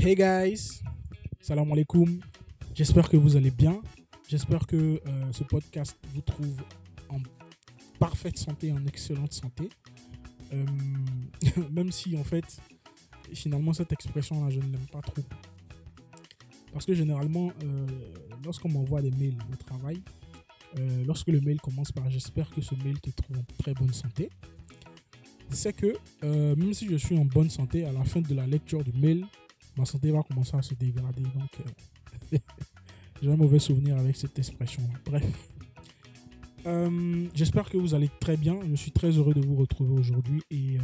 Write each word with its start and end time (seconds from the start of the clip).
Hey 0.00 0.14
guys, 0.14 0.80
salam 1.40 1.72
alaikum. 1.72 2.20
J'espère 2.72 3.08
que 3.08 3.16
vous 3.16 3.36
allez 3.36 3.50
bien. 3.50 3.82
J'espère 4.28 4.64
que 4.64 4.76
euh, 4.76 5.32
ce 5.32 5.42
podcast 5.42 5.98
vous 6.14 6.20
trouve 6.20 6.62
en 7.08 7.18
parfaite 7.98 8.38
santé, 8.38 8.70
en 8.70 8.86
excellente 8.86 9.32
santé. 9.32 9.68
Euh, 10.52 10.64
même 11.72 11.90
si 11.90 12.16
en 12.16 12.22
fait, 12.22 12.44
finalement, 13.34 13.72
cette 13.72 13.90
expression-là, 13.90 14.50
je 14.50 14.60
ne 14.60 14.70
l'aime 14.70 14.86
pas 14.92 15.00
trop. 15.00 15.22
Parce 16.72 16.86
que 16.86 16.94
généralement, 16.94 17.50
euh, 17.64 17.86
lorsqu'on 18.44 18.68
m'envoie 18.68 19.02
des 19.02 19.10
mails 19.10 19.38
au 19.52 19.56
travail, 19.56 20.00
lorsque 21.06 21.26
le 21.26 21.40
mail 21.40 21.60
commence 21.60 21.90
par 21.90 22.08
j'espère 22.08 22.48
que 22.50 22.60
ce 22.60 22.76
mail 22.76 23.00
te 23.00 23.10
trouve 23.10 23.38
en 23.38 23.44
très 23.58 23.74
bonne 23.74 23.92
santé, 23.92 24.30
c'est 25.50 25.72
que 25.72 25.92
même 26.22 26.72
si 26.72 26.88
je 26.88 26.96
suis 26.96 27.18
en 27.18 27.24
bonne 27.24 27.50
santé, 27.50 27.84
à 27.84 27.90
la 27.90 28.04
fin 28.04 28.20
de 28.20 28.32
la 28.32 28.46
lecture 28.46 28.84
du 28.84 28.92
mail, 28.92 29.26
ma 29.78 29.84
santé 29.84 30.10
va 30.10 30.22
commencer 30.22 30.56
à 30.56 30.62
se 30.62 30.74
dégrader. 30.74 31.22
Donc, 31.22 31.60
euh, 32.34 32.38
j'ai 33.22 33.30
un 33.30 33.36
mauvais 33.36 33.58
souvenir 33.60 33.96
avec 33.96 34.16
cette 34.16 34.38
expression. 34.38 34.82
Bref. 35.06 35.24
Euh, 36.66 37.28
J'espère 37.34 37.70
que 37.70 37.78
vous 37.78 37.94
allez 37.94 38.10
très 38.20 38.36
bien. 38.36 38.58
Je 38.68 38.74
suis 38.74 38.90
très 38.90 39.10
heureux 39.10 39.34
de 39.34 39.40
vous 39.40 39.54
retrouver 39.56 39.98
aujourd'hui. 39.98 40.42
Et 40.50 40.78
euh, 40.78 40.82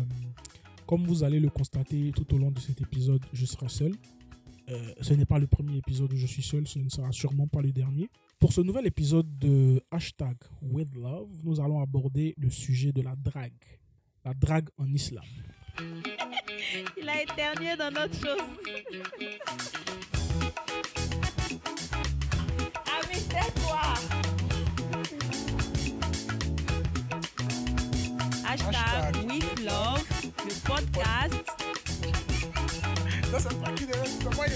comme 0.87 1.05
vous 1.07 1.25
allez 1.25 1.41
le 1.41 1.51
constater 1.51 2.13
tout 2.15 2.33
au 2.35 2.39
long 2.39 2.53
de 2.53 2.61
cet 2.61 2.81
épisode, 2.81 3.23
je 3.33 3.45
serai 3.45 3.69
seul. 3.69 3.93
Ce 5.03 5.13
n'est 5.13 5.27
pas 5.27 5.39
le 5.39 5.47
premier 5.47 5.77
épisode 5.77 6.11
où 6.15 6.17
je 6.17 6.27
suis 6.27 6.43
seul, 6.43 6.67
ce 6.67 6.79
ne 6.79 6.89
sera 6.89 7.13
sûrement 7.13 7.47
pas 7.47 7.61
le 7.61 7.71
dernier. 7.71 8.09
Pour 8.39 8.55
ce 8.55 8.63
nouvel 8.63 8.87
épisode 8.87 9.29
de 9.39 9.83
hashtag 9.91 10.37
with 10.63 10.89
love, 10.95 11.29
nous 11.45 11.61
allons 11.61 11.83
aborder 11.83 12.35
le 12.39 12.49
sujet 12.49 12.91
de 12.91 13.03
la 13.03 13.15
drague. 13.15 13.53
La 14.25 14.33
drague 14.33 14.71
en 14.79 14.91
islam. 14.91 15.25
Il 16.97 17.09
a 17.09 17.23
éternué 17.23 17.77
dans 17.77 17.91
notre 17.91 18.15
chose. 18.15 18.39
ah 22.87 23.01
mais 23.09 23.19
c'est 23.19 23.53
quoi 23.63 23.95
Hashtag 28.47 29.17
with 29.27 29.61
love, 29.65 30.05
le 30.45 30.55
podcast. 30.67 31.35
Non, 33.33 33.39
c'est 33.39 33.61
pas 33.61 33.73
qui 33.73 33.87
derrière, 33.87 34.07
c'est 34.07 34.35
moi, 34.35 34.47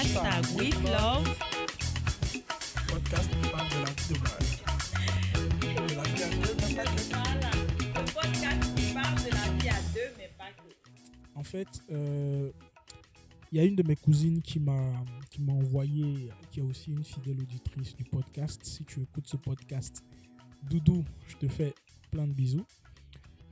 Hashtag 0.00 0.44
with 0.56 0.74
love, 0.84 1.28
Podcast 2.88 3.28
qui 3.30 3.48
parle 3.50 3.68
de 3.68 3.84
la 3.84 3.90
vie 3.90 4.08
de 4.08 4.18
Brad. 4.18 4.42
De 5.60 5.94
la 5.94 6.02
vie 6.02 6.22
à 6.22 6.28
deux, 6.30 6.54
même 6.56 6.74
pas 6.74 6.84
que- 6.84 7.02
Voilà. 7.10 7.50
Le 7.98 8.04
podcast 8.14 8.74
qui 8.76 8.94
parle 8.94 9.16
de 9.16 9.30
la 9.30 9.58
vie 9.58 9.68
à 9.68 9.82
deux, 9.92 10.14
mais 10.16 10.30
pas 10.38 10.44
que. 10.56 11.38
En 11.38 11.42
fait, 11.44 11.68
euh, 11.92 12.50
il 13.52 13.58
y 13.58 13.60
a 13.60 13.64
une 13.64 13.76
de 13.76 13.82
mes 13.82 13.96
cousines 13.96 14.40
qui 14.40 14.58
m'a 14.58 14.90
qui 15.30 15.42
m'a 15.42 15.52
envoyé, 15.52 16.30
qui 16.50 16.60
est 16.60 16.62
aussi 16.62 16.92
une 16.92 17.04
fidèle 17.04 17.38
auditrice 17.38 17.94
du 17.94 18.04
podcast. 18.04 18.60
Si 18.64 18.84
tu 18.84 19.02
écoutes 19.02 19.26
ce 19.26 19.36
podcast, 19.36 20.02
Doudou, 20.62 21.04
je 21.28 21.36
te 21.36 21.46
fais 21.48 21.74
plein 22.10 22.26
de 22.26 22.32
bisous. 22.32 22.64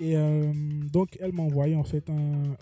Et 0.01 0.17
euh, 0.17 0.51
donc, 0.93 1.19
elle 1.21 1.33
m'a 1.33 1.43
envoyé 1.43 1.77
en 1.77 1.85
fait 1.85 2.09
un, 2.09 2.15
euh, 2.17 2.55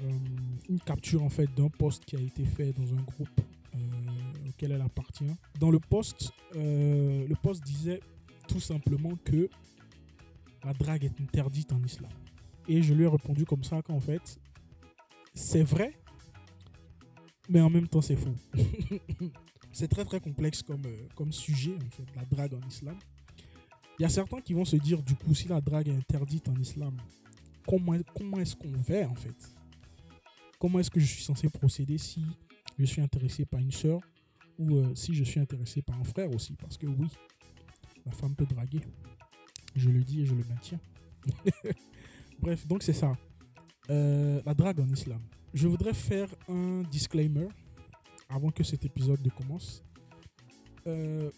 une 0.69 0.81
capture 0.81 1.23
en 1.23 1.29
fait 1.29 1.49
d'un 1.55 1.69
post 1.69 2.05
qui 2.05 2.17
a 2.17 2.21
été 2.21 2.45
fait 2.45 2.73
dans 2.73 2.93
un 2.93 3.03
groupe 3.03 3.41
auquel 4.49 4.73
elle 4.73 4.81
appartient. 4.81 5.31
Dans 5.59 5.71
le 5.71 5.79
post, 5.79 6.33
euh, 6.55 7.27
le 7.27 7.35
post 7.37 7.63
disait 7.65 8.01
tout 8.49 8.61
simplement 8.61 9.17
que 9.25 9.49
la 10.65 10.73
drague 10.73 11.05
est 11.05 11.21
interdite 11.21 11.73
en 11.73 11.83
islam. 11.83 12.11
Et 12.69 12.83
je 12.83 12.95
lui 12.95 13.05
ai 13.05 13.09
répondu 13.09 13.45
comme 13.45 13.63
ça 13.63 13.83
qu'en 13.83 14.01
fait, 14.01 14.39
c'est 15.35 15.63
vrai, 15.63 15.93
mais 17.49 17.61
en 17.61 17.71
même 17.71 17.89
temps 17.89 18.03
c'est 18.03 18.17
faux. 18.17 18.35
c'est 19.73 19.89
très 19.89 20.05
très 20.05 20.21
complexe 20.21 20.63
comme, 20.63 20.85
euh, 20.87 21.07
comme 21.15 21.33
sujet, 21.33 21.77
en 21.77 21.91
fait, 21.91 22.07
la 22.17 22.25
drague 22.25 22.55
en 22.55 22.69
islam. 22.69 22.99
Il 23.99 24.03
y 24.03 24.05
a 24.05 24.09
certains 24.09 24.41
qui 24.41 24.53
vont 24.53 24.65
se 24.65 24.77
dire, 24.77 25.03
du 25.03 25.15
coup, 25.15 25.35
si 25.35 25.49
la 25.49 25.61
drague 25.61 25.89
est 25.89 25.97
interdite 25.97 26.49
en 26.49 26.57
islam, 26.57 26.97
comment, 27.67 27.97
comment 28.15 28.41
est-ce 28.41 28.57
qu'on 28.57 28.83
fait 28.83 29.05
en 29.05 29.15
fait? 29.15 29.37
Comment 30.59 30.79
est-ce 30.81 30.91
que 30.91 31.01
je 31.01 31.07
suis 31.07 31.23
censé 31.23 31.49
procéder 31.49 31.99
si 31.99 32.23
je 32.79 32.85
suis 32.85 33.01
intéressé 33.03 33.45
par 33.45 33.61
une 33.61 33.71
sœur 33.73 34.01
ou 34.59 34.77
euh, 34.77 34.95
si 34.95 35.15
je 35.15 35.25
suis 35.25 35.41
intéressé 35.41 35.83
par 35.83 35.99
un 36.01 36.05
frère 36.05 36.31
aussi 36.35 36.55
Parce 36.55 36.77
que 36.77 36.87
oui, 36.87 37.09
la 38.05 38.13
femme 38.13 38.35
peut 38.35 38.47
draguer. 38.47 38.81
Je 39.75 39.91
le 39.91 40.03
dis 40.03 40.23
et 40.23 40.27
je 40.27 40.35
le 40.35 40.45
maintiens. 40.45 40.81
Bref, 42.41 42.67
donc 42.67 42.83
c'est 42.83 42.93
ça. 42.93 43.17
Euh, 43.91 44.41
la 44.45 44.55
drague 44.55 44.81
en 44.81 44.89
islam. 44.89 45.21
Je 45.55 45.69
voudrais 45.69 45.95
faire 45.95 46.29
un 46.49 46.83
disclaimer 46.91 47.49
avant 48.29 48.51
que 48.51 48.65
cet 48.65 48.85
épisode 48.85 49.21
ne 49.25 49.31
commence. 49.31 49.83
Euh, 50.87 51.31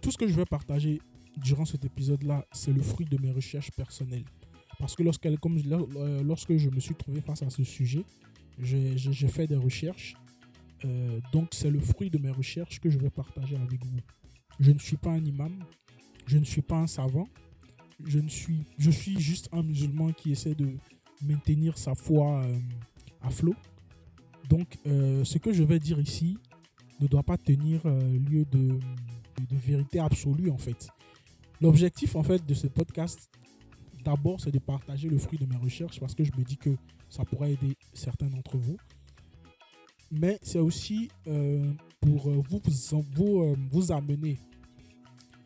tout 0.00 0.10
ce 0.10 0.18
que 0.18 0.26
je 0.26 0.34
vais 0.34 0.44
partager 0.44 1.00
durant 1.36 1.64
cet 1.64 1.84
épisode-là, 1.84 2.44
c'est 2.52 2.72
le 2.72 2.82
fruit 2.82 3.06
de 3.06 3.18
mes 3.20 3.30
recherches 3.30 3.70
personnelles. 3.72 4.24
Parce 4.78 4.94
que 4.96 5.02
lorsqu'elle- 5.02 5.38
comme 5.38 5.58
lorsque 6.24 6.56
je 6.56 6.70
me 6.70 6.80
suis 6.80 6.94
trouvé 6.94 7.20
face 7.20 7.42
à 7.42 7.50
ce 7.50 7.64
sujet, 7.64 8.04
j'ai 8.58 9.28
fait 9.28 9.46
des 9.46 9.56
recherches. 9.56 10.14
Euh, 10.84 11.20
donc 11.32 11.48
c'est 11.52 11.70
le 11.70 11.80
fruit 11.80 12.10
de 12.10 12.18
mes 12.18 12.30
recherches 12.30 12.80
que 12.80 12.88
je 12.90 12.98
vais 12.98 13.10
partager 13.10 13.56
avec 13.56 13.84
vous. 13.84 14.00
Je 14.58 14.70
ne 14.72 14.78
suis 14.78 14.96
pas 14.96 15.10
un 15.10 15.24
imam, 15.24 15.52
je 16.26 16.38
ne 16.38 16.44
suis 16.44 16.62
pas 16.62 16.76
un 16.76 16.86
savant, 16.86 17.28
je, 18.04 18.18
ne 18.18 18.28
suis, 18.28 18.64
je 18.78 18.90
suis 18.90 19.18
juste 19.20 19.48
un 19.52 19.62
musulman 19.62 20.12
qui 20.12 20.32
essaie 20.32 20.54
de 20.54 20.76
maintenir 21.22 21.76
sa 21.78 21.94
foi 21.94 22.42
euh, 22.44 22.58
à 23.22 23.30
flot. 23.30 23.54
Donc, 24.48 24.78
euh, 24.86 25.22
ce 25.24 25.38
que 25.38 25.52
je 25.52 25.62
vais 25.62 25.78
dire 25.78 26.00
ici 26.00 26.38
ne 27.00 27.06
doit 27.06 27.22
pas 27.22 27.36
tenir 27.38 27.86
lieu 27.86 28.44
de- 28.44 28.78
de 29.48 29.56
vérité 29.56 30.00
absolue, 30.00 30.50
en 30.50 30.58
fait. 30.58 30.88
L'objectif, 31.60 32.14
en 32.16 32.22
fait, 32.22 32.44
de 32.44 32.52
ce 32.54 32.66
podcast, 32.66 33.30
d'abord, 34.04 34.40
c'est 34.40 34.50
de 34.50 34.58
partager 34.58 35.08
le 35.08 35.16
fruit 35.18 35.38
de 35.38 35.46
mes 35.46 35.56
recherches 35.56 35.98
parce 36.00 36.14
que 36.14 36.24
je 36.24 36.32
me 36.36 36.42
dis 36.44 36.56
que 36.58 36.76
ça 37.08 37.24
pourrait 37.24 37.52
aider 37.52 37.76
certains 37.94 38.26
d'entre 38.28 38.58
vous. 38.58 38.76
Mais 40.10 40.38
c'est 40.42 40.58
aussi 40.58 41.08
euh, 41.26 41.72
pour 42.00 42.28
euh, 42.28 42.42
vous, 42.48 42.60
vous, 43.14 43.40
euh, 43.42 43.56
vous 43.70 43.92
amener 43.92 44.38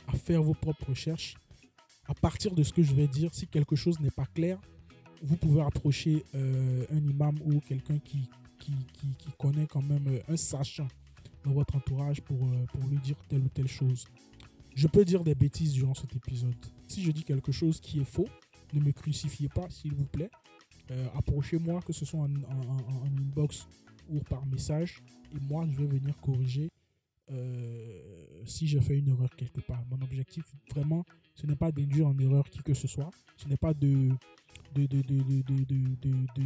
à 0.06 0.12
faire 0.16 0.42
vos 0.42 0.54
propres 0.54 0.90
recherches. 0.90 1.34
À 2.06 2.14
partir 2.14 2.54
de 2.54 2.62
ce 2.62 2.72
que 2.72 2.82
je 2.82 2.94
vais 2.94 3.08
dire, 3.08 3.34
si 3.34 3.46
quelque 3.46 3.76
chose 3.76 3.98
n'est 4.00 4.10
pas 4.10 4.26
clair, 4.26 4.58
vous 5.22 5.36
pouvez 5.36 5.62
approcher 5.62 6.22
un 6.34 6.98
imam 7.08 7.34
ou 7.46 7.60
quelqu'un 7.60 7.98
qui, 7.98 8.28
qui, 8.58 8.72
qui- 8.92 9.32
connaît 9.38 9.66
quand 9.66 9.80
même 9.80 10.20
un 10.28 10.36
sachant 10.36 10.86
dans 11.44 11.52
votre 11.52 11.76
entourage 11.76 12.20
pour, 12.20 12.38
pour 12.72 12.86
lui 12.88 12.98
dire 12.98 13.16
telle 13.28 13.40
ou 13.42 13.48
telle 13.48 13.68
chose. 13.68 14.04
Je 14.74 14.86
peux 14.86 15.04
dire 15.04 15.24
des 15.24 15.34
bêtises 15.34 15.72
durant 15.72 15.94
cet 15.94 16.14
épisode. 16.14 16.54
Si 16.88 17.02
je 17.02 17.10
dis 17.10 17.24
quelque 17.24 17.52
chose 17.52 17.80
qui 17.80 18.00
est 18.00 18.04
faux, 18.04 18.28
ne 18.74 18.80
me 18.80 18.92
crucifiez 18.92 19.48
pas, 19.48 19.68
s'il 19.70 19.94
vous 19.94 20.04
plaît. 20.06 20.30
Approchez-moi, 21.14 21.80
que 21.80 21.94
ce 21.94 22.04
soit 22.04 22.20
en, 22.20 22.24
en- 22.24 22.68
en- 22.68 23.02
en 23.02 23.06
inbox 23.18 23.66
ou 24.08 24.20
par 24.20 24.44
message. 24.46 25.02
Et 25.34 25.40
moi, 25.40 25.66
je 25.70 25.76
vais 25.76 25.86
venir 25.86 26.16
corriger 26.20 26.70
euh, 27.30 28.42
si 28.44 28.66
je 28.66 28.78
fais 28.78 28.98
une 28.98 29.08
erreur 29.08 29.34
quelque 29.36 29.60
part. 29.60 29.82
Mon 29.90 30.00
objectif, 30.02 30.44
vraiment, 30.74 31.04
ce 31.34 31.46
n'est 31.46 31.56
pas 31.56 31.72
d'induire 31.72 32.08
en 32.08 32.18
erreur 32.18 32.48
qui 32.48 32.62
que 32.62 32.74
ce 32.74 32.86
soit. 32.86 33.10
Ce 33.36 33.48
n'est 33.48 33.56
pas 33.56 33.74
de 33.74 34.10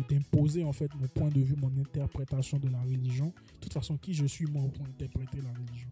d'imposer 0.08 0.62
en 0.62 0.72
fait 0.72 0.94
mon 0.94 1.06
point 1.08 1.30
de 1.30 1.40
vue, 1.40 1.56
mon 1.56 1.74
interprétation 1.78 2.58
de 2.58 2.68
la 2.68 2.80
religion. 2.82 3.26
De 3.26 3.60
toute 3.60 3.72
façon, 3.72 3.96
qui 3.96 4.12
je 4.12 4.26
suis 4.26 4.46
moi 4.46 4.64
pour 4.74 4.84
interpréter 4.86 5.40
la 5.40 5.50
religion. 5.50 5.88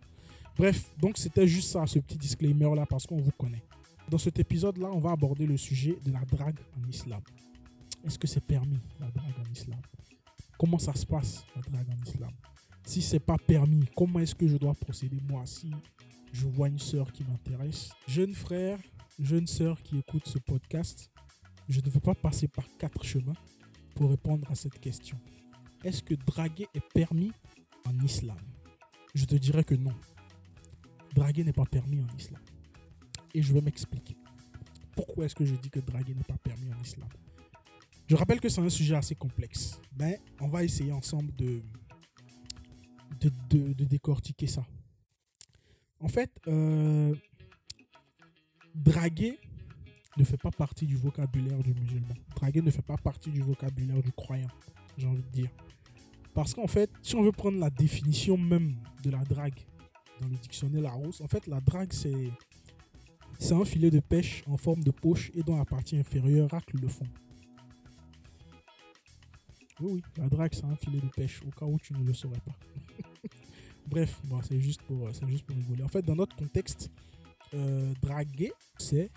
Bref, 0.57 0.93
donc 1.01 1.19
c'était 1.19 1.47
juste 1.47 1.71
ça, 1.71 1.87
ce 1.87 1.99
petit 1.99 2.19
disclaimer 2.19 2.75
là, 2.75 2.87
parce 2.87 3.07
qu'on 3.07 3.21
vous 3.21 3.33
connaît. 3.33 3.63
Dans 4.11 4.19
cet 4.19 4.39
épisode 4.39 4.77
là, 4.79 4.91
on 4.93 4.99
va 4.99 5.13
aborder 5.13 5.47
le 5.47 5.57
sujet 5.57 5.99
de 6.05 6.13
la 6.13 6.25
drague 6.25 6.59
en 6.79 6.89
islam. 6.89 7.21
Est-ce 8.05 8.19
que 8.19 8.27
c'est 8.27 8.45
permis 8.45 8.81
la 9.01 9.11
drague 9.11 9.35
en 9.39 9.53
islam? 9.53 9.81
Comment 10.59 10.79
ça 10.79 10.95
se 10.95 11.05
passe 11.05 11.45
la 11.55 11.63
drague 11.63 11.91
en 11.91 12.03
islam? 12.05 12.33
Si 12.85 13.03
c'est 13.03 13.21
pas 13.21 13.37
permis, 13.37 13.85
comment 13.95 14.21
est-ce 14.21 14.35
que 14.35 14.47
je 14.47 14.57
dois 14.57 14.75
procéder? 14.75 15.19
Moi 15.29 15.45
si 15.45 15.71
je 16.33 16.47
vois 16.47 16.69
une 16.69 16.79
sœur 16.79 17.13
qui 17.13 17.25
m'intéresse 17.25 17.91
Jeune 18.07 18.35
frère, 18.35 18.79
jeune 19.19 19.47
sœur 19.47 19.83
qui 19.83 19.99
écoute 19.99 20.27
ce 20.27 20.39
podcast, 20.39 21.11
je 21.69 21.81
ne 21.81 21.91
veux 21.91 22.01
pas 22.01 22.15
passer 22.15 22.49
par 22.49 22.65
quatre 22.79 23.05
chemins 23.05 23.37
pour 23.95 24.11
répondre 24.11 24.51
à 24.51 24.55
cette 24.55 24.79
question. 24.79 25.19
Est-ce 25.85 26.03
que 26.03 26.15
draguer 26.15 26.69
est 26.75 26.93
permis 26.95 27.33
en 27.87 27.99
islam? 28.05 28.39
Je 29.15 29.25
te 29.25 29.35
dirais 29.35 29.65
que 29.65 29.75
non. 29.75 29.95
Draguer 31.15 31.45
n'est 31.45 31.53
pas 31.53 31.65
permis 31.65 32.01
en 32.01 32.17
islam. 32.17 32.43
Et 33.35 33.43
je 33.43 33.53
vais 33.53 33.61
m'expliquer. 33.61 34.17
Pourquoi 34.95 35.27
est-ce 35.27 35.35
que 35.35 35.45
je 35.45 35.55
dis 35.55 35.71
que 35.71 35.81
draguer 35.81 36.15
n'est 36.15 36.23
pas 36.23 36.39
permis 36.39 36.73
en 36.73 36.81
islam? 36.81 37.09
Je 38.09 38.15
rappelle 38.15 38.41
que 38.41 38.49
c'est 38.49 38.61
un 38.61 38.69
sujet 38.69 38.95
assez 38.95 39.15
complexe, 39.15 39.81
mais 39.99 40.21
on 40.41 40.47
va 40.47 40.63
essayer 40.63 40.93
ensemble 40.93 41.35
de, 41.35 41.63
décortiquer 43.85 44.47
ça. 44.47 44.65
En 45.99 46.09
fait, 46.09 46.31
euh, 46.47 47.15
draguer 48.75 49.39
ne 50.17 50.25
fait 50.25 50.37
pas 50.37 50.51
partie 50.51 50.87
du 50.87 50.97
vocabulaire 50.97 51.59
du 51.59 51.75
musulman. 51.75 52.15
Draguer 52.37 52.63
ne 52.63 52.71
fait 52.71 52.83
pas 52.83 52.97
partie 52.97 53.31
du 53.31 53.41
vocabulaire 53.43 54.03
du 54.03 54.13
croyant, 54.13 54.51
j'ai 54.97 55.09
envie 55.09 55.23
de 55.23 55.31
dire. 55.31 55.51
Parce 56.33 56.55
qu'en 56.55 56.67
fait, 56.67 56.91
si 57.03 57.17
on 57.17 57.23
veut 57.23 57.33
prendre 57.33 57.59
la 57.59 57.71
définition 57.71 58.37
même 58.37 58.77
de 59.03 59.11
la 59.11 59.25
drague 59.25 59.59
dans 60.21 60.29
le 60.29 60.37
dictionnaire 60.37 60.83
Larousse, 60.83 61.21
en 61.21 61.29
fait, 61.29 61.47
la 61.47 61.61
drague, 61.61 61.93
c'est 61.93 62.31
c'est 63.39 63.55
un 63.55 63.65
filet 63.65 63.91
de 63.91 64.01
pêche 64.01 64.43
en 64.47 64.57
forme 64.57 64.83
de 64.83 64.91
poche 64.91 65.31
et 65.35 65.43
dont 65.43 65.59
la 65.59 65.65
partie 65.65 65.99
inférieure 65.99 66.51
racle 66.51 66.77
le 66.81 66.89
fond. 66.89 67.07
Oui, 69.81 69.93
oui, 69.95 70.03
la 70.17 70.29
drague, 70.29 70.55
c'est 70.55 70.65
un 70.65 70.77
filet 70.77 71.01
de 71.01 71.09
pêche, 71.09 71.43
au 71.47 71.51
cas 71.51 71.67
où 71.67 71.79
tu 71.79 71.93
ne 71.93 72.03
le 72.03 72.15
saurais 72.15 72.41
pas. 72.41 72.57
Bref, 73.87 74.21
bon, 74.25 74.41
c'est 74.43 74.61
juste, 74.61 74.83
pour, 74.83 75.09
c'est 75.15 75.29
juste 75.29 75.45
pour 75.45 75.57
rigoler. 75.57 75.83
En 75.83 75.89
fait, 75.89 76.03
dans 76.03 76.17
notre 76.17 76.35
contexte, 76.35 76.91
euh, 77.55 77.93
draguer, 78.01 78.53
c'est 78.79 79.11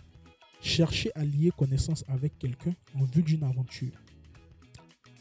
chercher 0.61 1.11
à 1.15 1.23
lier 1.23 1.51
connaissance 1.55 2.03
avec 2.07 2.37
quelqu'un 2.37 2.75
en 2.95 3.05
vue 3.05 3.23
d'une 3.23 3.43
aventure. 3.43 3.93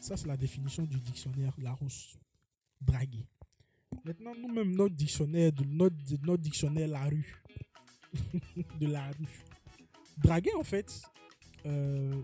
Ça, 0.01 0.17
c'est 0.17 0.27
la 0.27 0.37
définition 0.37 0.83
du 0.83 0.99
dictionnaire 0.99 1.53
Larousse. 1.57 2.17
Draguer. 2.81 3.25
Maintenant, 4.05 4.33
nous-mêmes, 4.39 4.75
notre 4.75 4.95
dictionnaire, 4.95 5.51
notre, 5.67 5.95
notre 6.23 6.43
dictionnaire 6.43 6.87
La 6.87 7.03
Rue, 7.05 7.43
de 8.79 8.87
la 8.87 9.07
rue. 9.07 9.45
Draguer, 10.17 10.53
en 10.57 10.63
fait, 10.63 11.01
euh, 11.65 12.21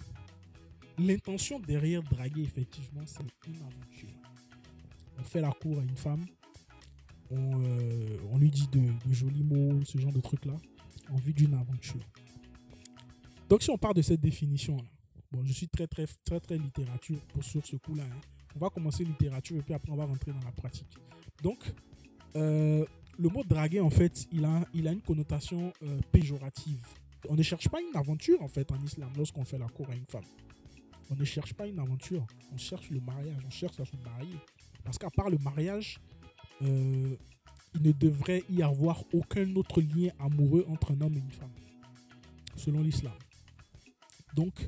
l'intention 0.98 1.60
derrière 1.60 2.04
draguer, 2.04 2.44
effectivement, 2.44 3.02
c'est 3.06 3.24
une 3.48 3.56
aventure. 3.56 4.10
On 5.20 5.24
fait 5.24 5.42
la 5.42 5.52
cour 5.52 5.80
à 5.80 5.84
une 5.84 5.96
femme, 5.96 6.26
on, 7.32 7.64
euh, 7.64 8.18
on 8.32 8.38
lui 8.38 8.50
dit 8.50 8.68
de, 8.68 8.82
jolis 9.12 9.44
mots, 9.44 9.84
ce 9.84 9.98
genre 9.98 10.12
de 10.12 10.22
trucs-là, 10.22 10.56
en 11.10 11.16
vue 11.18 11.34
d'une 11.34 11.54
aventure. 11.54 12.02
Donc, 13.50 13.64
si 13.64 13.70
on 13.70 13.78
part 13.78 13.94
de 13.94 14.02
cette 14.02 14.22
définition-là, 14.22 14.84
bon, 15.32 15.44
je 15.46 15.54
suis 15.54 15.68
très, 15.68 15.88
très, 15.88 16.06
très, 16.24 16.40
très 16.40 16.58
littérature 16.58 17.20
pour, 17.28 17.44
sur 17.44 17.66
ce 17.66 17.76
coup-là. 17.78 18.04
hein. 18.04 18.22
On 18.56 18.60
va 18.60 18.70
commencer 18.70 19.04
littérature 19.04 19.58
et 19.58 19.62
puis 19.62 19.74
après, 19.74 19.92
on 19.92 19.96
va 19.98 20.06
rentrer 20.06 20.32
dans 20.32 20.46
la 20.46 20.52
pratique. 20.52 20.98
Donc, 21.44 21.60
euh, 22.36 22.86
le 23.18 23.30
mot 23.30 23.44
draguer, 23.44 23.82
en 23.82 23.90
fait, 23.90 24.28
il 24.32 24.46
a, 24.46 24.66
il 24.74 24.88
a 24.88 24.92
une 24.92 25.02
connotation 25.02 25.72
euh, 25.84 26.00
péjorative. 26.12 26.86
On 27.30 27.36
ne 27.36 27.44
cherche 27.44 27.70
pas 27.70 27.80
une 27.82 27.96
aventure, 27.96 28.42
en 28.42 28.48
fait, 28.48 28.72
en 28.72 28.82
islam, 28.84 29.10
lorsqu'on 29.18 29.44
fait 29.44 29.58
la 29.58 29.68
cour 29.68 29.90
à 29.90 29.96
une 29.96 30.06
femme. 30.06 30.24
On 31.12 31.16
ne 31.16 31.24
cherche 31.24 31.54
pas 31.54 31.68
une 31.68 31.80
aventure, 31.80 32.26
on 32.52 32.58
cherche 32.58 32.90
le 32.90 33.00
mariage, 33.00 33.42
on 33.46 33.50
cherche 33.50 33.80
à 33.80 33.86
se 33.86 33.96
marier. 33.98 34.38
Parce 34.84 34.98
qu'à 34.98 35.10
part 35.10 35.30
le 35.30 35.38
mariage, 35.38 36.00
euh, 36.62 37.16
il 37.76 37.82
ne 37.82 37.92
devrait 37.92 38.44
y 38.50 38.64
avoir 38.64 39.04
aucun 39.14 39.54
autre 39.56 39.82
lien 39.82 40.10
amoureux 40.20 40.66
entre 40.70 40.92
un 40.94 41.02
homme 41.02 41.16
et 41.16 41.20
une 41.20 41.32
femme, 41.32 41.52
selon 42.56 42.82
l'islam. 42.82 43.14
Donc, 44.36 44.68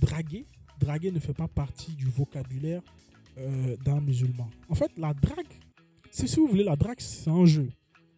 draguer, 0.00 0.46
draguer 0.78 1.10
ne 1.10 1.18
fait 1.18 1.34
pas 1.34 1.48
partie 1.48 1.92
du 1.92 2.06
vocabulaire 2.06 2.82
euh, 3.38 3.76
d'un 3.84 4.00
musulman. 4.00 4.48
En 4.68 4.74
fait, 4.74 4.90
la 4.96 5.14
drague, 5.14 5.60
c'est 6.10 6.26
si 6.26 6.36
vous 6.36 6.46
voulez, 6.46 6.64
la 6.64 6.76
drague, 6.76 7.00
c'est 7.00 7.30
un 7.30 7.44
jeu. 7.44 7.68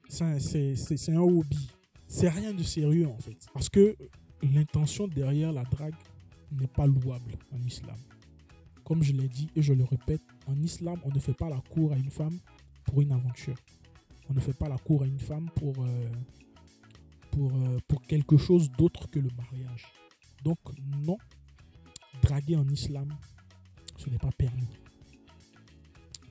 C'est 0.09 0.25
un, 0.25 1.17
hobby. 1.17 1.69
C'est 2.07 2.29
rien 2.29 2.53
de 2.53 2.63
sérieux, 2.63 3.09
en 3.09 3.19
fait. 3.19 3.37
Parce 3.53 3.69
que 3.69 3.97
l'intention 4.43 5.09
derrière 5.09 5.53
la 5.53 5.65
drague 5.65 5.95
n'est 6.57 6.67
pas 6.67 6.87
louable 6.87 7.33
en 7.53 7.61
islam. 7.63 7.97
Comme 8.85 9.03
je 9.03 9.13
l'ai 9.13 9.29
dit 9.29 9.49
et 9.57 9.63
je 9.63 9.73
le 9.73 9.85
répète, 9.85 10.23
en 10.47 10.57
islam, 10.63 11.01
on 11.05 11.11
ne 11.11 11.19
fait 11.19 11.35
pas 11.35 11.49
la 11.49 11.61
cour 11.61 11.93
à 11.93 11.97
une 11.97 12.11
femme 12.11 12.39
pour 12.85 13.01
une 13.01 13.13
aventure. 13.13 13.57
On 14.29 14.35
ne 14.35 14.41
fait 14.41 14.53
pas 14.53 14.69
la 14.69 14.79
cour 14.79 15.03
à 15.03 15.07
une 15.07 15.19
femme 15.19 15.49
pour, 15.57 15.75
euh, 15.85 16.09
pour, 17.31 17.53
euh, 17.55 17.79
pour 17.89 18.03
quelque 18.03 18.37
chose 18.37 18.71
d'autre 18.71 19.09
que 19.09 19.19
le 19.19 19.31
mariage. 19.37 19.87
Donc, 20.45 20.59
non, 21.05 21.19
draguer 22.23 22.57
en 22.57 22.69
islam, 22.69 23.09
ce 23.97 24.11
n'est 24.11 24.19
pas 24.19 24.31
permis. 24.33 24.69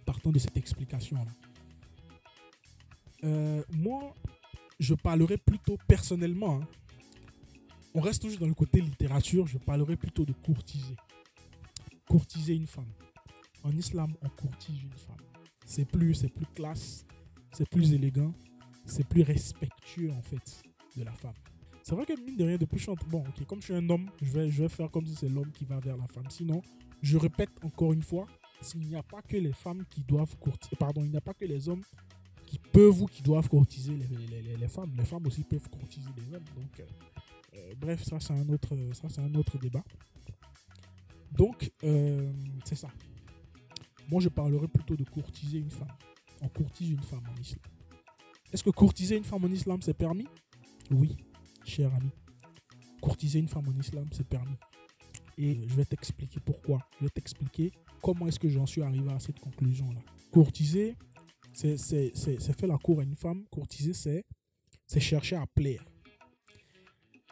Partant 0.05 0.31
de 0.31 0.39
cette 0.39 0.57
explication-là. 0.57 1.31
Euh, 3.23 3.63
moi, 3.73 4.15
je 4.79 4.93
parlerai 4.93 5.37
plutôt 5.37 5.77
personnellement. 5.87 6.61
hein. 6.61 6.67
On 7.97 8.01
reste 8.01 8.23
toujours 8.23 8.39
dans 8.39 8.47
le 8.47 8.53
côté 8.53 8.81
littérature, 8.81 9.47
je 9.47 9.57
parlerai 9.57 9.95
plutôt 9.95 10.25
de 10.25 10.33
courtiser. 10.33 10.97
Courtiser 12.09 12.53
une 12.53 12.67
femme. 12.67 12.91
En 13.63 13.71
islam, 13.71 14.13
on 14.21 14.27
courtise 14.27 14.83
une 14.83 14.91
femme. 14.91 15.15
C'est 15.65 15.85
plus, 15.85 16.13
classe, 16.53 17.05
c'est 17.53 17.69
plus 17.69 17.93
élégant, 17.93 18.33
c'est 18.85 19.07
plus 19.07 19.21
respectueux 19.21 20.11
en 20.11 20.21
fait 20.21 20.61
de 20.97 21.03
la 21.03 21.13
femme. 21.13 21.33
C'est 21.83 21.95
vrai 21.95 22.05
que 22.05 22.19
mine 22.21 22.35
de 22.35 22.43
rien, 22.43 22.57
depuis 22.57 22.79
je 22.79 22.91
Bon, 23.07 23.21
ok, 23.21 23.45
comme 23.47 23.61
je 23.61 23.67
suis 23.67 23.73
un 23.73 23.89
homme, 23.89 24.09
je 24.21 24.29
vais, 24.29 24.49
je 24.49 24.63
vais 24.63 24.69
faire 24.69 24.91
comme 24.91 25.05
si 25.05 25.15
c'est 25.15 25.29
l'homme 25.29 25.51
qui 25.51 25.63
va 25.63 25.79
vers 25.79 25.95
la 25.95 26.07
femme. 26.07 26.29
Sinon, 26.29 26.61
je 27.01 27.17
répète 27.17 27.51
encore 27.63 27.93
une 27.93 28.03
fois, 28.03 28.27
s'il 28.59 28.81
n'y 28.81 28.97
a 28.97 29.03
pas 29.03 29.21
que 29.21 29.37
les 29.37 29.53
femmes 29.53 29.85
qui 29.89 30.01
doivent 30.01 30.35
courtiser, 30.35 30.75
pardon, 30.75 31.01
il 31.05 31.11
n'y 31.11 31.17
a 31.17 31.21
pas 31.21 31.33
que 31.33 31.45
les 31.45 31.69
hommes 31.69 31.83
qui 32.45 32.59
peuvent 32.59 33.03
ou 33.03 33.05
qui 33.05 33.23
doivent 33.23 33.47
courtiser 33.47 33.93
les, 33.95 34.67
femmes. 34.67 34.91
Les 34.97 35.05
femmes 35.05 35.25
aussi 35.27 35.43
peuvent 35.43 35.69
courtiser 35.69 36.09
les 36.17 36.35
hommes. 36.35 36.43
Donc, 36.55 36.79
euh, 36.81 36.83
bref, 37.77 38.03
ça 38.03 38.19
c'est 38.19 38.33
un 38.33 38.47
autre, 38.49 38.75
ça 38.93 39.09
c'est 39.09 39.21
un 39.21 39.33
autre 39.35 39.57
débat. 39.57 39.83
Donc, 41.31 41.71
euh, 41.83 42.31
c'est 42.63 42.75
ça. 42.75 42.89
Moi, 44.09 44.21
je 44.21 44.29
parlerai 44.29 44.67
plutôt 44.67 44.95
de 44.95 45.03
courtiser 45.03 45.57
une 45.57 45.71
femme. 45.71 45.91
On 46.41 46.47
courtise 46.47 46.91
une 46.91 47.01
femme 47.01 47.23
en 47.29 47.41
islam. 47.41 47.63
Est-ce 48.53 48.63
que 48.63 48.69
courtiser 48.69 49.17
une 49.17 49.23
femme 49.23 49.43
en 49.43 49.49
islam, 49.49 49.81
c'est 49.81 49.93
permis? 49.93 50.27
Oui, 50.91 51.17
cher 51.65 51.93
ami. 51.93 52.11
Courtiser 53.01 53.39
une 53.39 53.47
femme 53.49 53.67
en 53.67 53.79
islam, 53.79 54.07
c'est 54.11 54.27
permis. 54.27 54.55
Et 55.37 55.67
je 55.67 55.75
vais 55.75 55.85
t'expliquer 55.85 56.39
pourquoi. 56.39 56.79
Je 56.99 57.05
vais 57.05 57.09
t'expliquer 57.09 57.71
comment 58.01 58.27
est-ce 58.27 58.39
que 58.39 58.47
j'en 58.47 58.65
suis 58.65 58.81
arrivé 58.81 59.11
à 59.11 59.19
cette 59.19 59.39
conclusion-là. 59.39 59.99
Courtiser, 60.31 60.95
c'est 61.53 61.77
faire 61.77 62.69
la 62.69 62.77
cour 62.77 63.01
à 63.01 63.03
une 63.03 63.15
femme. 63.15 63.43
Courtiser, 63.51 63.93
c'est 63.93 64.99
chercher 64.99 65.35
à 65.35 65.45
plaire. 65.47 65.83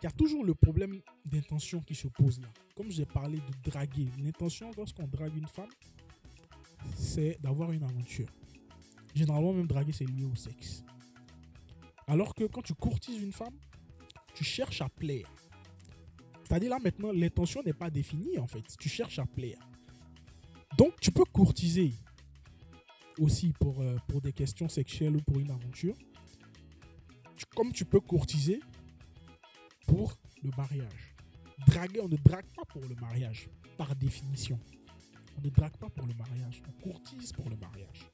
Il 0.03 0.07
y 0.07 0.09
a 0.09 0.11
toujours 0.11 0.44
le 0.44 0.53
problème 0.53 1.00
d'intention 1.23 1.79
qui 1.79 1.95
se 1.95 2.09
pose 2.09 2.41
là. 2.41 2.50
Comme 2.75 2.91
j'ai 2.91 3.05
parlé 3.05 3.38
de 3.38 3.69
draguer, 3.71 4.09
l'intention 4.21 4.69
lorsqu'on 4.75 5.07
drague 5.07 5.33
une 5.38 5.47
femme, 5.47 5.69
c'est 6.97 7.39
d'avoir 7.41 7.71
une 7.71 7.83
aventure. 7.83 8.27
Généralement, 9.15 9.53
même 9.53 9.65
draguer, 9.65 9.94
c'est 9.94 10.03
lié 10.03 10.25
au 10.25 10.35
sexe. 10.35 10.83
Alors 12.05 12.35
que 12.35 12.44
quand 12.44 12.61
tu 12.61 12.73
courtises 12.73 13.23
une 13.23 13.31
femme, 13.31 13.55
tu 14.36 14.43
cherches 14.43 14.81
à 14.81 14.89
plaire. 14.89 15.31
C'est-à-dire 16.43 16.72
là 16.72 16.79
maintenant, 16.83 17.13
l'intention 17.13 17.63
n'est 17.63 17.72
pas 17.72 17.89
définie 17.89 18.38
en 18.38 18.48
fait. 18.48 18.63
Tu 18.77 18.89
cherches 18.89 19.19
à 19.19 19.25
plaire. 19.25 19.60
Donc 20.77 21.00
tu 21.00 21.12
peux 21.12 21.24
courtiser 21.24 21.93
aussi 23.17 23.53
pour, 23.57 23.79
euh, 23.79 23.95
pour 24.10 24.19
des 24.19 24.33
questions 24.33 24.67
sexuelles 24.67 25.15
ou 25.15 25.22
pour 25.22 25.39
une 25.39 25.50
aventure. 25.51 25.95
Tu- 27.38 27.45
comme 27.55 27.72
tu 27.72 27.86
peux 27.86 28.01
courtiser 28.01 28.60
pour 29.88 30.18
le 30.44 30.52
mariage. 30.58 31.16
Draguer, 31.68 32.02
on 32.02 32.08
ne 32.10 32.18
drague 32.18 32.46
pas 32.56 32.63
pour 32.66 32.82
le 32.84 32.96
mariage, 32.96 33.50
par 33.78 33.96
définition. 33.96 34.60
On 35.38 35.42
ne 35.42 35.50
drague 35.50 35.78
pas 35.78 35.90
pour 35.90 36.06
le 36.06 36.13
mariage, 36.13 36.62
on 36.68 36.82
courtise 36.82 37.32
pour 37.32 37.50
le 37.50 37.56
mariage. 37.58 38.10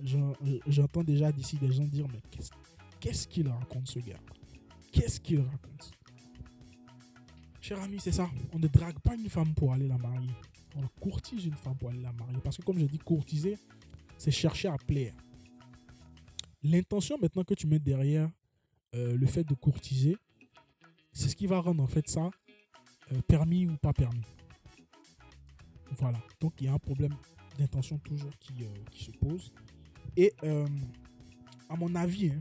J'en- 0.00 0.32
J'entends 0.66 1.04
déjà 1.04 1.30
d'ici 1.30 1.56
des 1.58 1.70
gens 1.70 1.84
dire, 1.84 2.06
mais 2.08 2.20
qu'est-ce 2.30 2.50
qu'est-ce 3.00 3.28
qu'il 3.28 3.48
raconte 3.48 3.88
ce 3.88 3.98
gars? 4.00 4.18
Qu'est-ce 4.92 5.20
qu'il 5.20 5.40
raconte? 5.40 5.90
Cher 7.60 7.80
ami, 7.80 7.98
c'est 8.00 8.12
ça. 8.12 8.28
On 8.52 8.58
ne 8.58 8.66
drague 8.66 8.98
pas 9.00 9.14
une 9.14 9.28
femme 9.28 9.54
pour 9.54 9.72
aller 9.72 9.86
la 9.88 9.98
marier. 9.98 10.30
On 10.76 10.86
courtise 11.00 11.44
une 11.44 11.54
femme 11.54 11.76
pour 11.76 11.90
aller 11.90 12.00
la 12.02 12.12
marier. 12.12 12.38
Parce 12.42 12.56
que 12.56 12.62
comme 12.62 12.78
je 12.78 12.86
dis, 12.86 12.98
courtiser, 12.98 13.56
c'est 14.18 14.30
chercher 14.32 14.68
à 14.68 14.76
plaire. 14.78 15.14
L'intention 16.62 17.16
maintenant 17.20 17.44
que 17.44 17.54
tu 17.54 17.66
mets 17.66 17.78
derrière 17.78 18.28
euh, 18.94 19.16
le 19.16 19.26
fait 19.26 19.44
de 19.44 19.54
courtiser, 19.54 20.16
c'est 21.12 21.28
ce 21.28 21.36
qui 21.36 21.46
va 21.46 21.60
rendre 21.60 21.82
en 21.82 21.86
fait 21.86 22.08
ça 22.08 22.30
euh, 23.12 23.20
permis 23.22 23.66
ou 23.66 23.76
pas 23.76 23.92
permis. 23.92 24.22
Voilà. 25.98 26.18
Donc 26.40 26.54
il 26.60 26.66
y 26.66 26.68
a 26.68 26.72
un 26.72 26.78
problème 26.78 27.14
d'intention 27.58 27.98
toujours 27.98 28.30
qui, 28.40 28.64
euh, 28.64 28.68
se 28.94 29.10
pose. 29.12 29.52
Et 30.16 30.32
euh, 30.42 30.66
à 31.68 31.76
mon 31.76 31.94
avis, 31.94 32.30
hein, 32.30 32.40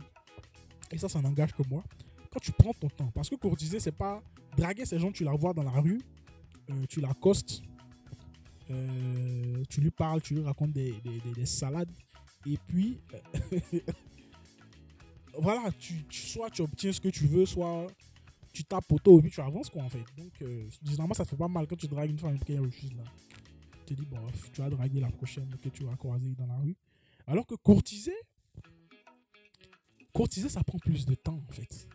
et 0.91 0.97
ça, 0.97 1.09
ça 1.09 1.21
n'engage 1.21 1.53
que 1.53 1.63
moi, 1.69 1.83
quand 2.31 2.39
tu 2.39 2.51
prends 2.53 2.73
ton 2.73 2.89
temps, 2.89 3.11
parce 3.13 3.29
que 3.29 3.35
courtiser, 3.35 3.79
c'est 3.79 3.91
pas 3.91 4.21
draguer 4.57 4.85
ces 4.85 4.99
gens, 4.99 5.11
tu 5.11 5.23
la 5.23 5.31
vois 5.33 5.53
dans 5.53 5.63
la 5.63 5.71
rue, 5.71 6.01
tu 6.89 7.01
l'accostes, 7.01 7.61
euh, 8.69 9.63
tu 9.69 9.81
lui 9.81 9.91
parles, 9.91 10.21
tu 10.21 10.35
lui 10.35 10.43
racontes 10.43 10.71
des, 10.71 10.93
des- 11.01 11.19
des- 11.19 11.31
des 11.33 11.45
salades, 11.45 11.91
et 12.45 12.57
puis 12.67 13.01
voilà, 15.37 15.71
tu, 15.79 16.03
tu- 16.07 16.21
soit 16.27 16.49
tu 16.49 16.61
obtiens 16.61 16.91
ce 16.91 16.99
que 17.01 17.09
tu 17.09 17.25
veux, 17.27 17.45
soit 17.45 17.87
tu 18.51 18.63
tapes 18.63 18.91
auto 18.91 19.19
et 19.19 19.21
puis 19.21 19.31
tu 19.31 19.41
avances 19.41 19.69
quoi 19.69 19.83
en 19.83 19.89
fait. 19.89 20.03
Donc 20.17 20.33
euh, 20.41 20.67
généralement 20.83 21.13
ça 21.13 21.23
te 21.23 21.29
fait 21.29 21.37
pas 21.37 21.47
mal 21.47 21.67
quand 21.67 21.75
tu 21.75 21.87
dragues 21.87 22.09
une 22.09 22.19
femme 22.19 22.35
et 22.35 22.39
qu'elle 22.39 22.61
refuse 22.61 22.93
là. 22.93 23.03
Tu 23.85 23.95
te 23.95 24.01
dis 24.01 24.07
bon 24.07 24.17
tu 24.53 24.61
vas 24.61 24.69
draguer 24.69 24.99
la 24.99 25.11
prochaine 25.11 25.49
que 25.61 25.69
tu 25.69 25.83
vas 25.83 25.95
croiser 25.95 26.33
dans 26.35 26.47
la 26.47 26.57
rue. 26.57 26.75
Alors 27.27 27.45
que 27.45 27.55
courtiser, 27.55 28.15
courtiser 30.13 30.49
ça 30.49 30.63
prend 30.63 30.79
plus 30.79 31.05
de 31.05 31.15
temps 31.15 31.41
en 31.47 31.53
fait. 31.53 31.87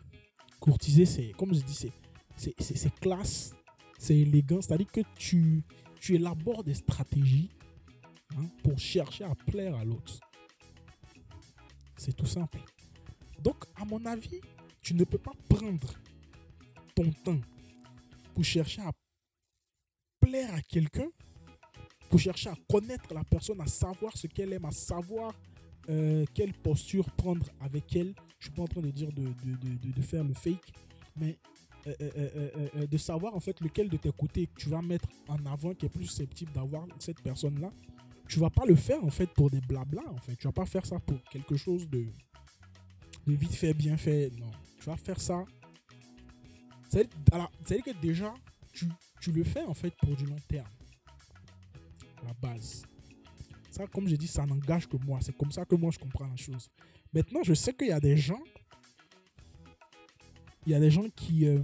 Courtiser, 0.59 1.05
c'est, 1.05 1.31
comme 1.37 1.53
je 1.53 1.61
dis, 1.61 1.89
c'est, 2.35 2.53
c'est 2.59 2.99
classe, 2.99 3.53
c'est 3.99 4.17
élégant. 4.17 4.61
C'est-à-dire 4.61 4.91
que 4.91 5.01
tu, 5.17 5.63
tu 5.99 6.15
élabores 6.15 6.63
des 6.63 6.73
stratégies 6.73 7.51
hein, 8.35 8.47
pour 8.63 8.79
chercher 8.79 9.23
à 9.23 9.35
plaire 9.35 9.75
à 9.75 9.85
l'autre. 9.85 10.19
C'est 11.95 12.15
tout 12.15 12.25
simple. 12.25 12.59
Donc, 13.39 13.65
à 13.75 13.85
mon 13.85 14.03
avis, 14.05 14.41
tu 14.81 14.93
ne 14.93 15.03
peux 15.03 15.17
pas 15.17 15.33
prendre 15.47 15.93
ton 16.97 17.11
temps 17.23 17.39
pour 18.33 18.43
chercher 18.43 18.81
à 18.81 18.91
plaire 20.19 20.51
à 20.53 20.61
quelqu'un, 20.61 21.07
pour 22.09 22.19
chercher 22.19 22.49
à 22.49 22.55
connaître 22.69 23.13
la 23.13 23.23
personne, 23.23 23.61
à 23.61 23.67
savoir 23.67 24.15
ce 24.17 24.25
qu'elle 24.27 24.53
aime, 24.53 24.65
à 24.65 24.71
savoir 24.71 25.33
euh, 25.89 26.25
quelle 26.33 26.53
posture 26.53 27.05
prendre 27.11 27.45
avec 27.61 27.95
elle. 27.95 28.13
Je 28.39 28.45
suis 28.47 28.53
pas 28.55 28.63
en 28.63 28.67
train 28.67 28.81
de 28.81 28.89
dire 28.91 29.11
de, 29.11 29.23
de, 29.23 29.55
de- 29.85 29.91
de- 29.93 30.01
faire 30.01 30.23
le 30.23 30.33
fake, 30.33 30.73
mais 31.15 31.37
euh, 31.85 31.93
euh, 32.75 32.87
de 32.87 32.97
savoir 32.97 33.35
en 33.35 33.39
fait 33.39 33.59
lequel 33.61 33.89
de 33.89 33.97
tes 33.97 34.11
côtés 34.11 34.49
tu 34.57 34.69
vas 34.69 34.81
mettre 34.81 35.07
en 35.27 35.43
avant 35.45 35.73
qui 35.75 35.85
est 35.85 35.89
plus 35.89 36.05
susceptible 36.07 36.51
d'avoir 36.51 36.85
cette 36.99 37.21
personne-là. 37.21 37.71
Tu 38.27 38.39
vas 38.39 38.49
pas 38.49 38.65
le 38.65 38.75
faire 38.75 39.03
en 39.05 39.09
fait 39.11 39.27
pour 39.33 39.49
des 39.51 39.61
blabla 39.61 40.01
en 40.09 40.17
fait. 40.17 40.35
Tu 40.35 40.47
vas 40.47 40.51
pas 40.53 40.65
faire 40.65 40.85
ça 40.85 40.99
pour 40.99 41.21
quelque 41.31 41.55
chose 41.55 41.87
de, 41.89 42.05
de 43.27 43.33
vite 43.33 43.53
fait, 43.55 43.73
bien 43.73 43.97
fait. 43.97 44.31
Non. 44.37 44.51
Tu 44.79 44.85
vas 44.85 44.97
faire 44.97 45.19
ça. 45.21 45.45
C'est-à-dire 46.89 47.83
que 47.83 48.01
déjà, 48.01 48.33
tu, 48.71 48.85
tu 49.19 49.31
le 49.31 49.43
fais 49.43 49.63
en 49.63 49.73
fait 49.73 49.93
pour 50.01 50.15
du 50.15 50.25
long 50.25 50.39
terme. 50.47 50.67
La 52.23 52.33
base. 52.33 52.83
Ça, 53.71 53.85
comme 53.87 54.07
j'ai 54.07 54.17
dit, 54.17 54.27
ça 54.27 54.45
n'engage 54.45 54.87
que 54.87 54.97
moi. 54.97 55.19
C'est 55.21 55.35
comme 55.37 55.51
ça 55.51 55.65
que 55.65 55.75
moi 55.75 55.91
je 55.91 55.99
comprends 55.99 56.27
la 56.27 56.35
chose. 56.35 56.69
Maintenant, 57.13 57.41
je 57.43 57.53
sais 57.53 57.73
qu'il 57.73 57.87
y 57.87 57.91
a 57.91 57.99
des 57.99 58.17
gens. 58.17 58.41
Il 60.65 60.71
y 60.71 60.75
a 60.75 60.79
des 60.79 60.91
gens 60.91 61.07
qui. 61.15 61.45
euh, 61.47 61.61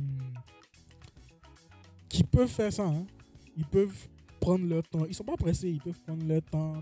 qui 2.07 2.23
peuvent 2.23 2.47
faire 2.49 2.71
ça. 2.71 2.85
hein. 2.85 3.05
Ils 3.57 3.65
peuvent 3.65 4.07
prendre 4.39 4.65
leur 4.67 4.83
temps. 4.83 5.05
Ils 5.05 5.15
sont 5.15 5.23
pas 5.23 5.35
pressés. 5.37 5.69
Ils 5.69 5.81
peuvent 5.81 5.99
prendre 6.01 6.25
leur 6.25 6.41
temps. 6.43 6.81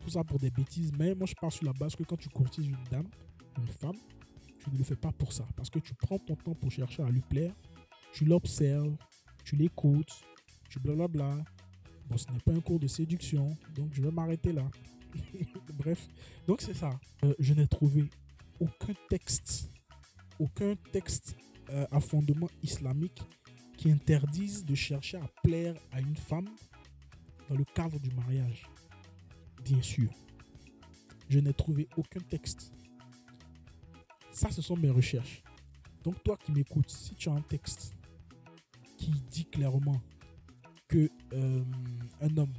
tout 0.00 0.10
ça 0.10 0.24
pour 0.24 0.38
des 0.38 0.50
bêtises. 0.50 0.90
Mais 0.98 1.14
moi, 1.14 1.26
je 1.26 1.34
pars 1.40 1.52
sur 1.52 1.64
la 1.64 1.72
base 1.72 1.94
que 1.94 2.02
quand 2.02 2.16
tu 2.16 2.28
courtises 2.28 2.66
une 2.66 2.76
dame, 2.90 3.06
une 3.58 3.68
femme, 3.68 3.96
tu 4.62 4.70
ne 4.70 4.78
le 4.78 4.84
fais 4.84 4.96
pas 4.96 5.12
pour 5.12 5.32
ça. 5.32 5.46
Parce 5.56 5.70
que 5.70 5.78
tu 5.78 5.94
prends 5.94 6.18
ton 6.18 6.36
temps 6.36 6.54
pour 6.54 6.70
chercher 6.70 7.02
à 7.02 7.10
lui 7.10 7.20
plaire. 7.20 7.54
Tu 8.12 8.24
l'observes. 8.24 8.96
Tu 9.44 9.56
l'écoutes. 9.56 10.22
Tu 10.68 10.78
blablabla. 10.78 11.36
Bon, 12.08 12.16
ce 12.16 12.30
n'est 12.30 12.38
pas 12.40 12.52
un 12.52 12.60
cours 12.60 12.78
de 12.78 12.86
séduction. 12.86 13.56
Donc, 13.74 13.92
je 13.92 14.02
vais 14.02 14.10
m'arrêter 14.10 14.52
là. 14.52 14.64
Bref. 15.74 16.08
Donc, 16.46 16.60
c'est 16.60 16.74
ça. 16.74 16.90
Euh, 17.24 17.34
je 17.38 17.54
n'ai 17.54 17.66
trouvé 17.66 18.08
aucun 18.60 18.94
texte. 19.08 19.68
Aucun 20.38 20.74
texte 20.92 21.36
euh, 21.70 21.86
à 21.90 22.00
fondement 22.00 22.48
islamique 22.62 23.22
qui 23.76 23.90
interdise 23.90 24.64
de 24.64 24.74
chercher 24.74 25.16
à 25.16 25.28
plaire 25.42 25.74
à 25.90 26.00
une 26.00 26.16
femme 26.16 26.48
dans 27.48 27.56
le 27.56 27.64
cadre 27.64 27.98
du 27.98 28.10
mariage. 28.10 28.66
Bien 29.64 29.82
sûr. 29.82 30.10
Je 31.28 31.38
n'ai 31.38 31.52
trouvé 31.52 31.88
aucun 31.96 32.20
texte. 32.20 32.72
Ça, 34.32 34.50
ce 34.50 34.62
sont 34.62 34.76
mes 34.76 34.90
recherches. 34.90 35.42
Donc, 36.02 36.22
toi 36.24 36.36
qui 36.36 36.52
m'écoutes, 36.52 36.90
si 36.90 37.14
tu 37.14 37.28
as 37.28 37.32
un 37.32 37.42
texte 37.42 37.94
qui 38.96 39.10
dit 39.30 39.44
clairement 39.44 40.00
que 40.88 41.10
euh, 41.32 41.64
un 42.20 42.36
homme 42.36 42.52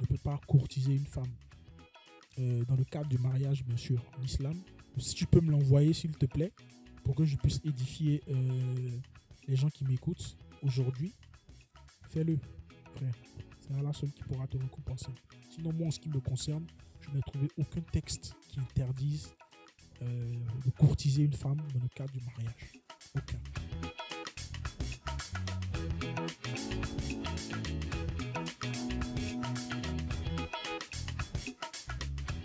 ne 0.00 0.06
peut 0.06 0.18
pas 0.22 0.38
courtiser 0.46 0.92
une 0.92 1.06
femme 1.06 1.32
euh, 2.38 2.64
dans 2.64 2.76
le 2.76 2.84
cadre 2.84 3.08
du 3.08 3.18
mariage, 3.18 3.64
bien 3.64 3.76
sûr, 3.76 4.02
en 4.18 4.22
islam, 4.22 4.54
si 4.98 5.14
tu 5.14 5.26
peux 5.26 5.40
me 5.40 5.50
l'envoyer, 5.50 5.92
s'il 5.92 6.16
te 6.16 6.26
plaît, 6.26 6.52
pour 7.04 7.14
que 7.14 7.24
je 7.24 7.36
puisse 7.36 7.60
édifier 7.64 8.22
euh, 8.28 8.90
les 9.46 9.56
gens 9.56 9.68
qui 9.68 9.84
m'écoutent 9.84 10.36
aujourd'hui, 10.62 11.12
fais-le, 12.08 12.38
frère. 12.94 13.14
C'est 13.60 13.74
Allah 13.74 13.92
seul 13.92 14.10
qui 14.10 14.22
pourra 14.22 14.46
te 14.46 14.56
récompenser. 14.56 15.10
Sinon, 15.50 15.72
moi, 15.72 15.88
en 15.88 15.90
ce 15.90 15.98
qui 15.98 16.08
me 16.08 16.20
concerne, 16.20 16.66
je 17.00 17.10
n'ai 17.10 17.22
trouvé 17.22 17.48
aucun 17.58 17.80
texte 17.80 18.36
qui 18.48 18.60
interdise 18.60 19.32
de 20.00 20.70
courtiser 20.78 21.22
une 21.22 21.32
femme 21.32 21.60
dans 21.74 21.80
le 21.80 21.88
cadre 21.88 22.12
du 22.12 22.20
mariage. 22.20 22.72
Aucun. 23.16 23.38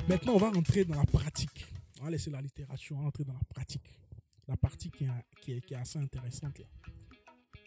Maintenant, 0.07 0.33
on 0.33 0.37
va 0.37 0.51
rentrer 0.51 0.83
dans 0.85 0.95
la 0.95 1.05
pratique. 1.05 1.65
On 2.01 2.05
va 2.05 2.09
laisser 2.11 2.29
la 2.31 2.41
littérature, 2.41 2.95
on 2.97 2.99
va 2.99 3.05
rentrer 3.05 3.23
dans 3.23 3.33
la 3.33 3.43
pratique. 3.47 3.93
La 4.47 4.57
partie 4.57 4.89
qui 4.89 5.05
est 5.51 5.73
assez 5.73 5.99
intéressante 5.99 6.59
là. 6.59 6.65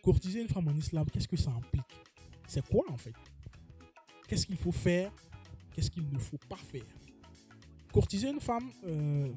Courtiser 0.02 0.42
une 0.42 0.48
femme 0.48 0.68
en 0.68 0.74
islam, 0.74 1.06
qu'est-ce 1.10 1.28
que 1.28 1.36
ça 1.36 1.50
implique? 1.50 2.02
C'est 2.46 2.66
quoi 2.68 2.84
en 2.90 2.98
fait? 2.98 3.14
Qu'est-ce 4.28 4.44
qu'il 4.46 4.58
faut 4.58 4.72
faire? 4.72 5.10
Qu'est-ce 5.72 5.90
qu'il 5.90 6.06
ne 6.06 6.18
faut 6.18 6.36
pas 6.48 6.56
faire? 6.56 6.84
Courtiser 7.90 8.28
une 8.28 8.40
femme, 8.40 8.70
euh, 8.84 9.32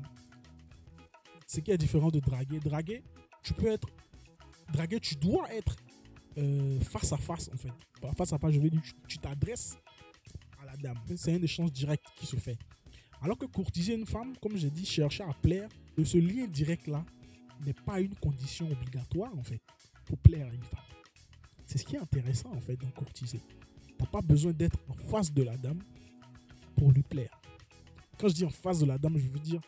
c'est 1.48 1.62
qui 1.64 1.72
est 1.72 1.78
différent 1.78 2.10
de 2.10 2.20
draguer. 2.20 2.60
Draguer, 2.60 3.02
tu 3.42 3.54
peux 3.54 3.68
être. 3.68 3.88
Draguer, 4.72 5.00
tu 5.00 5.16
dois 5.16 5.52
être 5.54 5.76
euh, 6.38 6.80
face 6.82 7.12
à 7.14 7.18
face 7.18 7.50
en 7.54 7.58
fait. 7.58 7.72
Pas 8.02 8.12
face 8.14 8.34
à 8.34 8.38
face, 8.38 8.54
je 8.54 8.60
veux 8.60 8.70
dire, 8.70 8.82
tu- 9.08 9.18
t'adresses 9.18 9.78
à 10.62 10.66
la 10.66 10.76
dame. 10.78 10.98
C'est 11.16 11.34
un 11.34 11.42
échange 11.42 11.72
direct 11.72 12.04
qui 12.18 12.26
se 12.28 12.36
fait. 12.36 12.58
Alors 13.22 13.38
que 13.38 13.46
courtiser 13.48 13.96
une 13.96 14.06
femme, 14.06 14.36
comme 14.42 14.56
j'ai 14.58 14.70
dit, 14.70 14.86
chercher 14.86 15.24
à 15.24 15.34
plaire, 15.34 15.70
de 15.98 16.04
ce 16.04 16.18
lien 16.20 16.46
direct-là 16.46 17.04
n'est 17.66 17.74
pas 17.74 18.00
une 18.00 18.14
condition 18.16 18.70
obligatoire, 18.70 19.36
en 19.36 19.42
fait, 19.42 19.60
pour 20.06 20.20
plaire 20.20 20.46
à 20.46 20.54
une 20.54 20.62
femme. 20.64 20.84
C'est 21.66 21.80
ce 21.80 21.84
qui 21.86 21.96
est 21.96 22.00
intéressant, 22.00 22.52
en 22.54 22.62
fait, 22.62 22.76
dans 22.76 22.90
courtiser. 22.92 23.40
Tu 23.88 23.96
n'as 24.04 24.06
pas 24.06 24.22
besoin 24.22 24.52
d'être 24.52 24.78
en 24.90 24.94
face 24.94 25.34
de 25.34 25.42
la 25.42 25.58
dame 25.58 25.80
pour 26.76 26.92
lui 26.92 27.02
plaire. 27.02 27.42
Quand 28.20 28.28
je 28.30 28.36
dis 28.36 28.46
en 28.46 28.52
face 28.52 28.80
de 28.80 28.86
la 28.86 29.00
dame, 29.00 29.18
je 29.18 29.28
veux 29.28 29.40
dire, 29.40 29.62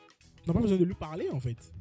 n'as 0.49 0.53
pas 0.53 0.61
besoin 0.61 0.77
de 0.77 0.85
lui 0.85 0.95
parler, 0.95 1.29
en 1.29 1.39
fait, 1.39 1.73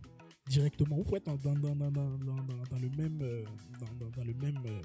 directement. 0.47 0.97
Vous 0.97 1.05
pouvez 1.05 1.19
être 1.19 1.27
dans, 1.27 1.55
dans, 1.55 1.75
dans, 1.75 1.91
dans, 1.91 2.79
le 2.81 2.89
même, 2.91 3.21
euh, 3.23 3.45
dans, 4.01 4.25
le 4.25 4.35
même, 4.35 4.63
euh, 4.67 4.81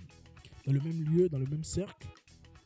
dans 0.66 0.74
le 0.74 0.80
même 0.80 1.04
lieu, 1.04 1.30
dans 1.30 1.40
le 1.40 1.46
même 1.46 1.64
cercle, 1.64 2.08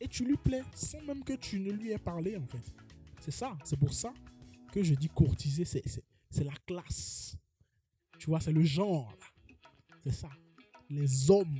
et 0.00 0.08
tu 0.08 0.24
lui 0.24 0.36
plais 0.36 0.62
sans 0.74 1.00
même 1.02 1.24
que 1.24 1.34
tu 1.34 1.58
ne 1.60 1.72
lui 1.72 1.90
aies 1.90 1.98
parlé, 1.98 2.36
en 2.36 2.46
fait. 2.46 2.72
C'est 3.20 3.32
ça. 3.32 3.56
C'est 3.64 3.78
pour 3.78 3.92
ça 3.92 4.12
que 4.72 4.82
je 4.82 4.94
dis 4.94 5.08
courtiser, 5.08 5.64
c'est, 5.64 5.82
c'est, 6.30 6.44
la 6.44 6.52
classe. 6.66 7.36
Tu 8.18 8.26
vois, 8.26 8.40
c'est 8.40 8.52
le 8.52 8.62
genre. 8.62 9.12
C'est 10.04 10.12
ça. 10.12 10.30
Les 10.88 11.30
hommes 11.30 11.58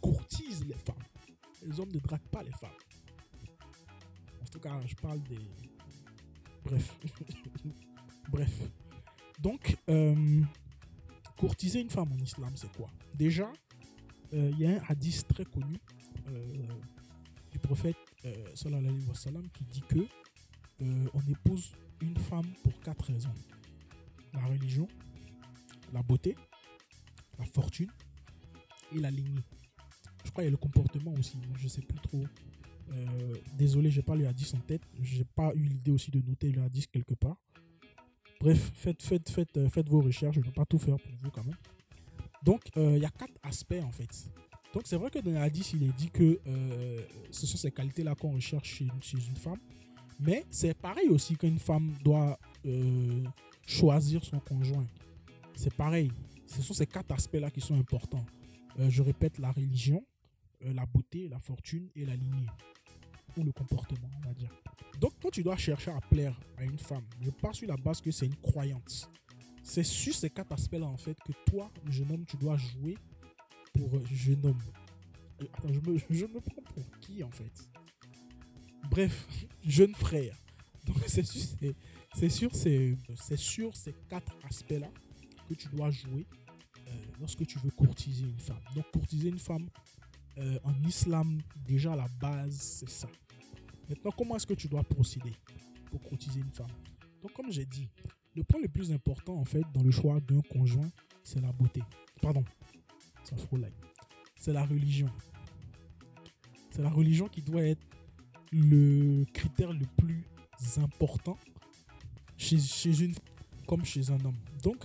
courtisent 0.00 0.64
les 0.66 0.74
femmes. 0.74 0.96
Les 1.62 1.80
hommes 1.80 1.92
ne 1.92 1.98
draguent 1.98 2.28
pas 2.30 2.42
les 2.42 2.52
femmes. 2.52 2.70
En 4.40 4.46
tout 4.50 4.60
cas, 4.60 4.80
je 4.84 4.94
parle 4.96 5.22
des. 5.22 5.38
Bref. 6.64 6.98
Bref. 8.30 8.70
Donc, 9.40 9.76
euh, 9.88 10.42
courtiser 11.36 11.80
une 11.80 11.90
femme 11.90 12.12
en 12.12 12.18
islam, 12.18 12.52
c'est 12.54 12.72
quoi? 12.76 12.88
Déjà, 13.14 13.50
euh, 14.32 14.50
il 14.52 14.60
y 14.60 14.66
a 14.66 14.70
un 14.70 14.82
hadith 14.88 15.26
très 15.26 15.44
connu 15.44 15.76
euh, 16.28 16.68
du 17.50 17.58
prophète 17.58 17.96
sallallahu 18.54 19.02
wa 19.08 19.14
sallam, 19.14 19.48
qui 19.50 19.64
dit 19.64 19.82
que 19.82 20.06
on 20.80 21.20
épouse 21.28 21.72
une 22.00 22.16
femme 22.16 22.46
pour 22.62 22.78
quatre 22.80 23.04
raisons. 23.06 23.34
La 24.32 24.44
religion, 24.46 24.86
la 25.92 26.02
beauté, 26.02 26.36
la 27.38 27.44
fortune 27.46 27.90
et 28.94 28.98
la 29.00 29.10
lignée. 29.10 29.42
Je 30.24 30.30
crois 30.30 30.42
qu'il 30.42 30.44
y 30.44 30.48
a 30.48 30.50
le 30.50 30.56
comportement 30.56 31.12
aussi. 31.14 31.38
Je 31.58 31.68
sais 31.68 31.82
plus 31.82 31.98
trop. 31.98 32.24
Désolé, 33.58 33.90
j'ai 33.90 34.02
pas 34.02 34.14
le 34.14 34.26
hadith 34.26 34.54
en 34.54 34.60
tête. 34.60 34.82
J'ai 35.00 35.24
pas 35.24 35.52
eu 35.54 35.64
l'idée 35.64 35.90
aussi 35.90 36.10
de 36.10 36.20
noter 36.20 36.50
le 36.50 36.62
hadith 36.62 36.90
quelque 36.90 37.14
part. 37.14 37.36
Bref, 38.40 38.70
faites, 38.74 39.02
faites, 39.02 39.28
faites, 39.30 39.56
euh, 39.58 39.68
faites 39.68 39.88
vos 39.88 40.00
recherches. 40.00 40.34
Je 40.36 40.40
ne 40.40 40.44
vais 40.46 40.52
pas 40.52 40.64
tout 40.64 40.78
faire 40.78 40.96
pour 40.96 41.12
vous 41.22 41.30
quand 41.30 41.44
même. 41.44 41.56
Donc, 42.42 42.62
euh, 42.76 42.96
il 42.96 43.02
y 43.02 43.04
a 43.04 43.10
quatre 43.10 43.34
aspects 43.42 43.82
en 43.84 43.90
fait. 43.90 44.08
Donc, 44.72 44.84
c'est 44.86 44.96
vrai 44.96 45.10
que 45.10 45.18
dans 45.18 45.36
hadith, 45.36 45.72
il 45.74 45.82
est 45.84 45.92
dit 45.92 46.10
que 46.10 46.40
euh, 46.46 47.02
ce 47.30 47.46
sont 47.46 47.58
ces 47.58 47.70
qualités-là 47.70 48.14
qu'on 48.14 48.32
recherche 48.32 48.68
chez 48.76 48.84
une- 48.84 49.36
femme. 49.36 49.58
Mais 50.18 50.44
c'est 50.50 50.74
pareil 50.74 51.08
aussi 51.08 51.36
qu'une 51.36 51.58
femme 51.58 51.94
doit 52.04 52.38
choisir 53.66 54.22
son 54.24 54.38
conjoint. 54.38 54.86
C'est 55.54 55.74
pareil. 55.74 56.10
Ce 56.46 56.60
sont 56.62 56.74
ces 56.74 56.86
quatre 56.86 57.10
aspects-là 57.12 57.50
qui 57.50 57.60
sont 57.60 57.74
importants. 57.78 58.24
Je 58.78 59.02
répète, 59.02 59.38
la 59.38 59.50
religion, 59.50 60.04
la 60.60 60.84
beauté, 60.86 61.28
la 61.28 61.38
fortune 61.38 61.88
et 61.96 62.04
la 62.04 62.14
lignée. 62.16 62.46
Ou 63.38 63.44
le 63.44 63.52
comportement, 63.52 64.10
on 64.22 64.28
va 64.28 64.34
dire. 64.34 64.50
Donc, 65.00 65.14
quand 65.22 65.30
tu 65.30 65.42
dois 65.42 65.56
chercher 65.56 65.90
à 65.92 66.00
plaire 66.00 66.38
à 66.58 66.64
une 66.64 66.78
femme, 66.78 67.04
je 67.22 67.30
pars 67.30 67.54
sur 67.54 67.66
la 67.66 67.76
base 67.76 68.02
que 68.02 68.10
c'est 68.10 68.26
une 68.26 68.36
croyance. 68.36 69.08
C'est 69.62 69.82
sur 69.82 70.14
ces 70.14 70.28
quatre 70.28 70.52
aspects-là, 70.52 70.86
en 70.86 70.98
fait, 70.98 71.16
que 71.24 71.32
toi, 71.46 71.70
jeune 71.88 72.12
homme, 72.12 72.24
tu 72.26 72.36
dois 72.36 72.58
jouer 72.58 72.98
pour 73.72 73.96
euh, 73.96 74.04
jeune 74.12 74.44
homme. 74.44 74.60
Euh, 75.40 75.46
Attends, 75.54 75.72
je 75.72 75.80
me, 75.80 75.98
je 76.10 76.26
me 76.26 76.38
prends 76.40 76.62
pour 76.74 76.84
qui, 77.00 77.24
en 77.24 77.30
fait? 77.30 77.70
Bref, 78.90 79.26
jeune 79.64 79.94
frère. 79.94 80.36
Donc, 80.84 80.98
c'est 81.06 81.22
sur 81.24 81.40
ces, 81.58 81.74
c'est 82.14 82.28
c'est 82.28 83.74
ces 83.74 83.94
quatre 84.06 84.36
aspects-là 84.44 84.90
que 85.48 85.54
tu 85.54 85.68
dois 85.68 85.90
jouer 85.90 86.26
euh, 86.88 86.90
lorsque 87.18 87.46
tu 87.46 87.58
veux 87.60 87.70
courtiser 87.70 88.26
une 88.26 88.38
femme. 88.40 88.60
Donc, 88.74 88.84
courtiser 88.92 89.30
une 89.30 89.38
femme 89.38 89.68
en 90.64 90.72
islam, 90.84 91.38
déjà 91.54 91.92
à 91.92 91.96
la 91.96 92.08
base, 92.18 92.56
c'est 92.56 92.88
ça. 92.88 93.08
Maintenant, 93.90 94.12
comment 94.16 94.36
est-ce 94.36 94.46
que 94.46 94.54
tu 94.54 94.68
dois 94.68 94.84
procéder 94.84 95.32
pour 95.90 96.00
courtiser 96.00 96.38
une 96.38 96.52
femme? 96.52 96.70
Donc, 97.20 97.32
comme 97.32 97.50
j'ai 97.50 97.66
dit, 97.66 97.88
le 98.36 98.44
point 98.44 98.60
le 98.60 98.68
plus 98.68 98.92
important, 98.92 99.34
en 99.34 99.44
fait, 99.44 99.64
dans 99.74 99.82
le 99.82 99.90
choix 99.90 100.20
d'un 100.20 100.40
conjoint, 100.42 100.88
c'est 101.24 101.40
la 101.40 101.50
beauté. 101.50 101.82
Pardon, 102.22 102.44
ça 103.24 103.34
C'est 104.36 104.52
la 104.52 104.64
religion. 104.64 105.10
C'est 106.70 106.82
la 106.82 106.88
religion 106.90 107.26
qui 107.26 107.42
doit 107.42 107.64
être 107.64 107.84
le 108.52 109.24
critère 109.32 109.72
le 109.72 109.84
plus 109.96 110.24
important 110.76 111.36
chez, 112.36 112.58
une 113.02 113.14
comme 113.66 113.84
chez 113.84 114.08
un 114.10 114.24
homme. 114.24 114.38
Donc, 114.62 114.84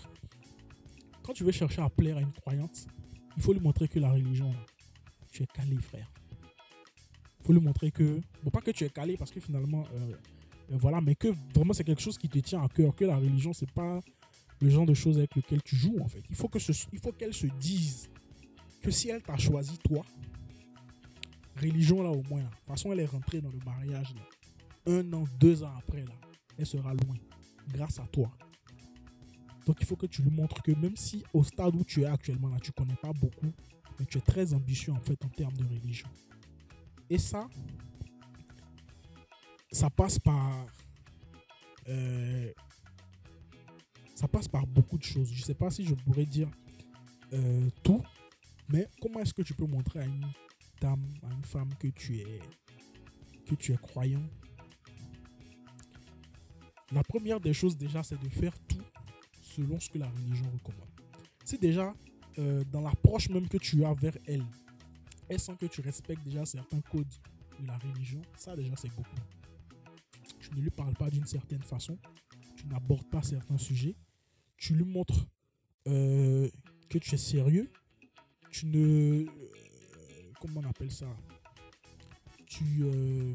quand 1.22 1.34
tu 1.34 1.44
veux 1.44 1.52
chercher 1.52 1.84
à 1.84 1.90
plaire 1.92 2.18
à 2.18 2.22
une 2.22 2.34
croyante, 2.34 2.88
il 3.38 3.44
faut 3.44 3.54
lui 3.54 3.60
montrer 3.60 3.88
que 3.88 4.00
la 4.00 4.10
religion, 4.10 4.52
tu 5.32 5.44
es 5.44 5.46
calé, 5.46 5.78
frère. 5.78 6.12
Faut 7.46 7.54
lui 7.54 7.62
montrer 7.62 7.92
que, 7.92 8.22
bon, 8.44 8.50
pas 8.50 8.62
que 8.62 8.72
tu 8.72 8.84
es 8.84 8.90
calé 8.90 9.18
parce 9.18 9.32
que 9.32 9.40
finalement, 9.40 9.86
euh, 9.94 10.14
euh, 10.72 10.78
voilà, 10.78 11.00
mais 11.00 11.14
que 11.14 11.28
vraiment 11.54 11.74
c'est 11.74 11.84
quelque 11.84 12.02
chose 12.02 12.18
qui 12.18 12.28
te 12.28 12.40
tient 12.40 12.64
à 12.64 12.68
cœur, 12.68 12.96
que 12.96 13.06
la 13.06 13.18
religion, 13.18 13.54
c'est 13.54 13.70
pas 13.72 14.00
le 14.62 14.70
genre 14.70 14.86
de 14.86 14.94
choses 14.94 15.18
avec 15.18 15.36
lequel 15.36 15.62
tu 15.62 15.76
joues, 15.76 16.00
en 16.02 16.08
fait. 16.08 16.24
Il 16.30 16.36
faut 16.36 16.48
qu'elle 16.48 17.34
se 17.34 17.48
dise 17.60 18.10
que 18.82 18.90
si 18.90 19.10
elle 19.10 19.22
t'a 19.22 19.38
choisi, 19.38 19.78
toi, 19.78 20.04
religion, 21.62 22.02
là, 22.02 22.10
au 22.10 22.24
moins, 22.24 22.42
là, 22.42 22.50
de 22.50 22.56
toute 22.56 22.66
façon, 22.66 22.92
elle 22.94 23.02
est 23.02 23.06
rentrée 23.06 23.42
dans 23.42 23.52
le 23.52 23.60
mariage, 23.64 24.16
là, 24.16 24.22
un 24.88 25.14
an, 25.14 25.26
deux 25.40 25.64
ans 25.64 25.74
après, 25.78 26.02
là, 26.02 26.14
elle 26.58 26.66
sera 26.66 26.94
loin, 26.94 27.16
grâce 27.72 28.00
à 28.00 28.08
toi. 28.08 28.32
Donc 29.66 29.78
il 29.82 29.86
faut 29.86 29.96
que 29.96 30.06
tu 30.06 30.22
lui 30.22 30.32
montres 30.32 30.62
que 30.62 30.72
même 30.72 30.96
si 30.96 31.24
au 31.34 31.44
stade 31.44 31.76
où 31.76 31.84
tu 31.84 32.04
es 32.04 32.06
actuellement 32.06 32.50
là, 32.50 32.58
tu 32.62 32.72
connais 32.72 32.96
pas 33.02 33.12
beaucoup, 33.14 33.52
mais 34.00 34.06
tu 34.06 34.20
es 34.20 34.22
très 34.22 34.54
ambitieux 34.54 34.94
en 34.94 35.00
fait 35.00 35.24
en 35.26 35.30
termes 35.30 35.54
de 35.54 35.64
religion. 35.64 36.08
Et 37.10 37.18
ça, 37.18 37.48
ça 39.72 39.90
passe 39.90 40.18
par 40.20 40.66
euh, 41.88 42.52
ça 44.16 44.28
passe 44.28 44.48
par 44.48 44.66
beaucoup 44.66 44.98
de 44.98 45.04
choses. 45.04 45.32
Je 45.32 45.44
sais 45.44 45.54
pas 45.54 45.70
si 45.70 45.86
je 45.86 45.94
pourrais 45.94 46.26
dire 46.26 46.50
euh, 47.34 47.70
tout, 47.84 48.02
mais 48.70 48.88
comment 49.02 49.20
est-ce 49.20 49.34
que 49.34 49.42
tu 49.42 49.54
peux 49.54 49.66
montrer 49.66 50.00
à 50.00 50.06
une 50.06 50.26
dame, 50.82 51.06
à 51.24 51.34
une 51.34 51.44
femme 51.44 51.70
que 51.80 51.88
tu 51.88 52.20
es 52.20 52.40
que 53.46 53.56
tu 53.56 53.74
es 53.74 53.78
croyant? 53.78 54.24
La 56.92 57.04
première 57.04 57.40
des 57.40 57.54
choses 57.54 57.78
déjà, 57.78 58.04
c'est 58.04 58.20
de 58.20 58.30
faire 58.30 58.58
tout 58.68 58.82
selon 59.42 59.80
ce 59.80 59.90
que 59.90 59.98
la 59.98 60.08
religion 60.08 60.46
recommande. 60.52 60.90
Si 61.44 61.58
déjà, 61.58 61.94
euh, 62.40 62.64
dans 62.72 62.82
l'approche 62.82 63.30
même 63.30 63.48
que 63.48 63.58
tu 63.58 63.84
as 63.86 63.94
vers 63.94 64.18
elle, 64.26 64.46
elle 65.30 65.40
sent 65.40 65.56
que 65.60 65.66
tu 65.66 65.82
respectes 65.82 66.24
déjà 66.24 66.46
certains 66.46 66.82
codes 66.82 67.14
de 67.60 67.68
la 67.68 67.78
religion, 67.78 68.22
ça 68.38 68.56
déjà 68.56 68.76
c'est 68.76 68.94
beaucoup. 68.94 69.16
Tu 70.40 70.52
ne 70.56 70.62
lui 70.62 70.70
parles 70.70 70.94
pas 70.94 71.10
d'une 71.10 71.26
certaine 71.26 71.64
façon, 71.64 71.98
tu 72.56 72.68
n'abordes 72.68 73.10
pas 73.10 73.22
certains 73.24 73.58
sujets, 73.58 73.96
tu 74.58 74.74
lui 74.76 74.86
montres 74.86 75.26
euh, 75.88 76.50
que 76.90 76.98
tu 76.98 77.16
es 77.16 77.18
sérieux, 77.18 77.72
tu 78.52 78.68
ne... 78.68 79.24
euh, 79.24 79.26
comment 80.40 80.62
on 80.64 80.70
appelle 80.70 80.92
ça? 80.92 81.08
Tu... 82.46 82.64
euh, 82.82 83.34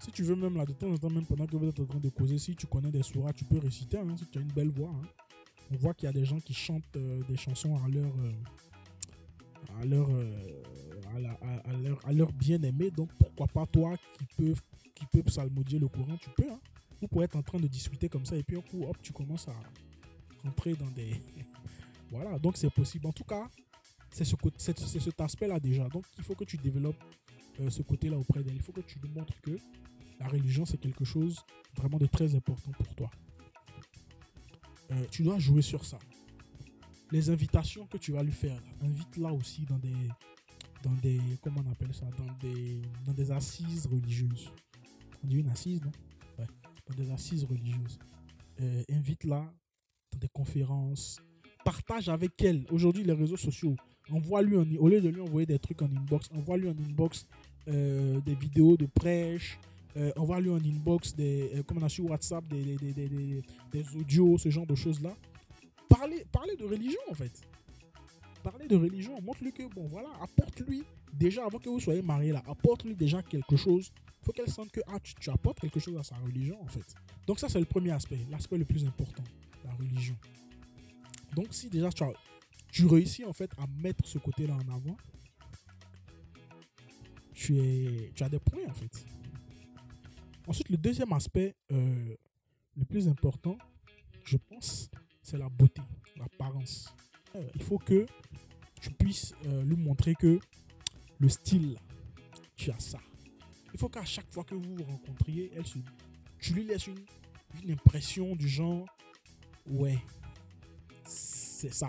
si 0.00 0.12
tu 0.12 0.22
veux 0.22 0.36
même 0.36 0.56
là, 0.56 0.64
de 0.64 0.72
temps 0.72 0.90
en 0.90 0.96
temps, 0.96 1.10
même 1.10 1.26
pendant 1.26 1.46
que 1.46 1.56
vous 1.56 1.66
êtes 1.66 1.80
en 1.80 1.86
train 1.86 2.00
de 2.00 2.08
causer, 2.08 2.38
si 2.38 2.54
tu 2.54 2.66
connais 2.66 2.90
des 2.90 3.02
sourates, 3.02 3.36
tu 3.36 3.44
peux 3.44 3.58
réciter, 3.58 3.98
hein, 3.98 4.16
si 4.16 4.26
tu 4.26 4.38
as 4.38 4.40
une 4.40 4.52
belle 4.52 4.70
voix. 4.70 4.90
hein. 4.90 5.08
On 5.72 5.76
voit 5.76 5.94
qu'il 5.94 6.06
y 6.06 6.08
a 6.08 6.12
des 6.12 6.24
gens 6.24 6.38
qui 6.38 6.54
chantent 6.54 6.96
des 6.96 7.36
chansons 7.36 7.76
à 7.84 7.88
leur, 7.88 8.12
à 9.80 9.84
leur, 9.84 10.08
euh, 10.10 10.32
leur, 11.82 12.06
à 12.06 12.12
leur 12.12 12.32
bien-aimé. 12.32 12.90
Donc 12.90 13.10
pourquoi 13.18 13.46
pas 13.46 13.66
toi 13.66 13.96
qui 14.18 14.24
peux, 14.36 14.54
qui 14.94 15.22
psalmodier 15.22 15.78
le 15.78 15.88
Coran, 15.88 16.16
tu 16.18 16.30
peux. 16.30 16.50
Hein. 16.50 16.60
Vous 17.00 17.08
pouvez 17.08 17.24
être 17.24 17.36
en 17.36 17.42
train 17.42 17.58
de 17.60 17.66
discuter 17.66 18.08
comme 18.08 18.24
ça 18.24 18.36
et 18.36 18.42
puis 18.42 18.56
un 18.56 18.62
coup, 18.62 18.84
hop, 18.84 18.96
tu 19.02 19.12
commences 19.12 19.48
à 19.48 19.54
rentrer 20.44 20.74
dans 20.74 20.90
des... 20.90 21.20
voilà, 22.10 22.38
donc 22.38 22.56
c'est 22.56 22.72
possible. 22.72 23.06
En 23.06 23.12
tout 23.12 23.24
cas, 23.24 23.48
c'est 24.10 24.24
ce, 24.24 24.34
c'est- 24.56 24.78
c'est 24.78 25.00
cet 25.00 25.20
aspect-là 25.20 25.60
déjà. 25.60 25.88
Donc 25.88 26.04
il 26.16 26.24
faut 26.24 26.34
que 26.34 26.44
tu 26.44 26.56
développes 26.56 27.02
euh, 27.60 27.68
ce 27.70 27.82
côté-là 27.82 28.16
auprès 28.16 28.42
d'elle. 28.42 28.54
Il 28.56 28.62
faut 28.62 28.72
que 28.72 28.80
tu 28.80 28.98
lui 28.98 29.10
montres 29.10 29.38
que 29.42 29.58
la 30.18 30.28
religion, 30.28 30.64
c'est 30.64 30.78
quelque 30.78 31.04
chose 31.04 31.38
vraiment 31.76 31.98
de 31.98 32.06
très 32.06 32.34
important 32.34 32.70
pour 32.72 32.94
toi. 32.94 33.10
Euh, 34.92 35.04
tu 35.10 35.22
dois 35.22 35.38
jouer 35.38 35.62
sur 35.62 35.84
ça. 35.84 35.98
Les 37.12 37.30
invitations 37.30 37.86
que 37.86 37.98
tu 37.98 38.12
vas 38.12 38.22
lui 38.22 38.32
faire, 38.32 38.60
invite-la 38.82 39.32
aussi 39.32 39.64
dans 39.64 39.78
des, 39.78 39.94
dans 40.82 40.92
des, 41.02 41.20
comment 41.40 41.62
on 41.66 41.70
appelle 41.70 41.94
ça, 41.94 42.06
dans 42.18 42.32
des, 42.48 42.82
dans 43.04 43.12
des 43.12 43.30
assises 43.30 43.86
religieuses. 43.86 44.50
On 45.22 45.28
dit 45.28 45.36
une 45.38 45.48
assise, 45.48 45.80
non? 45.82 45.92
Ouais, 46.38 46.46
dans 46.88 46.94
des 46.94 47.10
assises 47.10 47.44
religieuses. 47.44 47.98
Euh, 48.60 48.82
invite-la 48.90 49.52
dans 50.12 50.18
des 50.18 50.28
conférences. 50.28 51.20
Partage 51.64 52.08
avec 52.08 52.40
elle. 52.42 52.64
Aujourd'hui, 52.70 53.04
les 53.04 53.12
réseaux 53.12 53.36
sociaux, 53.36 53.76
envoie-lui, 54.10 54.56
en- 54.56 54.76
au 54.80 54.88
lieu 54.88 55.00
de 55.00 55.08
lui 55.08 55.20
envoyer 55.20 55.46
des 55.46 55.58
trucs 55.58 55.82
en 55.82 55.86
inbox, 55.86 56.28
envoie-lui 56.34 56.68
en 56.68 56.76
inbox 56.76 57.26
euh, 57.68 58.20
des 58.20 58.34
vidéos 58.34 58.76
de 58.76 58.86
prêche, 58.86 59.58
euh, 59.96 60.12
envoie-lui 60.16 60.50
en 60.50 60.56
inbox 60.58 61.14
des, 61.14 61.62
comme 61.66 61.78
on 61.78 61.82
a 61.82 61.88
sur 61.88 62.04
WhatsApp, 62.10 62.46
des, 62.48 62.76
des- 62.76 62.92
des- 62.92 63.42
des 63.72 63.96
audios, 63.96 64.38
ce 64.38 64.50
genre 64.50 64.66
de 64.66 64.74
choses-là. 64.74 65.14
Parlez, 65.98 66.26
parlez 66.30 66.56
de 66.56 66.64
religion 66.64 67.00
en 67.08 67.14
fait. 67.14 67.40
Parlez 68.42 68.68
de 68.68 68.76
religion, 68.76 69.20
montre-lui 69.22 69.52
que, 69.52 69.62
bon 69.74 69.86
voilà, 69.86 70.10
apporte-lui, 70.20 70.84
déjà 71.12 71.44
avant 71.46 71.58
que 71.58 71.68
vous 71.68 71.80
soyez 71.80 72.02
mariés 72.02 72.32
là, 72.32 72.42
apporte-lui 72.46 72.94
déjà 72.94 73.22
quelque 73.22 73.56
chose. 73.56 73.90
faut 74.22 74.32
qu'elle 74.32 74.50
sente 74.50 74.70
que 74.70 74.80
ah, 74.88 74.98
tu, 75.00 75.30
apportes 75.30 75.58
quelque 75.60 75.80
chose 75.80 75.96
à 75.96 76.02
sa 76.02 76.16
religion 76.16 76.60
en 76.62 76.66
fait. 76.66 76.94
Donc 77.26 77.40
ça 77.40 77.48
c'est 77.48 77.58
le 77.58 77.64
premier 77.64 77.92
aspect, 77.92 78.18
l'aspect 78.30 78.58
le 78.58 78.66
plus 78.66 78.84
important, 78.84 79.24
la 79.64 79.72
religion. 79.74 80.16
Donc 81.34 81.48
si 81.50 81.70
déjà 81.70 81.88
tu, 82.70 82.86
réussis 82.86 83.24
en 83.24 83.32
fait 83.32 83.50
à 83.56 83.66
mettre 83.82 84.06
ce 84.06 84.18
côté-là 84.18 84.54
en 84.54 84.74
avant, 84.74 84.96
tu 87.32 88.12
as 88.20 88.28
des 88.28 88.38
points 88.38 88.68
en 88.68 88.74
fait. 88.74 89.06
Ensuite, 90.46 90.68
le 90.68 90.76
deuxième 90.76 91.12
aspect, 91.12 91.56
euh, 91.72 92.14
le 92.76 92.84
plus 92.84 93.08
important, 93.08 93.58
je 94.24 94.36
pense, 94.36 94.88
c'est 95.26 95.38
la 95.38 95.48
beauté, 95.48 95.82
l'apparence. 96.16 96.94
Il 97.56 97.62
faut 97.62 97.78
que 97.78 98.06
tu 98.80 98.90
puisses 98.92 99.34
euh, 99.46 99.64
lui 99.64 99.76
montrer 99.76 100.14
que 100.14 100.38
le 101.18 101.28
style, 101.28 101.76
tu 102.54 102.70
as 102.70 102.78
ça. 102.78 103.00
Il 103.74 103.80
faut 103.80 103.88
qu'à 103.88 104.04
chaque 104.04 104.32
fois 104.32 104.44
que 104.44 104.54
vous 104.54 104.76
vous 104.76 104.84
rencontriez, 104.84 105.50
elle 105.56 105.66
se, 105.66 105.78
tu 106.38 106.54
lui 106.54 106.64
laisses 106.64 106.86
une, 106.86 107.04
une 107.64 107.72
impression 107.72 108.36
du 108.36 108.48
genre, 108.48 108.86
ouais, 109.66 109.98
c'est 111.04 111.74
ça. 111.74 111.88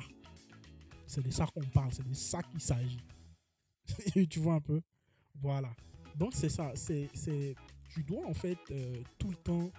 C'est 1.06 1.24
de 1.24 1.30
ça 1.30 1.46
qu'on 1.46 1.62
parle, 1.62 1.94
c'est 1.94 2.08
de 2.08 2.16
ça 2.16 2.42
qu'il 2.42 2.60
s'agit. 2.60 3.04
tu 4.30 4.40
vois 4.40 4.56
un 4.56 4.62
peu? 4.62 4.82
Voilà. 5.36 5.72
Donc 6.16 6.34
c'est 6.34 6.50
ça, 6.50 6.72
c'est, 6.74 7.08
tu 7.88 8.04
dois 8.04 8.26
en 8.26 8.34
fait 8.34 8.58
euh, 8.72 9.04
tout 9.20 9.30
le 9.30 9.36
temps 9.36 9.72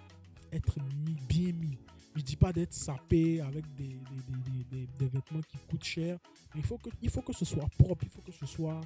être 0.53 0.79
mis, 1.05 1.15
bien 1.27 1.51
mis. 1.51 1.77
Je 2.15 2.21
dis 2.21 2.35
pas 2.35 2.51
d'être 2.51 2.73
sapé 2.73 3.39
avec 3.41 3.63
des, 3.75 3.87
des, 3.87 4.63
des- 4.71 4.87
des- 4.97 5.07
vêtements 5.07 5.41
qui 5.41 5.57
coûtent 5.69 5.83
cher. 5.83 6.17
Mais 6.53 6.61
il 6.61 6.65
faut, 6.65 6.77
que, 6.77 6.89
il 7.01 7.09
faut 7.09 7.21
que 7.21 7.33
ce 7.33 7.45
soit 7.45 7.67
propre, 7.77 8.03
il 8.03 8.09
faut 8.09 8.21
que 8.21 8.31
ce 8.31 8.45
soit 8.45 8.81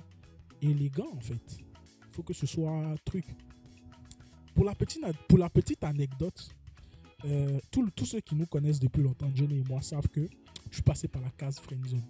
élégant 0.62 1.10
en 1.16 1.20
fait. 1.22 1.58
Il 1.60 2.12
faut 2.14 2.24
que 2.24 2.34
ce 2.34 2.46
soit 2.46 2.96
truc. 3.06 3.26
Pour 4.54 4.66
la 4.66 4.76
petite, 4.76 5.04
pour 5.28 5.40
la 5.40 5.50
petite 5.50 5.84
anecdote, 5.84 6.54
euh, 7.26 7.60
tous 7.72 7.90
tous 7.92 8.06
ceux 8.06 8.20
qui 8.20 8.36
nous 8.36 8.46
connaissent 8.46 8.80
depuis 8.80 9.02
longtemps, 9.02 9.32
Jenny 9.34 9.60
et 9.60 9.64
moi, 9.64 9.82
savent 9.82 10.08
que 10.10 10.28
je 10.70 10.74
suis 10.76 10.84
passé 10.84 11.08
par 11.08 11.22
la 11.22 11.30
case 11.32 11.60
friendzone. 11.60 12.04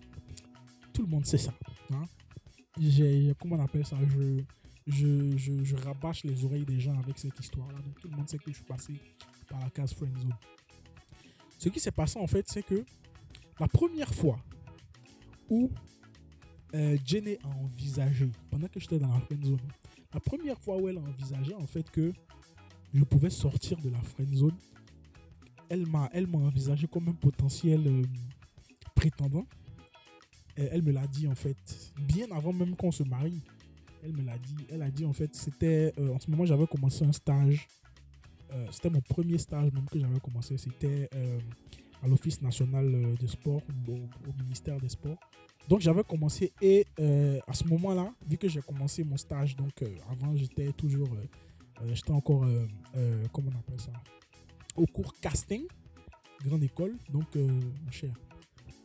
Tout 0.91 1.04
le 1.04 1.08
monde 1.08 1.26
sait 1.26 1.38
ça. 1.38 1.54
hein. 1.93 2.04
J'ai, 2.80 3.34
comment 3.39 3.56
on 3.56 3.63
appelle 3.63 3.86
ça? 3.86 3.97
Je, 4.06 4.41
je, 4.88 5.38
je, 5.38 5.63
je 5.63 5.76
rabâche 5.76 6.23
les 6.26 6.43
oreilles 6.43 6.65
des 6.65 6.80
gens 6.80 6.97
avec 6.99 7.17
cette 7.19 7.39
histoire-là. 7.39 7.78
Tout 8.02 8.10
le 8.10 8.17
monde 8.17 8.28
sait 8.28 8.38
que 8.39 8.49
je 8.49 8.56
suis 8.56 8.65
passé 8.65 8.93
par 9.47 9.60
la 9.62 9.69
case 9.69 9.93
friendzone. 9.93 10.34
Ce 11.63 11.69
qui 11.69 11.80
s'est 11.80 11.93
passé 11.93 12.19
en 12.19 12.28
fait, 12.28 12.45
c'est 12.49 12.62
que 12.62 12.84
la 13.58 13.69
première 13.69 14.13
fois 14.13 14.38
où 15.49 15.69
euh, 16.76 16.97
Jenny 17.06 17.38
a 17.41 17.47
envisagé, 17.63 18.30
pendant 18.52 18.67
que 18.67 18.82
j'étais 18.82 18.99
dans 18.99 19.08
la 19.08 19.21
friendzone, 19.21 19.62
la 20.13 20.19
première 20.19 20.60
fois 20.60 20.76
où 20.76 20.89
elle 20.89 20.97
a 20.97 20.99
envisagé 20.99 21.56
en 21.56 21.65
fait 21.65 21.89
que 21.89 22.12
je 22.93 23.04
pouvais 23.06 23.30
sortir 23.30 23.78
de 23.78 23.89
la 23.89 24.02
friendzone, 24.02 24.58
elle 25.69 25.88
m'a, 25.88 26.10
elle 26.12 26.28
m'a 26.28 26.39
envisagé 26.39 26.86
comme 26.86 27.08
un 27.08 27.13
potentiel 27.13 27.88
euh, 27.88 28.02
prétendant. 28.93 29.45
Elle 30.58 30.84
me 30.84 30.91
l'a 30.91 31.08
dit 31.08 31.30
en 31.30 31.36
fait, 31.36 31.93
bien 31.97 32.30
avant 32.32 32.52
même 32.52 32.76
qu'on 32.76 32.91
se 32.91 33.04
marie. 33.04 33.41
Elle 34.04 34.12
me 34.12 34.23
l'a 34.23 34.38
dit. 34.38 34.67
Elle 34.69 34.82
a 34.82 34.91
dit 34.91 35.06
en 35.06 35.13
fait, 35.13 35.34
c'était 35.34 35.93
euh, 35.97 36.13
en 36.13 36.19
ce 36.19 36.30
moment 36.30 36.43
j'avais 36.45 36.67
commencé 36.67 37.06
un 37.06 37.13
stage. 37.13 37.69
Euh, 38.53 38.67
c'était 38.71 38.89
mon 38.89 39.01
premier 39.01 39.37
stage 39.37 39.71
même 39.71 39.85
que 39.89 39.99
j'avais 39.99 40.19
commencé. 40.19 40.57
C'était 40.57 41.09
euh, 41.15 41.39
à 42.03 42.07
l'Office 42.07 42.41
national 42.41 42.85
euh, 42.85 43.15
des 43.15 43.27
sports, 43.27 43.61
au, 43.87 44.43
ministère 44.43 44.79
des 44.79 44.89
sports. 44.89 45.17
Donc 45.67 45.79
j'avais 45.79 46.03
commencé 46.03 46.51
et 46.61 46.85
à 47.47 47.53
ce 47.53 47.65
moment-là, 47.69 48.13
vu 48.27 48.37
que 48.37 48.49
j'ai 48.49 48.61
commencé 48.61 49.01
mon 49.05 49.15
stage, 49.15 49.55
donc 49.55 49.81
avant 50.11 50.35
j'étais 50.35 50.73
toujours, 50.73 51.07
j'étais 51.93 52.11
encore, 52.11 52.45
comment 53.31 53.49
on 53.55 53.59
appelle 53.59 53.79
ça, 53.79 53.93
au 54.75 54.85
cours 54.85 55.13
casting, 55.21 55.63
grande 56.43 56.63
école. 56.63 56.97
Donc 57.13 57.33
mon 57.35 57.91
cher, 57.91 58.11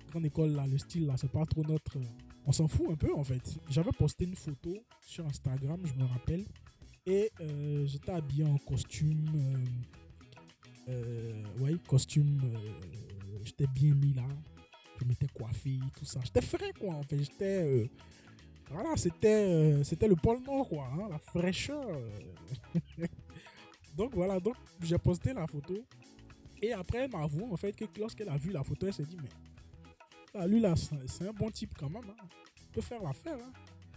grande 0.09 0.27
école 0.27 0.51
là, 0.51 0.69
le 0.69 0.79
style 0.79 1.07
là, 1.07 1.17
c'est 1.17 1.33
pas 1.33 1.45
trop 1.47 1.65
notre, 1.65 1.99
on 2.47 2.53
s'en 2.53 2.69
fout 2.69 2.87
un 2.93 2.95
peu 2.95 3.13
en 3.13 3.25
fait. 3.25 3.59
J'avais 3.69 3.91
posté 3.91 4.27
une 4.27 4.37
photo 4.37 4.73
sur 5.01 5.27
Instagram, 5.27 5.81
je 5.85 5.95
me 5.95 6.05
rappelle, 6.05 6.45
et 7.11 7.31
euh, 7.41 7.87
j'étais 7.87 8.13
habillé 8.13 8.45
en 8.45 8.59
costume, 8.59 9.25
euh, 10.89 10.93
euh, 10.93 11.43
ouais, 11.61 11.75
costume, 11.87 12.41
euh, 12.45 13.39
j'étais 13.45 13.67
bien 13.67 13.95
mis 13.95 14.13
là 14.15 14.25
je 15.01 15.05
m'étais 15.07 15.29
coiffé, 15.29 15.79
tout 15.97 16.05
ça. 16.05 16.19
J'étais 16.25 16.41
frais, 16.41 16.73
quoi, 16.77 16.95
en 16.95 17.03
fait. 17.05 17.19
J'étais. 17.23 17.89
voilà, 18.69 18.97
c'était 18.97 19.85
c'était 19.85 20.09
le 20.09 20.17
pôle 20.17 20.43
Nord, 20.43 20.69
quoi. 20.69 20.91
hein, 20.93 21.07
la 21.09 21.19
fraîcheur. 21.21 21.87
donc, 23.97 24.13
voilà, 24.15 24.41
donc 24.41 24.57
j'ai 24.83 24.99
posté 24.99 25.33
la 25.33 25.47
photo. 25.47 25.75
Et 26.61 26.73
après, 26.73 27.05
elle 27.05 27.13
m'a 27.13 27.23
avoué, 27.23 27.45
en 27.45 27.57
fait, 27.57 27.73
que 27.77 27.85
lorsqu'elle 28.01 28.29
a 28.29 28.37
vu 28.37 28.51
la 28.51 28.65
photo, 28.65 28.89
elle 28.89 28.93
s'est 28.95 29.05
dit, 29.05 29.17
mais. 29.23 29.29
ah, 30.35 30.49
lui, 30.49 30.59
là, 30.59 30.75
c'est 31.07 31.29
un 31.29 31.33
bon 31.33 31.49
type 31.51 31.71
quand 31.79 31.89
même. 31.89 32.03
hein. 32.11 32.27
Il 32.61 32.69
peut 32.73 32.81
faire 32.81 33.01
l'affaire. 33.01 33.39
hein. 33.41 33.53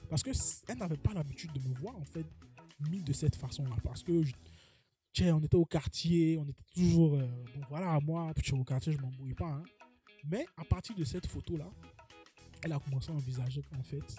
Parce 0.08 0.22
que 0.22 0.34
c- 0.34 0.62
elle 0.68 0.78
n'avait 0.78 0.98
pas 0.98 1.14
l'habitude 1.14 1.52
de 1.54 1.68
me 1.68 1.74
voir, 1.80 1.98
en 1.98 2.06
fait, 2.06 2.26
mis 2.90 3.02
de 3.04 3.14
cette 3.14 3.36
façon-là. 3.36 3.76
Parce 3.84 4.04
que. 4.04 4.24
tiens, 5.14 5.36
on 5.36 5.42
était 5.42 5.56
au 5.56 5.66
quartier, 5.66 6.38
on 6.38 6.44
était 6.44 6.64
toujours. 6.74 7.16
euh, 7.16 7.28
bon, 7.56 7.62
voilà, 7.70 8.00
moi, 8.00 8.32
je 8.38 8.44
suis 8.44 8.54
au 8.54 8.64
quartier, 8.64 8.94
je 8.94 8.98
m'embrouille 9.00 9.34
pas. 9.34 9.50
hein. 9.50 9.64
Mais 10.26 10.46
à 10.58 10.64
partir 10.64 10.96
de 10.96 11.04
cette 11.04 11.26
photo-là, 11.26 11.70
elle 12.64 12.74
a 12.74 12.80
commencé 12.80 13.12
à 13.12 13.16
envisager 13.16 13.64
qu'en 13.64 13.82
fait, 13.82 14.16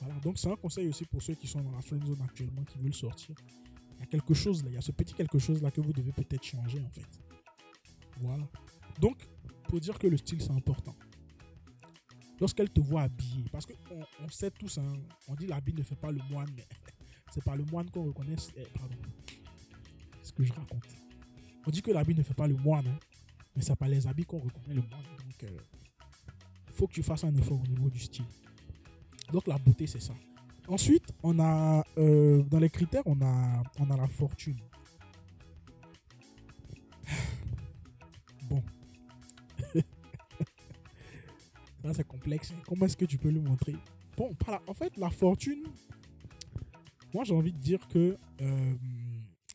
voilà. 0.00 0.14
Donc 0.20 0.38
c'est 0.38 0.50
un 0.50 0.54
conseil 0.56 0.86
aussi 0.88 1.04
pour 1.04 1.20
ceux 1.20 1.34
qui 1.34 1.48
sont 1.48 1.60
dans 1.60 1.72
la 1.72 1.80
friend 1.80 2.04
zone 2.06 2.22
actuellement, 2.22 2.62
qui 2.64 2.78
veulent 2.78 2.94
sortir. 2.94 3.34
Il 3.94 4.00
y 4.00 4.02
a 4.04 4.06
quelque 4.06 4.34
chose 4.34 4.62
là, 4.62 4.70
il 4.70 4.74
y 4.74 4.78
a 4.78 4.80
ce 4.80 4.92
petit 4.92 5.14
quelque 5.14 5.40
chose 5.40 5.60
là 5.60 5.72
que 5.72 5.80
vous 5.80 5.92
devez 5.92 6.12
peut-être 6.12 6.44
changer 6.44 6.80
en 6.80 6.90
fait. 6.90 7.06
Voilà. 8.20 8.48
Donc, 9.00 9.16
pour 9.64 9.80
dire 9.80 9.98
que 9.98 10.06
le 10.06 10.16
style 10.16 10.40
c'est 10.40 10.52
important. 10.52 10.94
Lorsqu'elle 12.40 12.70
te 12.70 12.80
voit 12.80 13.02
habillé, 13.02 13.44
parce 13.50 13.66
qu'on 13.66 13.74
on 14.20 14.28
sait 14.28 14.52
tous, 14.52 14.78
hein, 14.78 14.92
on 15.26 15.34
dit 15.34 15.48
l'habit 15.48 15.74
ne 15.74 15.82
fait 15.82 15.96
pas 15.96 16.12
le 16.12 16.20
moine, 16.30 16.48
mais 16.56 16.64
c'est 17.30 17.44
pas 17.44 17.56
le 17.56 17.64
moine 17.64 17.90
qu'on 17.90 18.04
reconnaît. 18.04 18.36
eh, 18.56 18.62
pardon. 18.78 18.94
Ce 20.22 20.32
que 20.32 20.44
je 20.44 20.52
raconte. 20.52 20.84
On 21.66 21.70
dit 21.70 21.82
que 21.82 21.90
l'habit 21.90 22.14
ne 22.14 22.22
fait 22.22 22.34
pas 22.34 22.46
le 22.46 22.54
moine, 22.56 22.86
hein, 22.86 22.98
mais 23.54 23.62
c'est 23.62 23.76
pas 23.76 23.88
les 23.88 24.06
habits 24.06 24.24
qu'on 24.24 24.38
reconnaît 24.38 24.74
le 24.74 24.82
moine. 24.82 25.02
Donc, 25.02 25.42
il 25.42 26.72
faut 26.72 26.86
que 26.86 26.92
tu 26.92 27.02
fasses 27.02 27.24
un 27.24 27.34
effort 27.34 27.60
au 27.60 27.66
niveau 27.66 27.90
du 27.90 27.98
style. 27.98 28.24
Donc, 29.32 29.46
la 29.46 29.58
beauté, 29.58 29.86
c'est 29.86 30.00
ça. 30.00 30.14
Ensuite, 30.68 31.12
on 31.22 31.38
a, 31.40 31.84
euh, 31.96 32.42
dans 32.42 32.58
les 32.58 32.70
critères, 32.70 33.02
on 33.06 33.20
a, 33.22 33.62
on 33.78 33.90
a 33.90 33.96
la 33.96 34.06
fortune. 34.06 34.58
Bon. 38.48 38.62
ça, 41.82 41.92
c'est 41.94 42.06
complexe. 42.06 42.54
Comment 42.66 42.86
est-ce 42.86 42.96
que 42.96 43.04
tu 43.04 43.18
peux 43.18 43.30
le 43.30 43.40
montrer? 43.40 43.76
Bon, 44.16 44.32
par 44.34 44.62
en 44.66 44.74
fait, 44.74 44.96
la 44.96 45.10
fortune, 45.10 45.64
moi, 47.18 47.24
j'ai 47.24 47.34
envie 47.34 47.52
de 47.52 47.58
dire 47.58 47.80
que, 47.88 48.16
euh, 48.42 48.74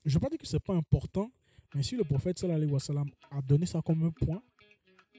je 0.03 0.17
ne 0.17 0.21
pas 0.21 0.27
dire 0.27 0.37
que 0.37 0.45
c'est 0.45 0.59
pas 0.59 0.73
important, 0.73 1.31
mais 1.73 1.81
si 1.81 1.95
le 1.95 2.03
prophète 2.03 2.37
sallallahu 2.37 2.63
alayhi 2.63 2.73
wa 2.73 2.79
sallam 2.81 3.09
a 3.31 3.41
donné 3.41 3.65
ça 3.65 3.81
comme 3.81 4.03
un 4.03 4.09
point, 4.11 4.43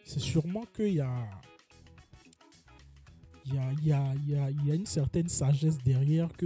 c'est 0.04 0.20
sûrement 0.20 0.66
qu'il 0.76 0.92
y 0.92 1.00
a, 1.00 1.26
il 3.46 3.54
y, 3.54 3.59
a, 3.59 3.72
y, 3.72 3.92
a, 3.94 4.14
y, 4.50 4.66
y 4.66 4.70
a 4.72 4.74
une 4.74 4.85
certaine 4.85 5.26
sagesse 5.26 5.78
derrière 5.78 6.30
que 6.35 6.44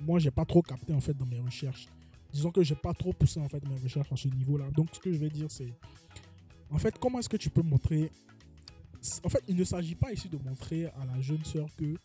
moi, 0.00 0.18
j'ai 0.18 0.30
pas 0.30 0.46
trop 0.46 0.62
capté 0.62 0.94
en 0.94 1.00
fait 1.02 1.12
dans 1.12 1.26
mes 1.26 1.40
recherches. 1.40 1.88
Disons 2.32 2.50
que 2.50 2.62
j'ai 2.62 2.74
pas 2.74 2.94
trop 2.94 3.12
poussé 3.12 3.38
en 3.38 3.50
fait 3.50 3.62
mes 3.68 3.78
recherches 3.78 4.10
à 4.10 4.16
ce 4.16 4.28
niveau-là. 4.28 4.70
Donc, 4.70 4.88
ce 4.94 5.00
que 5.00 5.12
je 5.12 5.18
vais 5.18 5.28
dire, 5.28 5.50
c'est 5.50 5.74
en 6.70 6.78
fait, 6.78 6.98
comment 6.98 7.18
est-ce 7.18 7.28
que 7.28 7.36
tu 7.36 7.50
peux 7.50 7.60
montrer. 7.60 8.10
En 9.22 9.28
fait, 9.28 9.44
il 9.46 9.56
ne 9.56 9.64
s'agit 9.64 9.94
pas 9.94 10.10
ici 10.10 10.30
de 10.30 10.38
montrer 10.38 10.86
à 10.86 11.04
la 11.04 11.20
jeune 11.20 11.44
sœur 11.44 11.68
que 11.76 11.96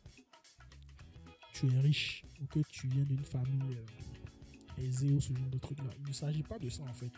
tu 1.54 1.68
es 1.74 1.80
riche 1.80 2.26
que 2.48 2.60
tu 2.70 2.88
viens 2.88 3.04
d'une 3.04 3.24
famille 3.24 3.78
euh, 3.78 4.84
aisée 4.84 5.14
ou 5.14 5.22
ce 5.22 5.34
genre 5.34 5.50
de 5.50 5.58
truc-là. 5.58 5.90
Il 6.00 6.08
ne 6.08 6.14
s'agit 6.14 6.44
pas 6.44 6.60
de 6.60 6.70
ça 6.70 6.84
en 6.84 6.94
fait. 6.94 7.12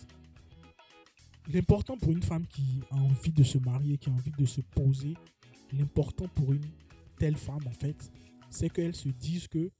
L'important 1.51 1.97
pour 1.97 2.11
une 2.11 2.23
femme 2.23 2.45
qui 2.47 2.81
a 2.89 2.95
envie 2.95 3.31
de 3.31 3.43
se 3.43 3.57
marier, 3.57 3.97
qui 3.97 4.09
a 4.09 4.13
envie 4.13 4.31
de 4.31 4.45
se 4.45 4.61
poser, 4.61 5.13
l'important 5.71 6.27
pour 6.29 6.53
une 6.53 6.65
telle 7.17 7.35
femme 7.35 7.65
en 7.67 7.71
fait, 7.71 8.11
c'est 8.49 8.69
qu'elle 8.69 8.95
se 8.95 9.09
dise 9.09 9.47
que 9.47 9.71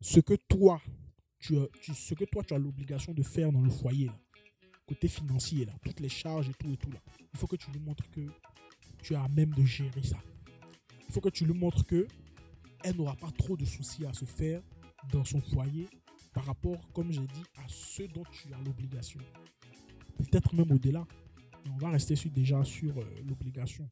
ce 0.00 0.20
que 0.20 0.34
toi, 0.34 0.80
tu 1.38 1.56
as, 1.58 1.66
ce 1.94 2.14
que 2.14 2.24
toi 2.24 2.42
tu 2.44 2.54
as 2.54 2.58
l'obligation 2.58 3.12
de 3.12 3.22
faire 3.22 3.52
dans 3.52 3.62
le 3.62 3.70
foyer, 3.70 4.06
là, 4.06 4.18
côté 4.86 5.08
financier, 5.08 5.64
là, 5.64 5.72
toutes 5.82 6.00
les 6.00 6.08
charges 6.08 6.48
et 6.48 6.54
tout 6.54 6.70
et 6.70 6.76
tout 6.76 6.90
là, 6.90 7.00
il 7.32 7.38
faut 7.38 7.46
que 7.46 7.56
tu 7.56 7.70
lui 7.70 7.80
montres 7.80 8.08
que 8.10 8.26
tu 9.02 9.14
es 9.14 9.16
à 9.16 9.28
même 9.28 9.50
de 9.54 9.64
gérer 9.64 10.02
ça. 10.02 10.18
Il 11.08 11.12
faut 11.12 11.20
que 11.20 11.28
tu 11.30 11.46
lui 11.46 11.54
montres 11.54 11.84
que 11.84 12.06
elle 12.84 12.96
n'aura 12.96 13.16
pas 13.16 13.30
trop 13.32 13.56
de 13.56 13.64
soucis 13.64 14.04
à 14.06 14.12
se 14.12 14.24
faire 14.24 14.62
dans 15.12 15.24
son 15.24 15.40
foyer 15.40 15.88
par 16.32 16.44
rapport, 16.44 16.80
comme 16.92 17.10
j'ai 17.10 17.26
dit, 17.26 17.42
à 17.56 17.68
ce 17.68 18.02
dont 18.04 18.24
tu 18.30 18.52
as 18.52 18.58
l'obligation. 18.64 19.20
Peut-être 20.18 20.54
même 20.54 20.70
au-delà. 20.70 21.06
On 21.72 21.76
va 21.78 21.90
rester 21.90 22.16
sur, 22.16 22.30
déjà 22.30 22.64
sur 22.64 22.96
euh, 22.98 23.04
l'obligation 23.26 23.88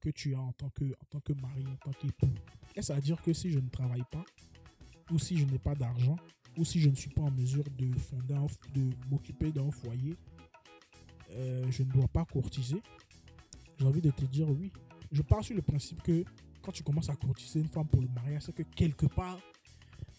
que 0.00 0.10
tu 0.10 0.34
as 0.34 0.40
en 0.40 0.52
tant 0.52 0.70
que, 0.70 0.84
en 0.84 1.04
tant 1.10 1.20
que 1.20 1.32
mari, 1.34 1.64
en 1.66 1.76
tant 1.76 1.92
qu'époux. 1.92 2.32
Est-ce 2.74 2.92
à 2.92 3.00
dire 3.00 3.20
que 3.22 3.32
si 3.32 3.50
je 3.50 3.58
ne 3.58 3.68
travaille 3.68 4.04
pas, 4.10 4.24
ou 5.10 5.18
si 5.18 5.36
je 5.36 5.44
n'ai 5.44 5.58
pas 5.58 5.74
d'argent, 5.74 6.16
ou 6.56 6.64
si 6.64 6.80
je 6.80 6.88
ne 6.88 6.94
suis 6.94 7.10
pas 7.10 7.22
en 7.22 7.30
mesure 7.30 7.64
de 7.76 7.92
fonder, 7.98 8.38
de 8.74 8.90
m'occuper 9.10 9.50
d'un 9.50 9.70
foyer, 9.70 10.16
euh, 11.32 11.70
je 11.70 11.82
ne 11.82 11.92
dois 11.92 12.08
pas 12.08 12.24
courtiser 12.24 12.82
J'ai 13.78 13.86
envie 13.86 14.00
de 14.00 14.10
te 14.10 14.24
dire 14.24 14.48
oui. 14.48 14.72
Je 15.12 15.22
pars 15.22 15.44
sur 15.44 15.54
le 15.54 15.62
principe 15.62 16.02
que 16.02 16.24
quand 16.62 16.72
tu 16.72 16.82
commences 16.82 17.08
à 17.08 17.16
courtiser 17.16 17.60
une 17.60 17.68
femme 17.68 17.86
pour 17.86 18.00
le 18.00 18.08
mariage, 18.08 18.42
c'est 18.42 18.54
que 18.54 18.62
quelque 18.62 19.06
part, 19.06 19.38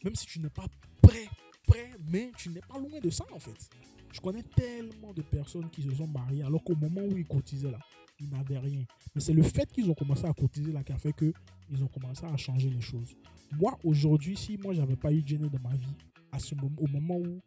même 0.03 0.15
si 0.15 0.25
tu 0.25 0.39
n'es 0.39 0.49
pas 0.49 0.65
prêt, 1.01 1.27
prêt, 1.67 1.91
mais 2.09 2.31
tu 2.37 2.49
n'es 2.49 2.61
pas 2.61 2.79
loin 2.79 2.99
de 3.01 3.09
ça 3.09 3.25
en 3.33 3.39
fait. 3.39 3.69
Je 4.11 4.19
connais 4.19 4.43
tellement 4.43 5.13
de 5.13 5.21
personnes 5.21 5.69
qui 5.69 5.83
se 5.83 5.93
sont 5.93 6.07
mariées 6.07 6.43
alors 6.43 6.63
qu'au 6.63 6.75
moment 6.75 7.01
où 7.01 7.17
ils 7.17 7.25
cotisaient 7.25 7.71
là, 7.71 7.79
ils 8.19 8.29
n'avaient 8.29 8.59
rien. 8.59 8.83
Mais 9.15 9.21
c'est 9.21 9.33
le 9.33 9.43
fait 9.43 9.71
qu'ils 9.71 9.89
ont 9.89 9.93
commencé 9.93 10.25
à 10.25 10.33
cotiser 10.33 10.71
là 10.71 10.83
qui 10.83 10.91
a 10.91 10.97
fait 10.97 11.13
que 11.13 11.33
ils 11.69 11.83
ont 11.83 11.87
commencé 11.87 12.25
à 12.25 12.35
changer 12.37 12.69
les 12.69 12.81
choses. 12.81 13.15
Moi 13.53 13.77
aujourd'hui, 13.83 14.35
si 14.35 14.57
moi 14.57 14.73
j'avais 14.73 14.95
pas 14.95 15.11
eu 15.11 15.23
Jenny 15.25 15.49
dans 15.49 15.59
ma 15.59 15.75
vie, 15.75 15.95
à 16.31 16.39
ce 16.39 16.55
moment, 16.55 16.75
au 16.77 16.87
moment 16.87 17.17
où 17.17 17.41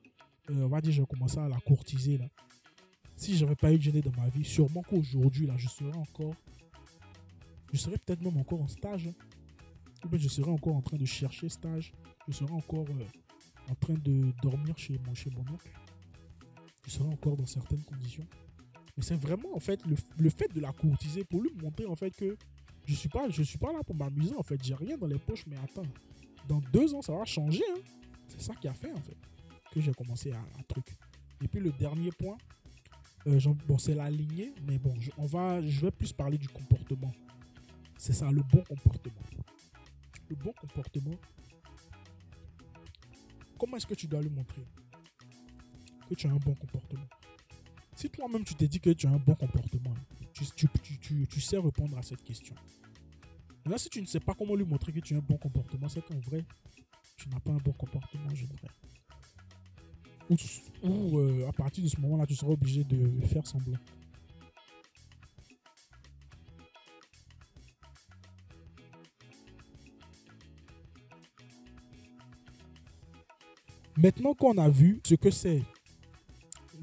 euh, 0.51 0.64
on 0.64 0.69
va 0.69 0.81
dire 0.81 0.93
j'ai 0.93 1.07
commencé 1.07 1.38
à 1.38 1.49
la 1.49 1.59
courtiser 1.61 2.19
là, 2.19 2.27
si 3.17 3.37
j'avais 3.37 3.57
pas 3.57 3.73
eu 3.73 3.81
Jenny 3.81 4.01
dans 4.01 4.12
ma 4.12 4.29
vie, 4.29 4.45
sûrement 4.45 4.83
qu'aujourd'hui 4.83 5.47
là, 5.47 5.55
je 5.57 5.69
serais 5.69 5.97
encore, 5.97 6.35
je 7.73 7.79
serais 7.79 7.99
peut-être 7.99 8.23
même 8.23 8.37
encore 8.37 8.61
en 8.61 8.69
stage, 8.69 9.07
hein. 9.07 9.14
ou 10.05 10.09
bien 10.09 10.19
je 10.19 10.29
serais 10.29 10.51
encore 10.51 10.75
en 10.75 10.83
train 10.83 10.97
de 10.97 11.05
chercher 11.05 11.49
stage, 11.49 11.93
je 12.28 12.32
serais 12.32 12.52
encore 12.52 12.87
euh, 12.88 13.70
en 13.70 13.74
train 13.74 13.94
de 13.94 14.32
dormir 14.42 14.76
chez 14.76 14.98
mon, 15.06 15.14
chez 15.14 15.30
mon 15.30 15.40
oncle. 15.40 15.70
Je 16.87 16.90
serais 16.90 17.08
encore 17.08 17.37
dans 17.37 17.46
certaines 17.46 17.82
conditions. 17.82 18.26
Mais 18.96 19.02
c'est 19.02 19.16
vraiment 19.16 19.54
en 19.54 19.60
fait 19.60 19.84
le, 19.87 19.96
le 20.18 20.30
fait 20.30 20.52
de 20.54 20.60
la 20.60 20.72
courtiser 20.72 21.24
pour 21.24 21.42
lui 21.42 21.50
montrer 21.62 21.87
en 21.87 21.96
fait 21.96 22.10
que 22.14 22.37
je 22.87 22.94
suis 22.94 23.08
suis 23.44 23.58
pas 23.58 23.72
là 23.72 23.82
pour 23.84 23.96
m'amuser 23.96 24.37
en 24.37 24.42
fait. 24.42 24.62
J'ai 24.62 24.74
rien 24.74 24.96
dans 24.98 25.06
les 25.06 25.18
poches, 25.18 25.46
mais 25.46 25.56
attends, 25.56 25.87
dans 26.46 26.60
deux 26.72 26.94
ans 26.94 27.02
ça 27.02 27.14
va 27.14 27.24
changer. 27.24 27.64
hein. 27.76 27.80
C'est 28.28 28.40
ça 28.40 28.54
qui 28.54 28.68
a 28.68 28.74
fait 28.74 28.92
en 28.92 29.00
fait 29.00 29.16
que 29.72 29.80
j'ai 29.80 29.92
commencé 29.92 30.30
à, 30.32 30.38
à 30.38 30.62
truc. 30.68 30.87
Et 31.42 31.48
puis 31.48 31.60
le 31.60 31.72
dernier 31.72 32.10
point, 32.12 32.37
euh, 33.26 33.40
bon 33.66 33.78
c'est 33.78 33.94
la 33.94 34.10
lignée, 34.10 34.54
mais 34.66 34.78
bon 34.78 34.94
on 35.18 35.26
va 35.26 35.60
je 35.66 35.80
vais 35.80 35.90
plus 35.90 36.12
parler 36.12 36.38
du 36.38 36.48
comportement. 36.48 37.12
C'est 37.96 38.12
ça 38.12 38.30
le 38.30 38.42
bon 38.42 38.62
comportement. 38.62 39.22
Le 40.28 40.37
bon 40.37 40.52
comportement. 40.52 41.16
Comment 43.59 43.77
est-ce 43.77 43.87
que 43.87 43.95
tu 43.95 44.07
dois 44.07 44.21
le 44.21 44.31
montrer 44.31 44.67
que 46.09 46.14
tu 46.14 46.27
as 46.27 46.31
un 46.31 46.37
bon 46.37 46.55
comportement? 46.55 47.07
Si 47.97 48.11
toi-même 48.11 48.45
tu 48.45 48.55
t'es 48.55 48.69
dit 48.69 48.81
que 48.81 48.90
tu 48.90 49.07
as 49.07 49.11
un 49.11 49.19
bon 49.19 49.35
comportement, 49.35 49.95
tu, 50.33 51.40
sais 51.40 51.59
répondre 51.59 51.97
à 51.97 52.03
cette 52.03 52.23
question. 52.23 52.55
Maintenant, 53.64 53.79
si 53.79 53.88
tu 53.88 54.01
ne 54.01 54.07
sais 54.07 54.21
pas 54.21 54.35
comment 54.35 54.57
lui 54.57 54.64
montrer 54.64 54.93
que 54.93 55.01
tu 55.01 55.14
as 55.14 55.19
un 55.19 55.21
bon 55.21 55.37
comportement, 55.37 55.88
c'est 55.88 56.05
qu'en 56.05 56.19
vrai, 56.19 56.45
tu 57.17 57.29
n'as 57.29 57.40
pas 57.40 57.53
un 57.53 57.59
bon 57.59 57.73
comportement, 57.73 58.29
je 58.35 58.47
dirais. 58.47 58.69
Ou, 60.29 60.37
ou, 60.83 61.19
euh, 61.19 61.49
à 61.49 61.53
partir 61.53 61.85
de 61.85 61.88
ce 61.88 62.01
moment-là, 62.01 62.27
tu 62.27 62.35
seras 62.35 62.53
obligé 62.53 62.83
de 62.83 63.25
faire 63.27 63.47
semblant. 63.47 63.79
Maintenant 74.05 74.35
qu'on 74.35 74.59
a 74.59 74.69
vu 74.69 75.01
ce 75.03 75.14
que 75.14 75.31
c'est 75.31 75.62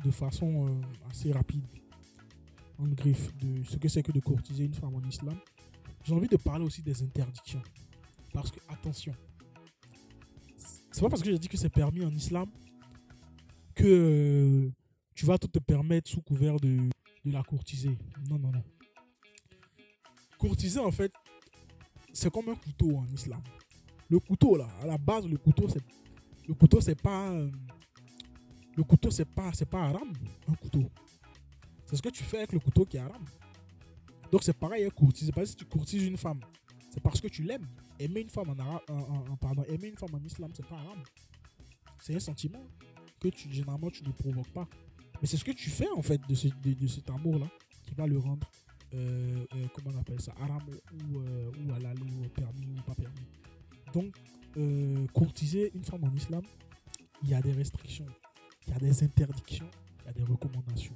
de 0.04 0.10
façon 0.10 0.68
euh, 0.68 0.82
assez 1.08 1.32
rapide, 1.32 1.64
en 2.80 2.88
griffe 2.88 3.32
de 3.38 3.64
ce 3.64 3.78
que 3.78 3.88
c'est 3.88 4.02
que 4.02 4.12
de 4.12 4.20
courtiser 4.20 4.64
une 4.64 4.74
femme 4.74 4.96
en 4.96 5.08
islam, 5.08 5.38
j'ai 6.04 6.16
envie 6.16 6.28
de 6.28 6.38
parler 6.38 6.66
aussi 6.66 6.82
des 6.82 7.04
interdictions. 7.04 7.62
Parce 8.34 8.50
que, 8.50 8.60
attention, 8.70 9.14
c'est 10.92 11.02
pas 11.02 11.10
parce 11.10 11.22
que 11.22 11.30
j'ai 11.30 11.38
dit 11.38 11.48
que 11.48 11.58
c'est 11.58 11.70
permis 11.70 12.04
en 12.04 12.10
islam 12.10 12.50
que 13.76 13.86
euh, 13.86 14.72
tu 15.14 15.28
vas 15.28 15.38
tout 15.38 15.48
te 15.48 15.60
permettre 15.60 16.10
sous 16.10 16.24
couvert 16.24 16.60
de, 16.60 16.90
de 17.24 17.32
la 17.32 17.44
courtiser. 17.44 17.96
Non, 18.32 18.40
non, 18.40 18.52
non. 18.52 18.64
Courtiser, 20.40 20.80
en 20.80 20.92
fait, 20.92 21.14
c'est 22.14 22.34
comme 22.34 22.50
un 22.50 22.56
couteau 22.56 22.98
en 22.98 23.06
islam. 23.14 23.44
Le 24.10 24.20
couteau, 24.20 24.56
là, 24.56 24.68
à 24.82 24.88
la 24.88 24.98
base, 24.98 25.28
le 25.28 25.38
couteau, 25.38 25.70
c'est 25.70 25.84
le 26.52 26.56
couteau, 26.56 26.82
c'est 26.82 27.02
pas. 27.02 27.32
le 28.76 28.84
couteau, 28.84 29.10
c'est 29.10 29.26
pas, 29.26 29.52
c'est 29.54 29.70
pas 29.70 29.84
haram, 29.88 30.12
un 30.50 30.54
couteau. 30.56 30.84
C'est 31.86 31.96
ce 31.96 32.02
que 32.02 32.10
tu 32.10 32.24
fais 32.24 32.40
avec 32.40 32.52
le 32.52 32.60
couteau 32.60 32.86
qui 32.86 32.98
est 32.98 33.00
haram. 33.00 33.24
Donc 34.32 34.44
c'est 34.44 34.54
pareil 34.58 34.82
avec 34.82 34.94
courtiser. 34.94 35.32
Pas 35.32 35.46
si 35.46 35.56
tu 35.56 35.64
courtises 35.66 36.04
une 36.04 36.18
femme, 36.18 36.42
c'est 36.90 37.02
parce 37.02 37.20
que 37.22 37.28
tu 37.30 37.44
l'aimes. 37.44 37.68
Aimer 38.00 38.22
une 38.22 38.30
femme 38.30 38.50
en, 38.50 38.60
arabe, 38.60 38.82
en, 38.90 39.38
pardon, 39.38 39.64
aimer 39.66 39.88
une 39.90 39.98
femme 39.98 40.14
en 40.14 40.24
islam, 40.26 40.52
c'est 40.54 40.66
pas 40.66 40.76
haram. 40.76 41.02
C'est 42.02 42.16
un 42.16 42.20
sentiment 42.20 42.64
que 43.20 43.30
tu, 43.30 43.50
généralement 43.52 43.90
tu 43.90 44.04
ne 44.04 44.12
provoques 44.12 44.52
pas. 44.52 44.68
Mais 45.22 45.28
c'est 45.28 45.38
ce 45.38 45.44
que 45.46 45.52
tu 45.52 45.70
fais 45.70 45.90
en 45.96 46.02
fait 46.02 46.20
de, 46.28 46.34
ce- 46.36 46.48
de, 46.48 46.74
de 46.74 46.88
cet 46.88 47.10
amour-là 47.10 47.48
qui 47.88 47.94
va 47.94 48.08
le 48.08 48.18
rendre, 48.18 48.50
euh, 48.94 49.46
euh, 49.56 49.68
comment 49.76 49.96
on 49.96 50.00
appelle 50.02 50.20
ça, 50.20 50.34
haram 50.42 50.64
ou, 50.68 51.20
euh, 51.20 51.52
ou 51.64 51.74
halal 51.74 51.98
ou 52.02 52.28
permis 52.30 52.68
ou 52.78 52.82
pas 52.82 52.96
permis. 52.96 53.28
Donc, 53.94 54.16
euh, 54.58 55.08
courtiser 55.14 55.72
une 55.76 55.84
femme 55.84 56.04
en 56.04 56.14
islam, 56.16 56.42
il 57.24 57.30
y 57.30 57.34
a 57.34 57.42
des 57.42 57.52
restrictions, 57.54 58.06
il 58.68 58.74
y 58.74 58.76
a 58.76 58.80
des 58.80 59.04
interdictions, 59.04 59.70
il 60.02 60.06
y 60.08 60.10
a 60.10 60.14
des 60.14 60.24
recommandations. 60.24 60.94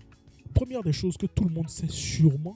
Première 0.54 0.84
des 0.84 0.94
choses 0.94 1.18
que 1.18 1.26
tout 1.26 1.44
le 1.46 1.54
monde 1.54 1.70
sait 1.70 1.88
sûrement, 1.90 2.56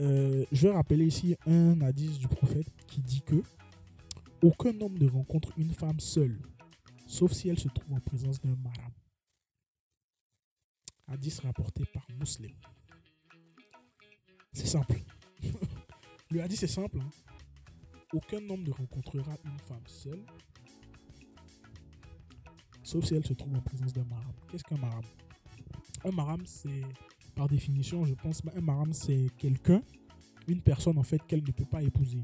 euh, 0.00 0.44
je 0.52 0.68
vais 0.68 0.74
rappeler 0.74 1.06
ici 1.06 1.36
un 1.46 1.80
hadith 1.80 2.18
du 2.18 2.28
prophète 2.28 2.68
qui 2.86 3.00
dit 3.00 3.22
que 3.22 3.42
aucun 4.42 4.80
homme 4.80 4.96
ne 4.96 5.08
rencontre 5.08 5.50
une 5.56 5.72
femme 5.74 5.98
seule, 5.98 6.40
sauf 7.06 7.32
si 7.32 7.48
elle 7.48 7.58
se 7.58 7.68
trouve 7.68 7.92
en 7.94 8.00
présence 8.00 8.40
d'un 8.40 8.54
maram. 8.56 8.92
Hadith 11.08 11.40
rapporté 11.40 11.84
par 11.92 12.06
Muslim. 12.18 12.52
C'est 14.52 14.66
simple. 14.66 15.00
Le 16.30 16.42
hadith 16.42 16.62
est 16.62 16.66
simple. 16.66 16.98
hein. 17.00 17.10
Aucun 18.14 18.38
homme 18.48 18.62
ne 18.62 18.70
rencontrera 18.70 19.36
une 19.44 19.58
femme 19.58 19.86
seule, 19.86 20.24
sauf 22.82 23.04
si 23.04 23.14
elle 23.14 23.26
se 23.26 23.34
trouve 23.34 23.54
en 23.54 23.60
présence 23.60 23.92
d'un 23.92 24.04
maram. 24.04 24.32
Qu'est-ce 24.50 24.64
qu'un 24.64 24.78
maram 24.78 25.04
Un 26.04 26.10
maram, 26.12 26.40
c'est, 26.46 26.82
par 27.34 27.48
définition, 27.48 28.06
je 28.06 28.14
pense, 28.14 28.40
un 28.56 28.60
maram, 28.62 28.94
c'est 28.94 29.26
quelqu'un, 29.36 29.82
une 30.46 30.62
personne 30.62 30.96
en 30.96 31.02
fait 31.02 31.20
qu'elle 31.26 31.42
ne 31.42 31.50
peut 31.50 31.66
pas 31.66 31.82
épouser. 31.82 32.22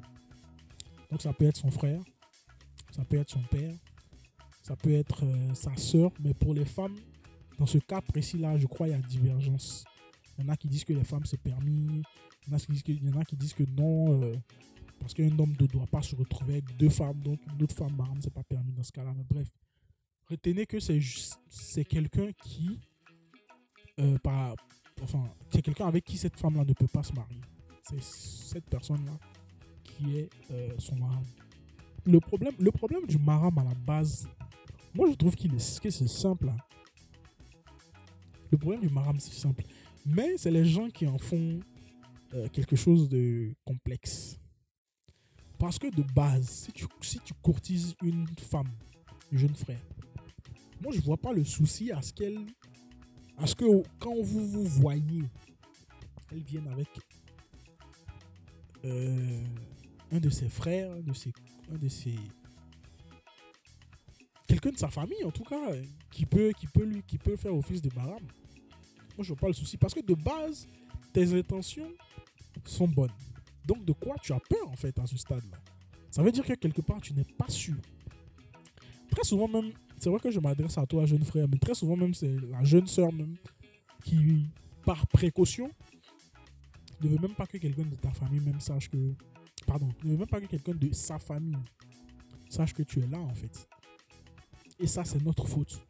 Donc 1.11 1.21
ça 1.21 1.35
peut 1.35 1.45
être 1.45 1.59
son 1.59 1.71
frère, 1.71 2.01
ça 2.91 3.05
peut 3.05 3.19
être 3.19 3.31
son 3.31 3.43
père, 3.43 3.75
ça 4.63 4.77
peut 4.77 4.95
être 4.95 5.27
euh, 5.27 5.53
sa 5.53 5.77
sœur, 5.77 6.11
mais 6.21 6.33
pour 6.33 6.55
les 6.55 6.65
femmes, 6.65 6.97
dans 7.59 7.67
ce 7.67 7.77
cas 7.77 8.01
précis-là, 8.01 8.57
je 8.57 8.67
crois 8.67 8.87
qu'il 8.87 8.97
y 8.97 8.99
a 8.99 9.03
divergence. 9.03 9.85
Il 10.39 10.45
y 10.45 10.49
en 10.49 10.53
a 10.53 10.57
qui 10.57 10.67
disent 10.67 10.85
que 10.85 10.95
les 10.95 11.05
femmes 11.05 11.27
c'est 11.27 11.41
permis, 11.41 12.03
il 12.47 12.51
y 12.51 12.55
en 12.55 12.57
a 12.57 12.59
qui 12.59 12.73
disent 12.73 12.83
que, 12.83 12.93
il 12.93 13.05
y 13.05 13.13
en 13.13 13.21
a 13.21 13.25
qui 13.25 13.37
disent 13.37 13.53
que 13.53 13.65
non, 13.65 14.23
euh, 14.23 14.35
parce 15.05 15.13
qu'un 15.13 15.39
homme 15.39 15.55
ne 15.61 15.67
doit 15.67 15.87
pas 15.87 16.01
se 16.01 16.17
retrouver 16.17 16.55
avec 16.55 16.77
deux 16.79 16.89
femmes, 16.89 17.21
donc 17.21 17.39
une 17.53 17.63
autre 17.63 17.77
femme 17.77 17.95
maram, 17.95 18.19
c'est 18.23 18.33
pas 18.33 18.43
permis 18.43 18.73
dans 18.73 18.83
ce 18.83 18.91
cas-là. 18.91 19.13
Mais 19.15 19.25
bref, 19.29 19.47
retenez 20.31 20.65
que 20.65 20.79
c'est 20.81 21.85
quelqu'un 21.85 22.33
qui, 22.43 22.81
euh, 24.01 24.17
enfin, 25.03 25.29
c'est 25.53 25.61
quelqu'un 25.61 25.89
avec 25.89 26.05
qui 26.05 26.17
cette 26.17 26.39
femme-là 26.39 26.65
ne 26.65 26.73
peut 26.73 26.87
pas 26.87 27.03
se 27.03 27.13
marier. 27.13 27.43
C'est 27.83 28.03
cette 28.03 28.65
personne-là 28.65 29.13
qui 29.83 30.17
est 30.17 30.31
euh, 30.51 30.71
son 30.79 30.97
maram. 30.97 31.23
Le 32.07 32.19
problème, 32.19 32.55
le 32.59 32.73
problème 32.73 33.07
du 33.07 33.19
maram 33.19 33.59
à 33.59 33.65
la 33.65 33.75
base, 33.75 34.27
moi 34.95 35.07
je 35.11 35.17
trouve 35.17 35.35
qu'il 35.37 35.55
est, 35.55 35.81
que 35.81 35.91
c'est 35.91 36.09
simple. 36.09 36.49
hein. 36.49 36.57
Le 38.51 38.57
problème 38.57 38.81
du 38.81 38.89
maram, 38.89 39.21
c'est 39.21 39.35
simple. 39.35 39.65
Mais 40.07 40.39
c'est 40.39 40.51
les 40.51 40.65
gens 40.65 40.89
qui 40.89 41.07
en 41.07 41.19
font 41.19 41.61
euh, 42.33 42.49
quelque 42.49 42.75
chose 42.75 43.11
de 43.11 43.53
complexe. 43.67 44.41
Parce 45.65 45.79
que 45.79 45.87
de 45.87 46.03
base, 46.03 46.47
si 46.47 46.73
tu, 46.73 46.85
si 47.01 47.19
tu 47.21 47.33
courtises 47.41 47.95
une 48.03 48.29
femme, 48.37 48.69
un 49.33 49.37
jeune 49.39 49.55
frère, 49.55 49.81
moi 50.83 50.93
je 50.93 51.01
vois 51.01 51.17
pas 51.17 51.33
le 51.33 51.43
souci 51.43 51.91
à 51.91 52.03
ce 52.03 52.13
qu'elle. 52.13 52.39
À 53.39 53.47
ce 53.47 53.55
que 53.55 53.65
quand 53.99 54.15
vous 54.15 54.47
vous 54.47 54.65
voyez, 54.65 55.23
elle 56.31 56.43
vienne 56.43 56.69
avec 56.69 56.87
euh, 58.85 59.41
un 60.13 60.19
de 60.19 60.29
ses 60.29 60.51
frères, 60.51 60.93
un 60.93 61.79
de 61.79 61.89
ses. 61.89 62.15
Quelqu'un 64.47 64.71
de 64.71 64.79
sa 64.79 64.91
famille 64.91 65.25
en 65.25 65.31
tout 65.31 65.45
cas, 65.45 65.71
euh, 65.71 65.83
qui 66.11 66.27
peut, 66.27 66.53
qui 66.59 66.67
peut 66.67 66.85
lui, 66.85 67.03
qui 67.05 67.17
peut 67.17 67.37
faire 67.37 67.57
office 67.57 67.81
de 67.81 67.89
maram. 67.97 68.21
Moi 69.17 69.23
je 69.23 69.29
vois 69.29 69.39
pas 69.39 69.49
le 69.49 69.55
souci. 69.55 69.79
Parce 69.79 69.95
que 69.95 70.01
de 70.01 70.13
base, 70.13 70.69
tes 71.15 71.33
intentions 71.33 71.91
sont 72.67 72.87
bonnes. 72.87 73.09
Donc 73.65 73.85
de 73.85 73.93
quoi 73.93 74.17
tu 74.23 74.33
as 74.33 74.41
peur 74.41 74.69
en 74.69 74.77
fait 74.77 74.99
à 74.99 75.07
ce 75.07 75.17
stade-là? 75.17 75.59
Ça 76.11 76.23
veut 76.23 76.33
dire 76.33 76.45
que 76.45 76.53
quelque 76.55 76.83
part 76.83 77.01
tu 77.01 77.15
n'es 77.15 77.25
pas 77.25 77.49
sûr. 77.49 77.77
Très 79.11 79.25
souvent 79.25 79.49
même, 79.49 79.73
c'est 79.99 80.11
vrai 80.11 80.19
que 80.21 80.31
je 80.31 80.41
m'adresse 80.41 80.77
à 80.79 80.87
toi 80.87 81.07
jeune 81.07 81.25
frère, 81.25 81.47
mais 81.49 81.59
très 81.59 81.75
souvent 81.75 81.97
même 81.97 82.15
c'est 82.15 82.37
la 82.51 82.63
jeune 82.65 82.87
sœur 82.87 83.13
même 83.13 83.37
qui, 84.05 84.49
par 84.85 85.07
précaution, 85.07 85.71
ne 87.01 87.09
veut 87.09 87.19
même 87.19 87.35
pas 87.35 87.47
que 87.47 87.59
quelqu'un 87.59 87.85
de 87.85 87.97
ta 87.97 88.11
famille 88.13 88.41
même 88.41 88.61
sache 88.61 88.89
que... 88.89 89.15
Pardon, 89.67 89.89
ne 90.05 90.11
veut 90.11 90.19
même 90.19 90.27
pas 90.27 90.41
que 90.41 90.47
quelqu'un 90.47 90.75
de 90.75 90.93
sa 90.93 91.19
famille 91.19 91.57
sache 92.51 92.75
que 92.75 92.83
tu 92.83 93.01
es 93.01 93.07
là 93.07 93.19
en 93.19 93.35
fait. 93.35 93.67
Et 94.79 94.87
ça 94.87 95.05
c'est 95.05 95.23
notre 95.23 95.47
faute. 95.47 95.81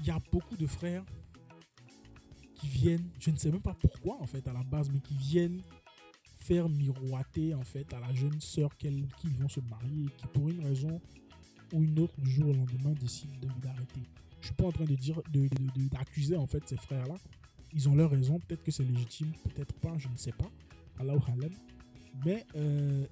Il 0.00 0.06
y 0.06 0.10
a 0.10 0.18
beaucoup 0.32 0.56
de 0.56 0.66
frères 0.66 1.04
qui 2.54 2.68
viennent, 2.68 3.08
je 3.18 3.30
ne 3.30 3.36
sais 3.36 3.50
même 3.50 3.60
pas 3.60 3.74
pourquoi 3.74 4.20
en 4.20 4.26
fait 4.26 4.46
à 4.48 4.52
la 4.52 4.62
base, 4.64 4.90
mais 4.90 5.00
qui 5.00 5.16
viennent 5.16 5.62
faire 6.46 6.68
miroiter 6.68 7.54
en 7.54 7.62
fait 7.64 7.92
à 7.92 8.00
la 8.00 8.12
jeune 8.14 8.40
sœur 8.40 8.76
qu'ils 8.76 9.04
vont 9.38 9.48
se 9.48 9.60
marier 9.60 10.04
et 10.06 10.10
qui 10.16 10.26
pour 10.32 10.48
une 10.48 10.60
raison 10.64 11.00
ou 11.72 11.82
une 11.82 11.98
autre 11.98 12.14
du 12.20 12.30
jour 12.30 12.48
au 12.48 12.52
lendemain 12.52 12.92
décident 13.00 13.34
de 13.42 13.48
d'arrêter. 13.60 14.00
Je 14.40 14.46
suis 14.46 14.54
pas 14.54 14.66
en 14.66 14.72
train 14.72 14.84
de 14.84 14.94
dire 14.94 15.20
de- 15.32 15.48
de- 15.48 15.70
de- 15.82 15.88
d'accuser 15.88 16.36
en 16.36 16.46
fait 16.46 16.62
ces 16.68 16.76
frères 16.76 17.06
là. 17.06 17.16
Ils 17.72 17.88
ont 17.88 17.96
leur 17.96 18.10
raison, 18.10 18.38
peut-être 18.38 18.62
que 18.62 18.70
c'est 18.70 18.84
légitime, 18.84 19.32
peut-être 19.44 19.74
pas, 19.80 19.98
je 19.98 20.08
ne 20.08 20.16
sais 20.16 20.32
pas. 20.32 20.48
Allah 21.00 21.14
Halem. 21.28 21.52
Mais 22.24 22.46
euh, 22.54 23.04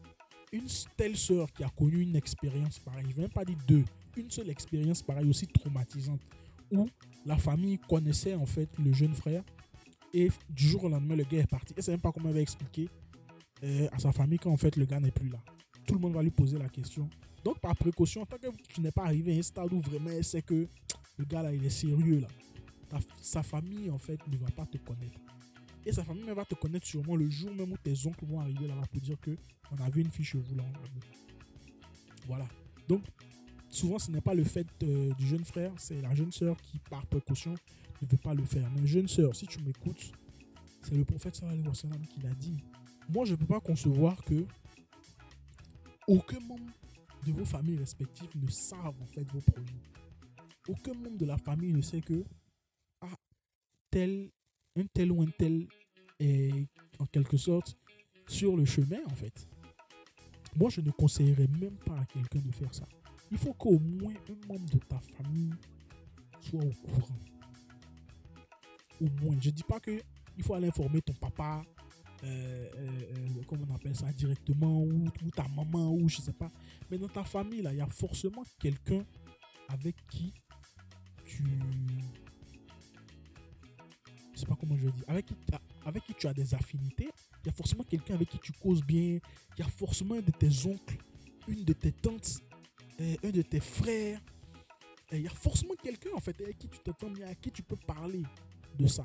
une 0.52 0.66
telle 0.96 1.16
sœur 1.16 1.52
qui 1.52 1.64
a 1.64 1.68
connu 1.70 2.00
une 2.02 2.14
expérience 2.16 2.78
pareille, 2.78 3.06
je 3.10 3.16
vais 3.16 3.22
même 3.22 3.30
pas 3.32 3.44
dire 3.44 3.58
deux, 3.66 3.84
une 4.16 4.30
seule 4.30 4.48
expérience 4.50 5.02
pareille 5.02 5.28
aussi 5.28 5.46
traumatisante 5.48 6.20
où 6.70 6.88
la 7.26 7.36
famille 7.36 7.78
connaissait 7.78 8.34
en 8.36 8.46
fait 8.46 8.68
le 8.78 8.92
jeune 8.92 9.14
frère 9.14 9.42
et 10.14 10.28
du 10.48 10.68
jour 10.68 10.84
au 10.84 10.88
lendemain 10.88 11.16
le 11.16 11.24
gars 11.24 11.40
est 11.40 11.50
parti. 11.50 11.74
Et 11.76 11.82
c'est 11.82 11.90
même 11.90 12.00
pas 12.00 12.12
comment 12.12 12.28
elle 12.28 12.36
va 12.36 12.40
expliquer 12.40 12.88
euh, 13.64 13.88
à 13.92 13.98
sa 13.98 14.12
famille 14.12 14.38
quand 14.38 14.50
en 14.52 14.56
fait 14.56 14.76
le 14.76 14.84
gars 14.84 15.00
n'est 15.00 15.10
plus 15.10 15.28
là. 15.28 15.38
Tout 15.86 15.94
le 15.94 16.00
monde 16.00 16.12
va 16.12 16.22
lui 16.22 16.30
poser 16.30 16.58
la 16.58 16.68
question. 16.68 17.08
Donc 17.42 17.58
par 17.60 17.74
précaution, 17.76 18.24
tant 18.26 18.36
que 18.36 18.48
tu 18.68 18.80
n'es 18.80 18.92
pas 18.92 19.04
arrivé 19.04 19.34
à 19.34 19.38
un 19.38 19.42
stade 19.42 19.72
où 19.72 19.80
vraiment 19.80 20.10
elle 20.10 20.24
sait 20.24 20.42
que 20.42 20.66
le 21.16 21.24
gars 21.24 21.42
là 21.42 21.52
il 21.52 21.64
est 21.64 21.70
sérieux 21.70 22.20
là, 22.20 22.98
sa 23.20 23.42
famille 23.42 23.90
en 23.90 23.98
fait 23.98 24.18
ne 24.28 24.36
va 24.36 24.50
pas 24.50 24.66
te 24.66 24.78
connaître. 24.78 25.18
Et 25.86 25.92
sa 25.92 26.04
famille 26.04 26.24
elle 26.26 26.34
va 26.34 26.44
te 26.44 26.54
connaître 26.54 26.86
sûrement 26.86 27.16
le 27.16 27.28
jour 27.28 27.54
même 27.54 27.72
où 27.72 27.76
tes 27.76 28.06
oncles 28.06 28.24
vont 28.26 28.40
arriver 28.40 28.66
là-bas 28.66 28.86
pour 28.90 29.00
dire 29.00 29.18
que 29.20 29.36
on 29.72 29.82
a 29.82 29.88
vu 29.90 30.02
une 30.02 30.10
fille 30.10 30.24
chez 30.24 30.38
vous 30.38 30.54
là. 30.54 30.64
Voilà. 32.26 32.46
Donc 32.88 33.02
souvent 33.68 33.98
ce 33.98 34.10
n'est 34.10 34.20
pas 34.20 34.34
le 34.34 34.44
fait 34.44 34.66
euh, 34.82 35.12
du 35.14 35.26
jeune 35.26 35.44
frère, 35.44 35.72
c'est 35.78 36.00
la 36.00 36.14
jeune 36.14 36.32
sœur 36.32 36.56
qui 36.60 36.78
par 36.90 37.06
précaution 37.06 37.54
ne 38.02 38.06
veut 38.06 38.18
pas 38.18 38.34
le 38.34 38.44
faire. 38.44 38.68
Mais 38.70 38.86
jeune 38.86 39.08
sœur, 39.08 39.34
si 39.34 39.46
tu 39.46 39.60
m'écoutes, 39.60 40.12
c'est 40.82 40.94
le 40.94 41.04
prophète 41.04 41.34
sallallahu 41.34 41.60
alayhi 41.60 41.68
wa 41.68 41.74
sallam 41.74 42.06
qui 42.06 42.20
l'a 42.20 42.34
dit. 42.34 42.62
Moi, 43.08 43.24
je 43.24 43.32
ne 43.32 43.36
peux 43.36 43.46
pas 43.46 43.60
concevoir 43.60 44.16
que 44.24 44.46
aucun 46.06 46.40
membre 46.40 46.72
de 47.26 47.32
vos 47.32 47.44
familles 47.44 47.78
respectives 47.78 48.30
ne 48.36 48.50
savent 48.50 49.00
en 49.00 49.06
fait 49.06 49.24
vos 49.32 49.40
projets. 49.40 49.82
Aucun 50.68 50.94
membre 50.94 51.16
de 51.16 51.26
la 51.26 51.38
famille 51.38 51.72
ne 51.72 51.80
sait 51.80 52.00
que 52.00 52.24
ah, 53.00 53.08
tel, 53.90 54.30
un 54.76 54.86
tel 54.86 55.12
ou 55.12 55.22
un 55.22 55.30
tel 55.38 55.66
est 56.18 56.66
en 56.98 57.06
quelque 57.06 57.36
sorte 57.36 57.76
sur 58.26 58.56
le 58.56 58.64
chemin 58.64 59.04
en 59.06 59.14
fait. 59.14 59.46
Moi, 60.56 60.70
je 60.70 60.80
ne 60.80 60.90
conseillerais 60.90 61.48
même 61.60 61.76
pas 61.84 61.98
à 61.98 62.04
quelqu'un 62.06 62.40
de 62.40 62.52
faire 62.52 62.72
ça. 62.72 62.86
Il 63.30 63.38
faut 63.38 63.54
qu'au 63.54 63.78
moins 63.78 64.14
un 64.28 64.46
membre 64.46 64.70
de 64.70 64.78
ta 64.78 65.00
famille 65.00 65.52
soit 66.40 66.62
au 66.62 66.72
courant. 66.86 67.18
Au 69.00 69.08
moins. 69.22 69.36
Je 69.40 69.48
ne 69.48 69.54
dis 69.54 69.64
pas 69.64 69.80
que 69.80 70.00
il 70.36 70.42
faut 70.42 70.54
aller 70.54 70.68
informer 70.68 71.00
ton 71.00 71.14
papa, 71.14 71.62
euh, 72.24 72.68
euh, 72.76 72.88
euh, 73.36 73.42
comment 73.46 73.66
on 73.70 73.74
appelle 73.74 73.94
ça, 73.94 74.10
directement, 74.12 74.82
ou, 74.82 75.10
ta 75.34 75.46
maman, 75.48 75.92
ou 75.92 76.08
je 76.08 76.20
sais 76.20 76.32
pas. 76.32 76.50
Mais 76.90 76.98
dans 76.98 77.08
ta 77.08 77.24
famille, 77.24 77.62
là, 77.62 77.72
il 77.72 77.78
y 77.78 77.82
a 77.82 77.86
forcément 77.86 78.44
quelqu'un 78.58 79.04
avec 79.68 79.96
qui 80.08 80.32
tu. 81.24 81.44
Je 84.32 84.40
sais 84.40 84.46
pas 84.46 84.56
comment 84.58 84.76
je 84.76 84.88
dire. 84.88 85.04
Avec 85.06 85.26
qui, 85.26 85.34
avec 85.84 86.04
qui 86.04 86.14
tu 86.14 86.26
as 86.26 86.32
des 86.34 86.54
affinités. 86.54 87.10
Il 87.42 87.46
y 87.46 87.50
a 87.50 87.52
forcément 87.52 87.84
quelqu'un 87.84 88.14
avec 88.14 88.30
qui 88.30 88.38
tu 88.38 88.52
causes 88.52 88.82
bien. 88.82 89.18
Il 89.56 89.60
y 89.60 89.62
a 89.62 89.68
forcément 89.68 90.14
un 90.14 90.22
de 90.22 90.30
tes 90.30 90.66
oncles, 90.66 90.96
une 91.46 91.62
de 91.62 91.72
tes 91.74 91.92
tantes, 91.92 92.40
un 92.98 93.30
de 93.30 93.42
tes 93.42 93.60
frères. 93.60 94.20
Il 95.12 95.20
y 95.20 95.26
a 95.26 95.30
forcément 95.30 95.74
quelqu'un 95.80 96.10
en 96.14 96.20
fait 96.20 96.40
avec 96.40 96.58
qui 96.58 96.68
tu 96.68 96.78
t'entends 96.78 97.10
bien, 97.10 97.28
à 97.28 97.34
qui 97.34 97.50
tu 97.50 97.62
peux 97.62 97.76
parler 97.76 98.22
de 98.78 98.86
ça. 98.86 99.04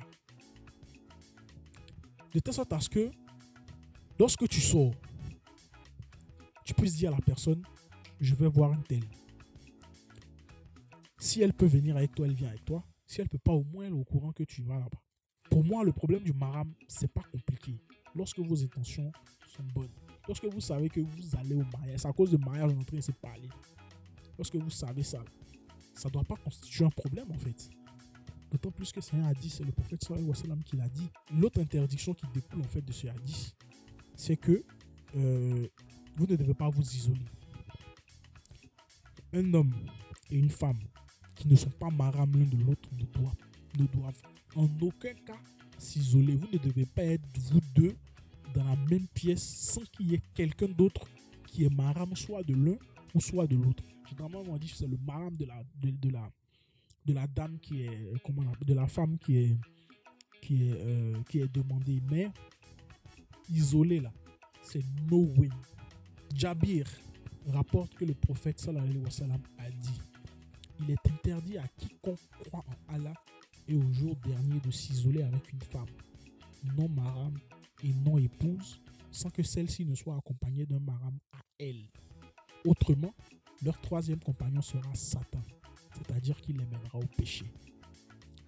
De 2.33 2.39
telle 2.39 2.53
sorte 2.53 2.71
à 2.73 2.79
ce 2.79 2.89
que 2.89 3.09
lorsque 4.19 4.47
tu 4.47 4.61
sors, 4.61 4.93
tu 6.63 6.73
puisses 6.73 6.95
dire 6.95 7.11
à 7.11 7.15
la 7.15 7.21
personne, 7.21 7.63
je 8.19 8.35
vais 8.35 8.47
voir 8.47 8.71
un 8.71 8.81
tel. 8.81 9.03
Si 11.17 11.41
elle 11.41 11.53
peut 11.53 11.65
venir 11.65 11.97
avec 11.97 12.13
toi, 12.13 12.27
elle 12.27 12.33
vient 12.33 12.49
avec 12.49 12.63
toi. 12.63 12.83
Si 13.07 13.19
elle 13.19 13.29
peut 13.29 13.39
pas, 13.39 13.53
au 13.53 13.63
moins 13.63 13.85
elle 13.85 13.93
est 13.93 13.99
au 13.99 14.03
courant 14.03 14.31
que 14.31 14.43
tu 14.43 14.61
vas 14.61 14.75
là-bas. 14.75 15.01
Pour 15.49 15.65
moi, 15.65 15.83
le 15.83 15.91
problème 15.91 16.21
du 16.21 16.31
maram, 16.31 16.71
c'est 16.87 17.11
pas 17.11 17.23
compliqué. 17.31 17.81
Lorsque 18.13 18.39
vos 18.39 18.63
intentions 18.63 19.11
sont 19.47 19.63
bonnes. 19.73 19.89
Lorsque 20.27 20.45
vous 20.45 20.61
savez 20.61 20.89
que 20.89 20.99
vous 20.99 21.35
allez 21.35 21.55
au 21.55 21.63
mariage, 21.77 22.01
c'est 22.01 22.07
à 22.07 22.13
cause 22.13 22.31
de 22.31 22.37
mariage, 22.37 22.71
on 22.71 22.77
est 22.77 22.81
en 22.81 22.83
train 22.83 23.01
se 23.01 23.11
parler. 23.11 23.49
Lorsque 24.37 24.55
vous 24.55 24.69
savez 24.69 25.01
ça, 25.01 25.23
ça 25.95 26.07
ne 26.07 26.13
doit 26.13 26.23
pas 26.23 26.35
constituer 26.35 26.85
un 26.85 26.89
problème 26.89 27.31
en 27.31 27.37
fait. 27.37 27.69
D'autant 28.51 28.71
plus 28.71 28.91
que 28.91 29.01
c'est 29.01 29.15
un 29.15 29.25
hadith, 29.25 29.51
c'est 29.51 29.63
le 29.63 29.71
prophète 29.71 30.03
sallallahu 30.03 30.31
alayhi 30.43 30.63
qui 30.63 30.75
l'a 30.75 30.89
dit. 30.89 31.07
L'autre 31.33 31.61
interdiction 31.61 32.13
qui 32.13 32.25
découle 32.33 32.61
en 32.61 32.67
fait 32.67 32.81
de 32.81 32.91
ce 32.91 33.07
hadith, 33.07 33.55
c'est 34.15 34.37
que 34.37 34.63
euh, 35.15 35.67
vous 36.15 36.25
ne 36.27 36.35
devez 36.35 36.53
pas 36.53 36.69
vous 36.69 36.81
isoler. 36.81 37.25
Un 39.33 39.53
homme 39.53 39.73
et 40.31 40.37
une 40.37 40.49
femme 40.49 40.79
qui 41.35 41.47
ne 41.47 41.55
sont 41.55 41.69
pas 41.69 41.89
maram 41.89 42.31
l'un 42.33 42.45
de 42.45 42.57
l'autre 42.63 42.89
ne 42.97 43.05
doivent, 43.05 43.35
ne 43.77 43.85
doivent 43.85 44.21
en 44.55 44.67
aucun 44.81 45.13
cas 45.25 45.39
s'isoler. 45.77 46.35
Vous 46.35 46.47
ne 46.51 46.57
devez 46.57 46.85
pas 46.85 47.03
être 47.03 47.23
vous 47.37 47.61
deux 47.75 47.95
dans 48.53 48.63
la 48.63 48.75
même 48.75 49.07
pièce 49.13 49.43
sans 49.43 49.81
qu'il 49.91 50.11
y 50.11 50.15
ait 50.15 50.21
quelqu'un 50.33 50.67
d'autre 50.67 51.07
qui 51.47 51.65
est 51.65 51.69
maram 51.73 52.15
soit 52.15 52.43
de 52.43 52.55
l'un 52.55 52.77
ou 53.13 53.21
soit 53.21 53.47
de 53.47 53.55
l'autre. 53.55 53.83
Généralement, 54.09 54.43
on 54.47 54.57
dit 54.57 54.69
que 54.69 54.75
c'est 54.75 54.87
le 54.87 54.97
maram 55.05 55.35
de 55.35 55.45
la, 55.45 55.63
de 55.81 56.09
la, 56.09 56.29
de 57.09 57.13
la 57.15 57.25
dame 57.27 57.57
qui 57.59 57.83
est, 57.83 57.89
euh, 57.89 58.15
comment 58.23 58.43
de 58.63 58.73
la 58.73 58.87
femme 58.87 59.17
qui 59.17 59.37
est, 59.37 59.57
qui 60.41 60.69
est, 60.69 60.73
euh, 60.79 61.15
qui 61.29 61.39
est 61.39 61.51
demandée. 61.51 62.01
Mais 62.09 62.29
isolé 63.49 63.99
là, 63.99 64.11
c'est 64.61 64.83
no 65.09 65.25
win. 65.37 65.51
Jabir 66.35 66.85
rapporte 67.47 67.95
que 67.95 68.05
le 68.05 68.13
prophète 68.13 68.59
sallallahu 68.59 68.89
alayhi 68.89 69.27
wa 69.27 69.35
a 69.57 69.71
dit 69.71 70.01
il 70.81 70.91
est 70.91 71.07
interdit 71.07 71.57
à 71.57 71.67
quiconque 71.67 72.19
croit 72.45 72.63
en 72.67 72.93
Allah 72.93 73.13
et 73.67 73.75
au 73.75 73.91
jour 73.91 74.15
dernier 74.17 74.59
de 74.59 74.69
s'isoler 74.71 75.23
avec 75.23 75.51
une 75.51 75.61
femme 75.61 75.87
non 76.77 76.87
maram 76.89 77.33
et 77.83 77.93
non 78.05 78.17
épouse 78.19 78.79
sans 79.11 79.31
que 79.31 79.41
celle-ci 79.41 79.85
ne 79.85 79.95
soit 79.95 80.15
accompagnée 80.15 80.67
d'un 80.67 80.79
maram 80.79 81.17
à 81.33 81.39
elle. 81.57 81.87
Autrement, 82.65 83.13
leur 83.63 83.79
troisième 83.81 84.19
compagnon 84.19 84.61
sera 84.61 84.93
Satan, 84.93 85.41
c'est-à-dire 86.07 86.39
qu'il 86.41 86.57
les 86.57 86.65
mènera 86.65 86.97
au 86.97 87.05
péché. 87.17 87.45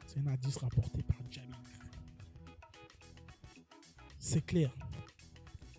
C'est 0.05 0.19
un 0.19 0.27
hadith 0.27 0.57
rapporté 0.57 1.03
par 1.03 1.17
Jabir. 1.29 1.55
C'est 4.19 4.45
clair. 4.45 4.71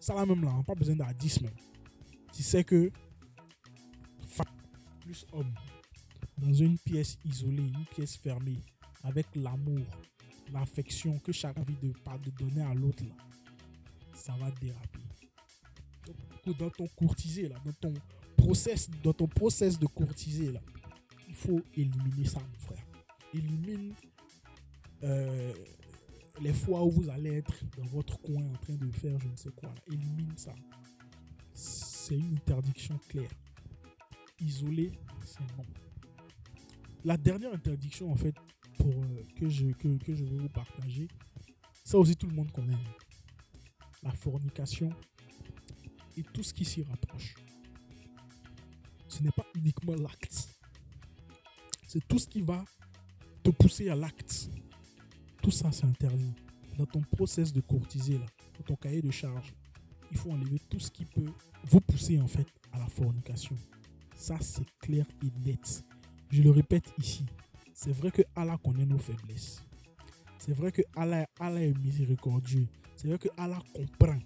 Ça 0.01 0.15
là 0.15 0.27
même 0.27 0.43
là, 0.43 0.51
on 0.53 0.59
n'a 0.59 0.63
pas 0.63 0.75
besoin 0.75 0.97
d'hadith 0.97 1.41
même. 1.43 1.55
Tu 2.33 2.43
sais 2.43 2.65
que 2.65 2.91
femme 4.27 4.47
plus 5.01 5.27
homme 5.33 5.53
dans 6.39 6.53
une 6.53 6.79
pièce 6.79 7.19
isolée, 7.25 7.63
une 7.63 7.85
pièce 7.87 8.17
fermée, 8.17 8.59
avec 9.05 9.27
l'amour, 9.35 9.85
l'affection 10.53 11.19
que 11.19 11.33
chacun 11.33 11.61
envie 11.61 11.77
de, 11.77 11.89
de 11.89 12.31
donner 12.31 12.63
à 12.63 12.75
l'autre, 12.75 13.05
là, 13.05 13.15
ça 14.15 14.35
va 14.37 14.51
déraper. 14.51 14.99
Donc, 16.47 16.59
dans 16.59 16.71
ton 16.71 16.87
courtisé, 16.89 17.49
là, 17.49 17.57
dans 17.65 17.73
ton 17.73 17.95
process, 18.37 18.91
dans 19.03 19.13
ton 19.13 19.29
process 19.29 19.79
de 19.79 19.87
courtiser, 19.87 20.53
là, 20.53 20.61
faut 21.42 21.61
éliminer 21.74 22.24
ça, 22.24 22.38
mon 22.38 22.59
frère. 22.59 22.85
Élimine 23.35 23.94
euh, 25.02 25.52
les 26.40 26.52
fois 26.52 26.85
où 26.85 26.90
vous 26.90 27.09
allez 27.09 27.35
être 27.37 27.64
dans 27.76 27.87
votre 27.87 28.18
coin 28.20 28.42
en 28.42 28.57
train 28.59 28.74
de 28.74 28.90
faire 28.90 29.18
je 29.18 29.28
ne 29.28 29.37
sais 29.37 29.50
quoi. 29.50 29.74
Élimine 29.88 30.37
ça. 30.37 30.55
C'est 31.55 32.16
une 32.16 32.35
interdiction 32.35 32.98
claire. 33.09 33.31
Isoler, 34.40 34.92
c'est 35.24 35.40
non. 35.57 35.64
La 37.05 37.16
dernière 37.16 37.52
interdiction, 37.52 38.12
en 38.12 38.16
fait, 38.16 38.35
pour, 38.78 38.92
euh, 38.92 39.22
que, 39.37 39.48
je, 39.48 39.66
que, 39.72 39.96
que 39.98 40.14
je 40.14 40.24
veux 40.24 40.38
vous 40.38 40.48
partager, 40.48 41.09
ça 41.85 41.98
aussi 41.98 42.16
tout 42.16 42.28
le 42.28 42.35
monde 42.35 42.50
connaît. 42.52 42.78
La 44.02 44.12
fornication 44.12 44.90
et 46.16 46.22
tout 46.22 46.42
ce 46.42 46.52
qui 46.55 46.64
s'y 46.64 46.83
rapproche. 46.83 47.35
Ce 49.09 49.22
n'est 49.22 49.31
pas 49.33 49.46
uniquement 49.55 49.94
l'acte. 49.94 50.52
C'est 51.92 52.09
tout 52.09 52.18
ce 52.18 52.26
qui 52.26 52.40
va 52.40 52.64
te 53.42 53.50
pousser 53.50 53.90
à 53.90 53.94
l'acte. 53.94 54.48
Tout 55.42 55.50
ça, 55.50 55.70
c'est 55.72 55.85
interdit. 55.85 56.33
Dans 56.78 56.87
ton 56.87 57.02
process 57.02 57.52
de 57.52 57.61
courtiser, 57.61 58.16
dans 58.16 58.64
ton 58.64 58.76
cahier 58.76 59.02
de 59.02 59.11
charge, 59.11 59.52
il 60.11 60.16
faut 60.16 60.31
enlever 60.31 60.59
tout 60.70 60.81
ce 60.81 60.90
qui 60.90 61.05
peut 61.05 61.31
vous 61.64 61.83
pousser 61.83 62.18
en 62.18 62.26
fait 62.28 62.46
à 62.72 62.78
la 62.78 62.87
fornication. 62.87 63.59
Ça, 64.16 64.38
c'est 64.40 64.64
clair 64.81 65.05
et 65.22 65.46
net. 65.46 65.85
Je 66.31 66.40
le 66.40 66.50
répète 66.50 66.90
ici. 66.96 67.26
C'est 67.74 67.92
vrai 67.92 68.11
que 68.11 68.22
Allah 68.35 68.57
connaît 68.64 68.87
nos 68.87 68.96
faiblesses. 68.96 69.62
C'est 70.38 70.55
vrai 70.55 70.72
que 70.72 70.81
Allah 70.96 71.26
est 71.40 71.78
miséricordieux. 71.78 72.68
C'est 72.96 73.09
vrai 73.09 73.18
que 73.18 73.28
Allah 73.37 73.59
comprend. 73.74 74.18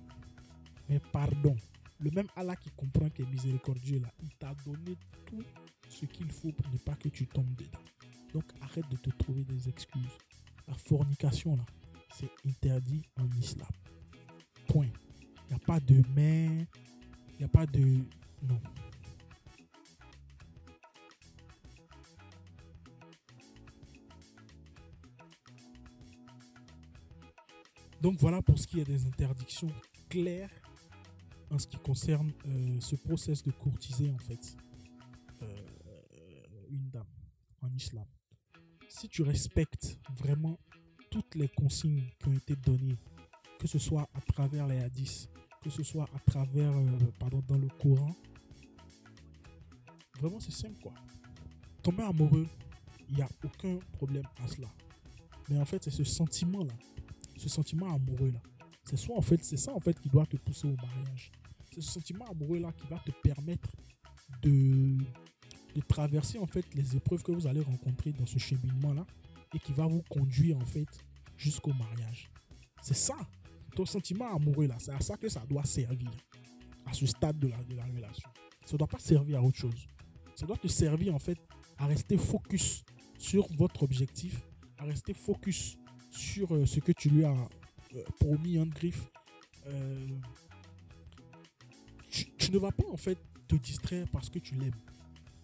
Mais 0.89 1.01
pardon, 1.13 1.57
le 1.99 2.11
même 2.11 2.29
Allah 2.37 2.57
qui 2.57 2.71
comprend 2.71 3.09
qui 3.11 3.23
est 3.23 3.27
miséricordieux 3.27 4.01
là, 4.01 4.13
il 4.23 4.31
t'a 4.37 4.55
donné 4.65 4.97
tout 5.25 5.43
ce 5.89 6.05
qu'il 6.07 6.31
faut 6.31 6.53
pour 6.53 6.71
ne 6.73 6.79
pas 6.79 6.95
que 6.95 7.09
tu 7.09 7.27
tombes 7.27 7.55
dedans. 7.55 7.85
Donc 8.33 8.45
arrête 8.61 8.89
de 8.91 8.97
te 8.97 9.11
trouver 9.11 9.45
des 9.45 9.69
excuses. 9.69 10.19
La 10.69 10.75
fornication 10.75 11.57
là, 11.57 11.65
c'est 12.19 12.31
interdit 12.47 13.03
en 13.19 13.29
islam. 13.39 13.69
Point. 14.69 14.91
Il 15.49 15.55
n'y 15.57 15.63
a 15.63 15.65
pas 15.65 15.81
de 15.81 16.03
mais, 16.15 16.67
il 17.35 17.39
n'y 17.39 17.45
a 17.45 17.49
pas 17.49 17.67
de... 17.67 18.01
Non. 18.43 18.61
Donc 28.01 28.19
voilà 28.21 28.43
pour 28.43 28.59
ce 28.59 28.67
qui 28.67 28.81
est 28.81 28.85
des 28.85 29.07
interdictions 29.07 29.73
claires 30.09 30.51
en 31.51 31.59
ce 31.59 31.67
qui 31.67 31.77
concerne 31.79 32.33
euh, 32.47 32.81
ce 32.81 32.97
process 32.97 33.43
de 33.43 33.51
courtiser 33.53 34.11
en 34.11 34.19
fait 34.19 34.57
euh, 35.43 35.67
une 36.71 36.89
dame 36.91 37.07
en 37.63 37.73
islam. 37.75 38.07
Si 38.89 39.09
tu 39.09 39.23
respectes 39.23 39.99
vraiment 40.17 40.59
toutes 41.11 41.35
les 41.35 41.49
consignes 41.49 42.05
qui 42.19 42.29
ont 42.29 42.33
été 42.33 42.57
données, 42.57 42.97
que 43.59 43.67
ce 43.67 43.79
soit 43.79 44.09
à 44.15 44.21
travers 44.21 44.67
les 44.67 44.79
hadiths, 44.79 45.29
que 45.63 45.71
ce 45.71 45.83
soit 45.83 46.09
à 46.15 46.19
travers, 46.31 46.73
euh, 46.77 46.99
pardon, 47.19 47.43
dans 47.47 47.59
le 47.59 47.69
Coran, 47.69 48.15
vraiment 50.21 50.41
c'est 50.41 50.53
simple 50.53 50.81
quoi. 50.83 50.93
Tomber 51.83 52.03
amoureux, 52.03 52.47
il 53.09 53.17
n'y 53.17 53.23
a 53.23 53.29
aucun 53.45 53.79
problème 53.93 54.27
à 54.43 54.49
cela. 54.49 54.69
Mais 55.49 55.59
en 55.61 55.65
fait, 55.65 55.85
c'est 55.85 55.91
ce 55.91 56.03
sentiment-là, 56.03 56.75
ce 57.37 57.49
sentiment 57.49 57.95
amoureux-là. 57.95 58.41
C'est 58.89 58.97
soit 58.97 59.17
en 59.17 59.23
fait, 59.23 59.43
c'est 59.43 59.57
ça 59.57 59.75
en 59.75 59.81
fait 59.81 59.99
qui 59.99 60.09
doit 60.09 60.27
te 60.27 60.37
pousser 60.37 60.69
au 60.69 60.77
mariage. 60.77 61.33
C'est 61.73 61.81
ce 61.81 61.91
sentiment 61.91 62.25
amoureux-là 62.27 62.71
qui 62.73 62.87
va 62.87 62.99
te 63.01 63.11
permettre 63.23 63.69
de, 64.43 64.97
traverser 65.89 66.39
en 66.39 66.47
fait 66.47 66.65
les 66.75 66.97
épreuves 66.97 67.23
que 67.23 67.33
vous 67.33 67.47
allez 67.47 67.61
rencontrer 67.61 68.13
dans 68.13 68.27
ce 68.27 68.39
cheminement-là 68.39 69.05
et 69.55 69.59
qui 69.59 69.73
va 69.73 69.87
vous 69.87 70.03
conduire 70.09 70.57
en 70.57 70.65
fait 70.65 70.89
jusqu'au 71.37 71.73
mariage. 71.73 72.31
C'est 72.81 72.97
ça, 72.97 73.17
ton 73.75 73.85
sentiment 73.85 74.35
amoureux 74.35 74.69
là, 74.69 74.77
c'est 74.79 74.93
à 74.93 75.01
ça 75.01 75.17
que 75.17 75.29
ça 75.29 75.45
doit 75.47 75.65
servir 75.65 76.11
à 76.87 76.93
ce 76.93 77.07
stade 77.07 77.39
de 77.39 77.49
la, 77.49 77.63
de 77.65 77.75
la 77.75 77.85
relation. 77.85 78.31
Ça 78.65 78.75
ne 78.75 78.79
doit 78.79 78.87
pas 78.87 78.99
servir 79.01 79.41
à 79.41 79.43
autre 79.43 79.59
chose. 79.59 79.87
Ça 80.37 80.47
doit 80.47 80.57
te 80.57 80.69
servir 80.69 81.15
en 81.15 81.19
fait 81.19 81.39
à 81.77 81.87
rester 81.87 82.17
focus 82.17 82.85
sur 83.19 83.49
votre 83.55 83.83
objectif, 83.83 84.41
à 84.79 84.85
rester 84.85 85.13
focus 85.13 85.77
sur 86.11 86.55
euh, 86.55 86.65
ce 86.65 86.81
que 86.81 86.93
tu 86.93 87.11
lui 87.11 87.25
as 87.25 87.49
promis 88.19 88.59
en 88.59 88.67
griffe. 88.67 89.09
Euh, 89.67 90.07
tu, 92.09 92.53
ne 92.53 92.59
vas 92.59 92.73
pas 92.73 92.87
en 92.91 92.97
fait 92.97 93.19
te 93.49 93.57
distraire 93.57 94.07
parce 94.13 94.31
que 94.31 94.39
tu 94.39 94.55
l'aimes. 94.55 94.75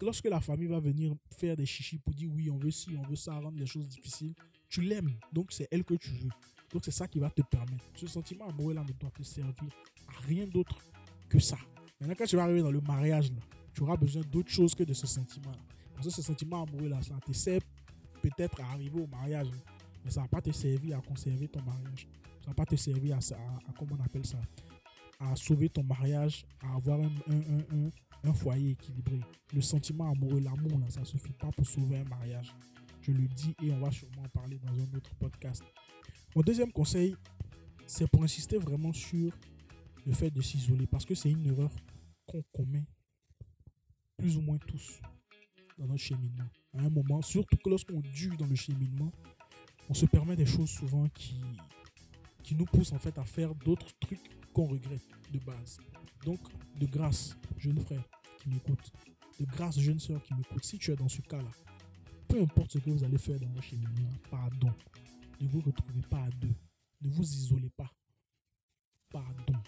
Lorsque 0.01 0.25
la 0.25 0.41
famille 0.41 0.67
va 0.67 0.79
venir 0.79 1.13
faire 1.37 1.55
des 1.55 1.65
chichis 1.65 1.97
pour 1.97 2.13
dire 2.13 2.29
oui, 2.33 2.49
on 2.49 2.57
veut 2.57 2.71
ci, 2.71 2.91
on 2.97 3.07
veut 3.07 3.15
ça, 3.15 3.33
rendre 3.33 3.57
les 3.57 3.65
choses 3.65 3.87
difficiles, 3.87 4.33
tu 4.69 4.81
l'aimes. 4.81 5.11
Donc 5.31 5.51
c'est 5.51 5.67
elle 5.71 5.83
que 5.83 5.93
tu 5.93 6.09
veux. 6.09 6.29
Donc 6.71 6.83
c'est 6.83 6.91
ça 6.91 7.07
qui 7.07 7.19
va 7.19 7.29
te 7.29 7.41
permettre. 7.41 7.85
Ce 7.95 8.07
sentiment 8.07 8.47
amoureux 8.47 8.73
là 8.73 8.83
ne 8.83 8.91
doit 8.93 9.11
te 9.11 9.23
servir 9.23 9.69
à 10.07 10.21
rien 10.21 10.47
d'autre 10.47 10.77
que 11.29 11.39
ça. 11.39 11.57
Maintenant, 11.99 12.15
quand 12.17 12.25
tu 12.25 12.35
vas 12.35 12.43
arriver 12.43 12.61
dans 12.61 12.71
le 12.71 12.81
mariage, 12.81 13.31
là, 13.31 13.39
tu 13.73 13.83
auras 13.83 13.95
besoin 13.95 14.23
d'autre 14.23 14.49
chose 14.49 14.75
que 14.75 14.83
de 14.83 14.93
ce 14.93 15.07
sentiment-là. 15.07 15.61
Parce 15.93 16.07
que 16.07 16.13
ce 16.13 16.21
sentiment 16.21 16.63
amoureux 16.63 16.89
là, 16.89 17.01
ça 17.01 17.15
te 17.25 17.31
sert 17.31 17.61
peut-être 18.21 18.59
à 18.61 18.71
arriver 18.71 19.01
au 19.01 19.07
mariage, 19.07 19.47
mais 20.03 20.11
ça 20.11 20.21
ne 20.21 20.25
va 20.25 20.29
pas 20.29 20.41
te 20.41 20.51
servir 20.51 20.97
à 20.97 21.01
conserver 21.01 21.47
ton 21.47 21.61
mariage. 21.61 22.07
Ça 22.43 22.47
va 22.47 22.53
pas 22.55 22.65
te 22.65 22.75
servir 22.75 23.17
à, 23.17 23.73
comment 23.79 23.95
on 23.97 24.03
appelle 24.03 24.25
ça, 24.25 24.37
à 25.19 25.33
sauver 25.35 25.69
ton 25.69 25.83
mariage, 25.83 26.45
à 26.59 26.75
avoir 26.75 26.99
un 26.99 28.33
foyer 28.33 28.71
équilibré. 28.71 29.21
Le 29.53 29.61
sentiment 29.61 30.11
amoureux, 30.11 30.41
l'amour, 30.41 30.77
là, 30.79 30.89
ça 30.89 31.05
suffit 31.05 31.31
pas 31.31 31.51
pour 31.51 31.65
sauver 31.65 31.99
un 31.99 32.03
mariage. 32.03 32.53
Je 33.01 33.13
le 33.13 33.27
dis 33.29 33.55
et 33.63 33.71
on 33.71 33.79
va 33.79 33.91
sûrement 33.91 34.23
en 34.23 34.29
parler 34.29 34.59
dans 34.59 34.73
un 34.73 34.97
autre 34.97 35.15
podcast. 35.15 35.63
Mon 36.35 36.41
deuxième 36.41 36.71
conseil, 36.73 37.15
c'est 37.87 38.09
pour 38.09 38.23
insister 38.23 38.57
vraiment 38.57 38.91
sur 38.91 39.31
le 40.05 40.11
fait 40.11 40.29
de 40.29 40.41
s'isoler 40.41 40.85
parce 40.85 41.05
que 41.05 41.15
c'est 41.15 41.31
une 41.31 41.45
erreur 41.47 41.71
qu'on 42.25 42.43
commet 42.53 42.83
plus 44.17 44.35
ou 44.35 44.41
moins 44.41 44.57
tous 44.57 44.99
dans 45.77 45.87
notre 45.87 46.01
cheminement. 46.01 46.49
À 46.77 46.81
un 46.81 46.89
moment, 46.89 47.21
surtout 47.21 47.55
que 47.55 47.69
lorsqu'on 47.69 48.01
dure 48.01 48.35
dans 48.35 48.47
le 48.47 48.55
cheminement, 48.55 49.11
on 49.89 49.93
se 49.93 50.05
permet 50.05 50.35
des 50.35 50.45
choses 50.45 50.69
souvent 50.69 51.07
qui, 51.09 51.39
qui 52.43 52.55
nous 52.55 52.65
poussent 52.65 52.91
en 52.93 52.99
fait 52.99 53.17
à 53.17 53.23
faire 53.25 53.53
d'autres 53.55 53.87
trucs 53.99 54.21
qu'on 54.53 54.65
regrette 54.65 55.01
de 55.31 55.39
base. 55.39 55.79
Donc, 56.25 56.39
de 56.77 56.85
grâce, 56.85 57.35
jeune 57.57 57.79
frère 57.79 58.03
qui 58.39 58.49
m'écoute, 58.49 58.91
de 59.39 59.45
grâce, 59.45 59.79
jeune 59.79 59.99
soeur 59.99 60.21
qui 60.23 60.33
m'écoute, 60.35 60.63
si 60.63 60.77
tu 60.77 60.91
es 60.91 60.95
dans 60.95 61.09
ce 61.09 61.21
cas-là, 61.21 61.49
peu 62.27 62.41
importe 62.41 62.71
ce 62.73 62.77
que 62.79 62.89
vous 62.89 63.03
allez 63.03 63.17
faire 63.17 63.39
dans 63.39 63.47
votre 63.49 63.63
cheminement, 63.63 64.09
pardon. 64.29 64.71
Ne 65.41 65.47
vous 65.47 65.61
retrouvez 65.61 66.01
pas 66.09 66.23
à 66.23 66.29
deux. 66.29 66.53
Ne 67.01 67.09
vous 67.09 67.23
isolez 67.23 67.69
pas. 67.71 67.91
Pardon. 69.09 69.59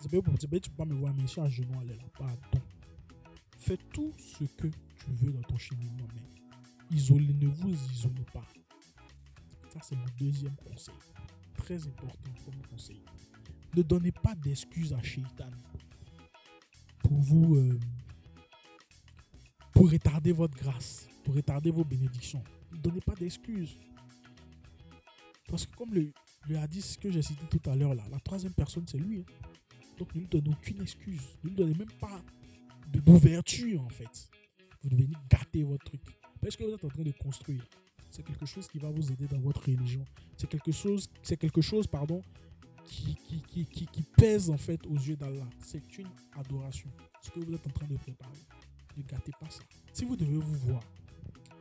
C'est 0.00 0.10
pas 0.10 0.22
pour- 0.22 0.38
tu 0.38 0.46
peux 0.48 0.60
pas 0.76 0.84
me 0.84 0.94
voir, 0.94 1.14
mais 1.14 1.22
je 1.22 1.26
suis 1.28 1.40
à 1.40 1.48
genoux, 1.48 1.80
là. 1.80 1.94
Pardon. 2.18 2.60
Fais 3.56 3.78
tout 3.92 4.12
ce 4.18 4.44
que 4.44 4.68
tu 4.68 5.10
veux 5.12 5.32
dans 5.32 5.42
ton 5.42 5.56
cheminement, 5.58 6.06
mais 6.14 6.96
isolez, 6.96 7.32
ne 7.34 7.48
vous 7.48 7.70
isolez 7.92 8.24
pas. 8.32 8.46
Ça, 9.72 9.80
c'est 9.82 9.96
mon 9.96 10.06
deuxième 10.18 10.56
conseil. 10.56 10.94
Très 11.68 11.86
important 11.86 12.30
comme 12.46 12.54
conseil. 12.70 13.02
Ne 13.76 13.82
donnez 13.82 14.10
pas 14.10 14.34
d'excuses 14.34 14.94
à 14.94 15.02
Shaitan 15.02 15.50
pour 17.00 17.18
vous. 17.20 17.56
euh, 17.56 17.78
pour 19.74 19.90
retarder 19.90 20.32
votre 20.32 20.56
grâce, 20.56 21.06
pour 21.24 21.34
retarder 21.34 21.70
vos 21.70 21.84
bénédictions. 21.84 22.42
Ne 22.72 22.78
donnez 22.78 23.02
pas 23.02 23.14
d'excuses. 23.16 23.76
Parce 25.46 25.66
que, 25.66 25.76
comme 25.76 25.92
le, 25.92 26.10
le 26.48 26.56
hadith 26.58 26.96
que 27.02 27.10
j'ai 27.10 27.20
cité 27.20 27.44
tout 27.50 27.68
à 27.68 27.76
l'heure, 27.76 27.94
là, 27.94 28.04
la 28.10 28.18
troisième 28.20 28.54
personne, 28.54 28.86
c'est 28.86 28.96
lui. 28.96 29.18
hein. 29.18 29.24
Donc, 29.98 30.14
ne 30.14 30.20
lui 30.20 30.26
donnez 30.26 30.48
aucune 30.48 30.80
excuse. 30.80 31.20
Ne 31.44 31.50
lui 31.50 31.56
donnez 31.56 31.74
même 31.74 31.92
pas 32.00 32.22
d'ouverture, 32.88 33.82
en 33.82 33.90
fait. 33.90 34.30
Vous 34.82 34.88
devez 34.88 35.06
gâter 35.28 35.64
votre 35.64 35.84
truc. 35.84 36.00
Parce 36.40 36.56
que 36.56 36.64
vous 36.64 36.70
êtes 36.72 36.84
en 36.84 36.88
train 36.88 37.02
de 37.02 37.12
construire? 37.12 37.62
C'est 38.10 38.22
quelque 38.22 38.46
chose 38.46 38.66
qui 38.68 38.78
va 38.78 38.90
vous 38.90 39.12
aider 39.12 39.26
dans 39.26 39.38
votre 39.38 39.64
religion. 39.64 40.04
C'est 40.36 40.48
quelque 40.48 40.72
chose, 40.72 41.08
c'est 41.22 41.36
quelque 41.36 41.60
chose, 41.60 41.86
pardon, 41.86 42.22
qui, 42.84 43.14
qui, 43.14 43.64
qui, 43.66 43.86
qui, 43.86 44.02
pèse 44.16 44.50
en 44.50 44.56
fait 44.56 44.86
aux 44.86 44.94
yeux 44.94 45.16
d'Allah. 45.16 45.46
C'est 45.60 45.98
une 45.98 46.08
adoration. 46.36 46.90
Ce 47.20 47.30
que 47.30 47.40
vous 47.40 47.54
êtes 47.54 47.66
en 47.66 47.70
train 47.70 47.86
de 47.86 47.96
préparer. 47.96 48.38
Ne 48.96 49.02
gâtez 49.02 49.32
pas 49.38 49.50
ça. 49.50 49.62
Si 49.92 50.04
vous 50.04 50.16
devez 50.16 50.38
vous 50.38 50.54
voir, 50.54 50.80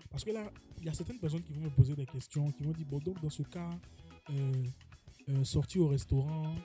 parce 0.10 0.24
que 0.24 0.32
là, 0.32 0.50
il 0.80 0.86
y 0.86 0.90
a 0.90 0.94
certaines 0.94 1.20
personnes 1.20 1.44
qui 1.44 1.54
vont 1.54 1.62
me 1.62 1.70
poser 1.70 1.96
des 1.96 2.06
questions, 2.06 2.50
qui 2.52 2.64
vont 2.64 2.72
dire, 2.72 2.86
bon, 2.88 3.00
donc 3.00 3.22
dans 3.22 3.30
ce 3.30 3.44
cas, 3.44 3.70
euh, 4.30 4.64
euh, 5.30 5.44
sortir 5.44 5.84
au 5.84 5.88
restaurant, 5.90 6.56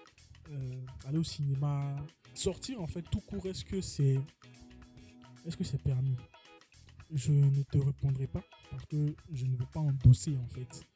euh, 0.50 0.84
aller 1.06 1.18
au 1.18 1.24
cinéma, 1.24 1.96
sortir 2.34 2.80
en 2.80 2.86
fait 2.86 3.02
tout 3.02 3.20
court, 3.20 3.44
est-ce 3.46 3.64
que 3.64 3.80
c'est 3.80 4.20
est-ce 5.44 5.56
que 5.56 5.64
c'est 5.64 5.82
permis? 5.82 6.16
Je 7.14 7.32
ne 7.32 7.62
te 7.62 7.78
répondrai 7.78 8.26
pas 8.26 8.42
parce 8.70 8.86
que 8.86 9.14
je 9.32 9.44
ne 9.44 9.56
veux 9.56 9.66
pas 9.66 9.80
endosser 9.80 10.36
en 10.36 10.46
fait 10.48 10.86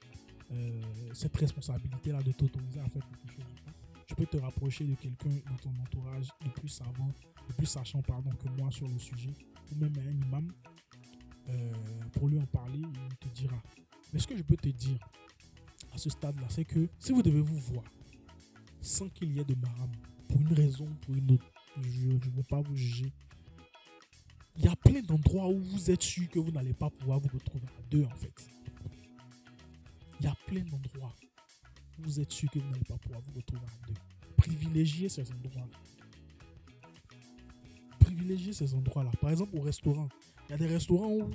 euh, 0.51 0.81
cette 1.12 1.37
responsabilité-là 1.37 2.23
de 2.23 2.33
t'autoriser 2.33 2.81
à 2.81 2.89
faire 2.89 3.03
quelque 3.07 3.33
chose 3.35 3.45
ou. 3.45 3.71
Tu 4.07 4.14
peux 4.14 4.27
te 4.27 4.37
rapprocher 4.37 4.85
de 4.85 4.95
quelqu'un 4.95 5.37
dans 5.51 5.57
ton 5.57 5.71
entourage 5.83 6.29
de 6.45 6.51
plus 6.51 6.69
savant, 6.69 7.12
de 7.49 7.53
plus 7.55 7.67
sachant 7.67 8.01
pardon, 8.03 8.31
que 8.31 8.49
moi 8.61 8.71
sur 8.71 8.87
le 8.89 8.99
sujet, 8.99 9.35
ou 9.73 9.79
même 9.79 9.93
un 9.99 10.27
imam, 10.27 10.53
euh, 11.49 11.73
pour 12.12 12.29
lui 12.29 12.39
en 12.39 12.47
parler, 12.47 12.81
il 12.81 13.17
te 13.17 13.29
dira. 13.35 13.61
Mais 14.12 14.21
ce 14.21 14.27
que 14.27 14.37
je 14.37 14.43
peux 14.43 14.57
te 14.57 14.69
dire 14.69 14.99
à 15.93 15.99
ce 15.99 16.09
stade-là, 16.09 16.47
c'est 16.49 16.64
que 16.64 16.89
si 16.99 17.12
vous 17.12 17.23
devez 17.23 17.41
vous 17.41 17.59
voir 17.59 17.85
sans 18.81 19.09
qu'il 19.09 19.33
y 19.33 19.41
ait 19.41 19.45
de 19.45 19.57
maram, 19.57 19.91
pour 20.29 20.41
une 20.41 20.53
raison, 20.53 20.87
pour 21.03 21.17
une 21.17 21.33
autre, 21.33 21.51
je 21.83 22.09
ne 22.09 22.37
veux 22.37 22.43
pas 22.49 22.61
vous 22.61 22.77
juger. 22.77 23.12
Il 24.59 24.65
y 24.65 24.69
a 24.69 24.77
plein 24.77 25.03
d'endroits 25.03 25.49
où 25.49 25.61
vous 25.61 25.91
êtes 25.91 26.03
sûr 26.03 26.29
que 26.29 26.39
vous 26.39 26.51
n'allez 26.51 26.73
pas 26.73 26.91
pouvoir 26.91 27.21
vous 27.21 27.29
retrouver 27.29 27.67
à 27.67 27.83
deux, 27.91 28.05
en 28.05 28.17
fait. 28.17 28.49
Il 30.19 30.25
y 30.25 30.29
a 30.29 30.35
plein 30.47 30.63
d'endroits 30.63 31.13
où 31.99 32.03
vous 32.03 32.21
êtes 32.21 32.33
sûr 32.33 32.51
que 32.51 32.59
vous 32.59 32.71
n'allez 32.71 32.85
pas 32.85 32.97
pouvoir 32.97 33.21
vous 33.21 33.33
retrouver 33.33 33.67
à 33.67 33.87
deux. 33.87 33.95
Privilégiez 34.37 35.09
ces 35.09 35.31
endroits-là. 35.31 35.79
Privilégiez 38.01 38.53
ces 38.53 38.75
endroits-là. 38.75 39.11
Par 39.21 39.31
exemple, 39.31 39.57
au 39.57 39.61
restaurant. 39.61 40.09
Il 40.49 40.53
y 40.53 40.55
a 40.55 40.59
des 40.59 40.69
restaurants 40.69 41.11
où, 41.11 41.31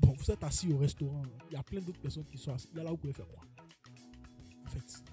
bon, 0.00 0.14
vous 0.18 0.30
êtes 0.30 0.42
assis 0.42 0.72
au 0.72 0.78
restaurant. 0.78 1.22
Il 1.50 1.54
y 1.54 1.56
a 1.56 1.62
plein 1.62 1.80
d'autres 1.80 2.00
personnes 2.00 2.24
qui 2.24 2.38
sont 2.38 2.52
assises. 2.52 2.74
Là 2.74 2.84
où 2.86 2.90
vous 2.90 2.96
pouvez 2.96 3.12
faire 3.12 3.28
quoi? 3.28 3.44
En 4.66 4.70
fait. 4.70 5.04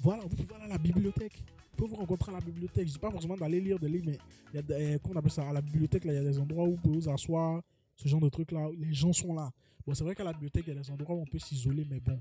Voilà, 0.00 0.22
vous 0.24 0.36
pouvez 0.36 0.54
aller 0.56 0.68
la 0.68 0.78
bibliothèque. 0.78 1.42
Pouvez 1.76 1.90
vous 1.90 1.96
rencontrer 1.96 2.32
à 2.32 2.36
la 2.36 2.40
bibliothèque. 2.40 2.86
Je 2.86 2.92
dis 2.92 2.98
pas 2.98 3.10
forcément 3.10 3.36
d'aller 3.36 3.60
lire 3.60 3.78
des 3.78 3.88
livres, 3.88 4.06
mais 4.06 4.18
il 4.52 4.56
y 4.56 4.58
a 4.58 4.62
des, 4.62 4.94
euh, 4.94 4.98
comment 5.02 5.16
on 5.16 5.18
appelle 5.18 5.30
ça, 5.30 5.48
à 5.48 5.52
la 5.52 5.60
bibliothèque, 5.60 6.04
là, 6.04 6.12
il 6.12 6.16
y 6.16 6.18
a 6.18 6.24
des 6.24 6.38
endroits 6.38 6.64
où 6.64 6.72
vous 6.72 6.76
pouvez 6.76 6.98
vous 6.98 7.08
asseoir, 7.10 7.62
ce 7.96 8.08
genre 8.08 8.20
de 8.20 8.28
trucs 8.28 8.52
là. 8.52 8.68
Les 8.76 8.92
gens 8.94 9.12
sont 9.12 9.34
là. 9.34 9.50
Bon, 9.86 9.94
c'est 9.94 10.04
vrai 10.04 10.14
qu'à 10.14 10.24
la 10.24 10.32
bibliothèque, 10.32 10.64
il 10.66 10.74
y 10.74 10.76
a 10.76 10.80
des 10.80 10.90
endroits 10.90 11.14
où 11.14 11.20
on 11.20 11.26
peut 11.26 11.38
s'isoler, 11.38 11.86
mais 11.88 12.00
bon, 12.00 12.18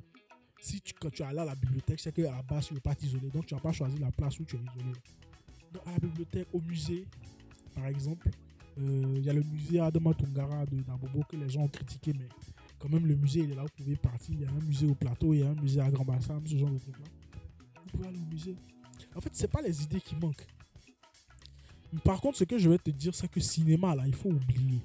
si 0.59 0.81
tu, 0.81 0.93
quand 0.93 1.09
tu 1.09 1.21
es 1.21 1.25
allé 1.25 1.39
à 1.39 1.45
la 1.45 1.55
bibliothèque, 1.55 1.99
c'est 1.99 2.11
qu'à 2.13 2.31
la 2.31 2.41
base, 2.43 2.67
tu 2.67 2.73
ne 2.73 2.77
veux 2.77 2.81
pas 2.81 2.95
t'isoler. 2.95 3.29
Donc, 3.29 3.45
tu 3.45 3.53
n'as 3.53 3.59
pas 3.59 3.71
choisi 3.71 3.97
la 3.97 4.11
place 4.11 4.39
où 4.39 4.45
tu 4.45 4.55
es 4.55 4.59
isolé. 4.59 4.93
Donc, 5.71 5.87
à 5.87 5.91
la 5.91 5.99
bibliothèque, 5.99 6.47
au 6.53 6.61
musée, 6.61 7.05
par 7.73 7.87
exemple, 7.87 8.29
euh, 8.77 9.13
il 9.15 9.23
y 9.23 9.29
a 9.29 9.33
le 9.33 9.41
musée 9.43 9.79
Adama 9.79 10.13
Tungara 10.13 10.65
de 10.65 10.77
Nabobo 10.87 11.23
que 11.29 11.37
les 11.37 11.49
gens 11.49 11.61
ont 11.61 11.67
critiqué, 11.69 12.13
mais 12.13 12.27
quand 12.79 12.89
même, 12.89 13.05
le 13.05 13.15
musée, 13.15 13.41
il 13.41 13.51
est 13.51 13.55
là, 13.55 13.63
vous 13.63 13.83
pouvez 13.83 13.95
partir. 13.95 14.35
Il 14.35 14.41
y 14.41 14.45
a 14.45 14.49
un 14.49 14.65
musée 14.65 14.87
au 14.87 14.95
plateau, 14.95 15.33
il 15.33 15.39
y 15.39 15.43
a 15.43 15.49
un 15.49 15.55
musée 15.55 15.79
à 15.79 15.89
Grand 15.89 16.05
Bassam, 16.05 16.45
ce 16.45 16.57
genre 16.57 16.69
de 16.69 16.77
trucs 16.77 16.99
là. 16.99 17.05
Vous 17.83 17.97
pouvez 17.97 18.07
aller 18.07 18.19
au 18.19 18.25
musée. 18.25 18.55
En 19.15 19.21
fait, 19.21 19.31
c'est 19.33 19.47
pas 19.47 19.61
les 19.61 19.83
idées 19.83 20.01
qui 20.01 20.15
manquent. 20.15 20.45
Par 22.03 22.19
contre, 22.19 22.37
ce 22.37 22.43
que 22.43 22.57
je 22.57 22.69
vais 22.69 22.77
te 22.77 22.89
dire, 22.89 23.15
c'est 23.15 23.29
que 23.29 23.39
cinéma, 23.39 23.95
là, 23.95 24.03
il 24.05 24.15
faut 24.15 24.29
oublier. 24.29 24.81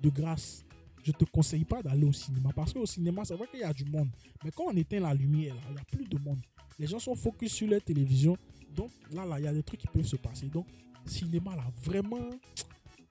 De 0.00 0.10
grâce, 0.10 0.64
je 1.02 1.12
te 1.12 1.24
conseille 1.24 1.64
pas 1.64 1.82
d'aller 1.82 2.04
au 2.04 2.12
cinéma. 2.12 2.50
Parce 2.54 2.72
qu'au 2.72 2.86
cinéma, 2.86 3.24
c'est 3.24 3.34
vrai 3.34 3.46
qu'il 3.50 3.60
y 3.60 3.64
a 3.64 3.72
du 3.72 3.84
monde. 3.84 4.08
Mais 4.44 4.50
quand 4.50 4.64
on 4.66 4.76
éteint 4.76 5.00
la 5.00 5.14
lumière, 5.14 5.54
là, 5.54 5.60
il 5.68 5.74
n'y 5.74 5.80
a 5.80 5.84
plus 5.84 6.06
de 6.06 6.18
monde. 6.18 6.40
Les 6.78 6.86
gens 6.86 6.98
sont 6.98 7.14
focus 7.14 7.52
sur 7.52 7.68
leur 7.68 7.82
télévision. 7.82 8.36
Donc 8.74 8.90
là, 9.12 9.24
là, 9.24 9.38
il 9.38 9.44
y 9.44 9.48
a 9.48 9.52
des 9.52 9.62
trucs 9.62 9.80
qui 9.80 9.86
peuvent 9.86 10.06
se 10.06 10.16
passer. 10.16 10.46
Donc, 10.48 10.66
cinéma, 11.06 11.56
là, 11.56 11.64
vraiment, 11.82 12.30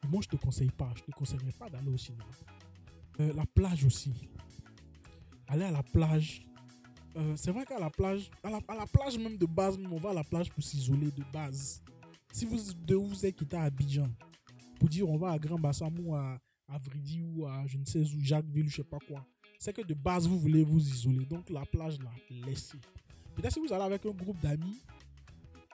moi, 0.07 0.21
je 0.23 0.29
te 0.29 0.35
conseille 0.35 0.71
pas. 0.71 0.91
Je 0.95 1.03
te 1.03 1.11
conseillerais 1.11 1.51
pas 1.51 1.69
d'aller 1.69 1.89
au 1.89 1.97
cinéma. 1.97 2.25
Euh, 3.19 3.33
la 3.33 3.45
plage 3.45 3.85
aussi. 3.85 4.13
Aller 5.47 5.65
à 5.65 5.71
la 5.71 5.83
plage. 5.83 6.41
Euh, 7.15 7.33
c'est 7.35 7.51
vrai 7.51 7.65
qu'à 7.65 7.79
la 7.79 7.89
plage, 7.89 8.29
à 8.43 8.49
la, 8.49 8.85
plage 8.85 9.17
même 9.17 9.37
de 9.37 9.45
base, 9.45 9.77
on 9.91 9.97
va 9.97 10.11
à 10.11 10.13
la 10.13 10.23
plage 10.23 10.49
pour 10.49 10.63
s'isoler 10.63 11.11
de 11.11 11.23
base. 11.33 11.81
Si 12.31 12.45
vous 12.45 12.57
de 12.85 12.95
vous 12.95 13.25
êtes 13.25 13.35
quitté 13.35 13.57
à 13.57 13.63
Abidjan, 13.63 14.09
pour 14.79 14.89
dire 14.89 15.09
on 15.09 15.17
va 15.17 15.31
à 15.31 15.39
Grand 15.39 15.59
Bassam 15.59 15.93
ou 15.99 16.15
à, 16.15 16.39
à 16.67 16.77
Vridi 16.77 17.23
ou 17.23 17.47
à 17.47 17.65
je 17.65 17.77
ne 17.77 17.85
sais 17.85 18.01
où, 18.01 18.19
Jacquesville 18.21 18.69
je 18.69 18.77
sais 18.77 18.83
pas 18.83 18.99
quoi, 19.07 19.25
c'est 19.57 19.73
que 19.73 19.81
de 19.81 19.93
base 19.95 20.27
vous 20.27 20.37
voulez 20.39 20.63
vous 20.63 20.79
isoler. 20.79 21.25
Donc 21.25 21.49
la 21.49 21.65
plage 21.65 21.97
là, 21.99 22.11
laissez. 22.45 22.77
Peut-être 23.35 23.53
si 23.53 23.59
vous 23.59 23.73
allez 23.73 23.83
avec 23.83 24.05
un 24.05 24.11
groupe 24.11 24.39
d'amis 24.41 24.83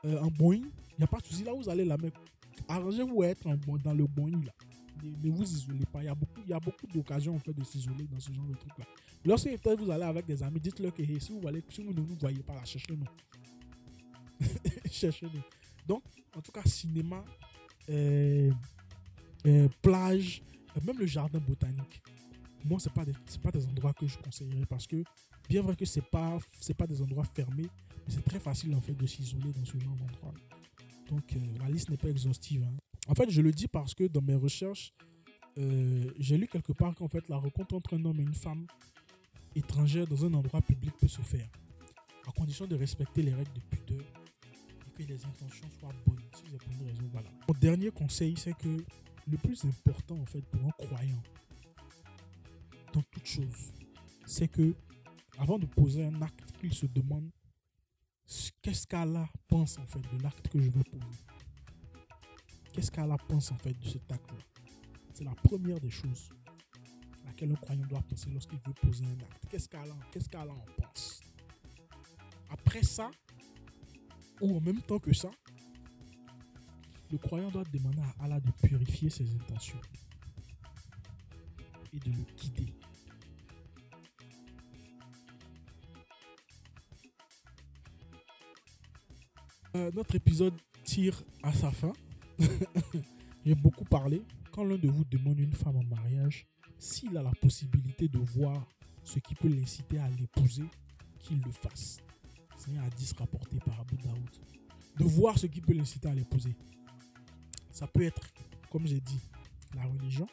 euh, 0.05 0.19
en 0.21 0.27
Boeing, 0.27 0.61
il 0.61 0.99
n'y 0.99 1.03
a 1.03 1.07
pas 1.07 1.19
de 1.19 1.25
souci. 1.25 1.43
Là, 1.43 1.51
vous 1.53 1.67
allez 1.67 1.83
la 1.83 1.97
mettre. 1.97 2.19
Arrangez-vous 2.67 3.23
à 3.23 3.27
être 3.27 3.47
dans 3.83 3.93
le 3.93 4.07
Boeing 4.07 4.41
là. 4.45 4.53
Ne, 5.03 5.29
vous 5.29 5.43
isolez 5.43 5.85
pas. 5.91 6.01
Il 6.01 6.05
y 6.05 6.09
a 6.09 6.15
beaucoup, 6.15 6.41
beaucoup 6.59 6.87
d'occasions 6.87 7.35
en 7.35 7.39
fait 7.39 7.53
de 7.53 7.63
s'isoler 7.63 8.05
dans 8.05 8.19
ce 8.19 8.31
genre 8.33 8.45
de 8.45 8.53
truc 8.55 8.71
là. 8.77 8.85
Lorsque 9.23 9.47
peut-être 9.59 9.79
vous 9.83 9.91
allez 9.91 10.03
avec 10.03 10.25
des 10.25 10.41
amis, 10.43 10.59
dites-leur 10.59 10.93
que 10.93 11.01
hey, 11.03 11.19
si, 11.19 11.31
vous 11.31 11.47
allez, 11.47 11.63
si 11.69 11.83
vous 11.83 11.91
ne 11.93 11.97
nous 11.99 12.15
voyez 12.19 12.43
pas 12.43 12.63
cherchez-nous. 12.63 13.05
cherchez-nous. 14.91 15.41
Donc, 15.87 16.03
en 16.35 16.41
tout 16.41 16.51
cas, 16.51 16.63
cinéma, 16.65 17.23
euh, 17.89 18.51
euh, 19.45 19.67
plage, 19.81 20.41
euh, 20.75 20.81
même 20.85 20.97
le 20.97 21.05
jardin 21.05 21.39
botanique. 21.39 22.01
Moi, 22.63 22.79
ce 22.79 22.89
n'est 22.89 22.93
pas, 22.93 23.05
des- 23.05 23.13
c'est 23.27 23.41
pas 23.41 23.51
des 23.51 23.65
endroits 23.67 23.93
que 23.93 24.07
je 24.07 24.17
conseillerais 24.17 24.65
parce 24.65 24.87
que, 24.87 25.03
bien 25.47 25.61
vrai 25.61 25.75
que 25.75 25.85
ce 25.85 25.99
n'est 25.99 26.05
pas, 26.11 26.37
c'est 26.59 26.73
pas 26.73 26.87
des 26.87 27.01
endroits 27.01 27.25
fermés, 27.35 27.67
mais 28.07 28.13
c'est 28.13 28.23
très 28.23 28.39
facile 28.39 28.73
en 28.75 28.81
fait 28.81 28.93
de 28.93 29.05
s'isoler 29.05 29.51
dans 29.51 29.65
ce 29.65 29.77
genre 29.79 29.95
d'endroit. 29.95 30.33
Donc, 31.09 31.23
la 31.59 31.69
liste 31.69 31.89
n'est 31.89 31.97
pas 31.97 32.09
exhaustive. 32.09 32.63
hein. 32.63 32.75
En 33.07 33.13
fait, 33.15 33.29
je 33.29 33.41
le 33.41 33.51
dis 33.51 33.67
parce 33.67 33.93
que 33.93 34.05
dans 34.05 34.21
mes 34.21 34.35
recherches, 34.35 34.93
euh, 35.57 36.11
j'ai 36.19 36.37
lu 36.37 36.47
quelque 36.47 36.73
part 36.73 36.93
qu'en 36.95 37.07
fait, 37.07 37.27
la 37.29 37.37
rencontre 37.37 37.75
entre 37.75 37.95
un 37.95 38.03
homme 38.05 38.19
et 38.19 38.23
une 38.23 38.33
femme 38.33 38.65
étrangère 39.55 40.07
dans 40.07 40.25
un 40.25 40.33
endroit 40.33 40.61
public 40.61 40.91
peut 40.99 41.07
se 41.07 41.21
faire, 41.21 41.47
à 42.27 42.31
condition 42.31 42.65
de 42.67 42.75
respecter 42.75 43.21
les 43.21 43.33
règles 43.33 43.53
de 43.53 43.59
pudeur 43.61 44.01
et 44.87 45.03
que 45.03 45.07
les 45.07 45.23
intentions 45.25 45.67
soient 45.79 45.93
bonnes. 46.05 46.15
Mon 47.47 47.53
dernier 47.59 47.91
conseil, 47.91 48.35
c'est 48.37 48.57
que 48.57 48.83
le 49.27 49.37
plus 49.37 49.63
important 49.65 50.17
en 50.19 50.25
fait 50.25 50.41
pour 50.41 50.61
un 50.67 50.71
croyant 50.71 51.21
dans 52.93 53.01
toute 53.03 53.25
chose, 53.25 53.71
c'est 54.25 54.47
que 54.47 54.73
avant 55.37 55.57
de 55.59 55.65
poser 55.65 56.05
un 56.05 56.21
acte 56.21 56.51
qu'il 56.59 56.73
se 56.73 56.85
demande 56.85 57.29
ce- 58.25 58.51
qu'est-ce 58.61 58.87
qu'Allah 58.87 59.29
pense 59.47 59.77
en 59.77 59.85
fait 59.85 59.99
de 59.99 60.21
l'acte 60.23 60.47
que 60.49 60.59
je 60.59 60.69
veux 60.69 60.83
poser. 60.83 61.05
Qu'est-ce 62.75 62.91
qu'Allah 62.91 63.15
pense 63.29 63.53
en 63.53 63.57
fait 63.57 63.71
de 63.71 63.87
cet 63.87 64.11
acte-là 64.11 64.43
C'est 65.13 65.23
la 65.23 65.33
première 65.33 65.79
des 65.79 65.89
choses 65.89 66.29
à 67.23 67.27
laquelle 67.27 67.53
un 67.53 67.55
croyant 67.55 67.85
doit 67.85 68.01
penser 68.01 68.29
lorsqu'il 68.31 68.59
veut 68.67 68.73
poser 68.73 69.05
un 69.05 69.13
acte. 69.21 69.45
Qu'est-ce 69.49 69.69
qu'Allah 69.69 69.95
qu'est-ce 70.11 70.27
qu'Allah 70.27 70.51
en 70.51 70.81
pense? 70.81 71.21
Après 72.49 72.83
ça, 72.83 73.09
ou 74.41 74.57
en 74.57 74.59
même 74.59 74.81
temps 74.81 74.99
que 74.99 75.13
ça, 75.13 75.31
le 77.09 77.17
croyant 77.17 77.49
doit 77.49 77.63
demander 77.71 78.01
à 78.01 78.25
Allah 78.25 78.41
de 78.41 78.51
purifier 78.67 79.09
ses 79.09 79.33
intentions 79.33 79.79
et 81.93 81.99
de 81.99 82.09
le 82.09 82.23
guider. 82.35 82.73
Euh, 89.77 89.91
notre 89.93 90.15
épisode 90.15 90.55
tire 90.83 91.23
à 91.41 91.53
sa 91.53 91.71
fin. 91.71 91.93
J'ai 93.45 93.55
beaucoup 93.55 93.85
parlé. 93.85 94.21
Quand 94.51 94.63
l'un 94.63 94.77
de 94.77 94.87
vous 94.87 95.05
demande 95.05 95.39
une 95.39 95.53
femme 95.53 95.77
en 95.77 95.83
mariage, 95.83 96.47
s'il 96.77 97.15
a 97.17 97.23
la 97.23 97.31
possibilité 97.31 98.07
de 98.07 98.19
voir 98.19 98.67
ce 99.03 99.19
qui 99.19 99.35
peut 99.35 99.47
l'inciter 99.47 99.99
à 99.99 100.09
l'épouser, 100.09 100.65
qu'il 101.19 101.41
le 101.41 101.51
fasse. 101.51 101.97
C'est 102.57 102.75
un 102.77 102.83
hadith 102.83 103.13
rapporté 103.17 103.59
par 103.59 103.79
Abu 103.79 103.97
Daoud. 103.97 104.29
De 104.97 105.03
voir 105.03 105.37
ce 105.37 105.47
qui 105.47 105.61
peut 105.61 105.73
l'inciter 105.73 106.07
à 106.07 106.13
l'épouser. 106.13 106.55
Ça 107.71 107.87
peut 107.87 108.03
être, 108.03 108.33
comme 108.71 108.87
j'ai 108.87 109.01
dit, 109.01 109.19
la 109.75 109.83
religion. 109.83 110.27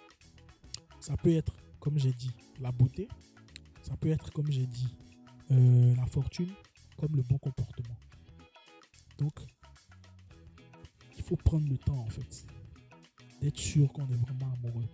Ça 1.01 1.17
peut 1.17 1.33
être, 1.33 1.55
comme 1.81 1.99
j'ai 1.99 2.13
dit, 2.13 2.31
la 2.61 2.71
beauté. 2.71 3.09
Ça 3.83 3.97
peut 3.97 4.11
être, 4.11 4.31
comme 4.33 4.51
j'ai 4.51 4.67
dit, 4.67 4.95
euh, 5.51 5.95
la 5.97 6.07
fortune, 6.07 6.53
comme 6.97 7.17
le 7.17 7.23
bon 7.23 7.39
comportement. 7.39 7.97
Donc, 9.19 9.35
faut 11.33 11.37
prendre 11.37 11.67
le 11.67 11.79
temps, 11.79 11.99
en 11.99 12.11
fait, 12.11 12.47
d'être 13.41 13.59
sûr 13.59 13.91
qu'on 13.93 14.07
est 14.09 14.17
vraiment 14.17 14.53
amoureux. 14.53 14.89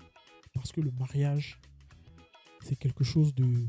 Parce 0.54 0.70
que 0.70 0.80
le 0.80 0.92
mariage, 0.92 1.60
c'est 2.62 2.76
quelque 2.76 3.02
chose 3.02 3.34
de. 3.34 3.66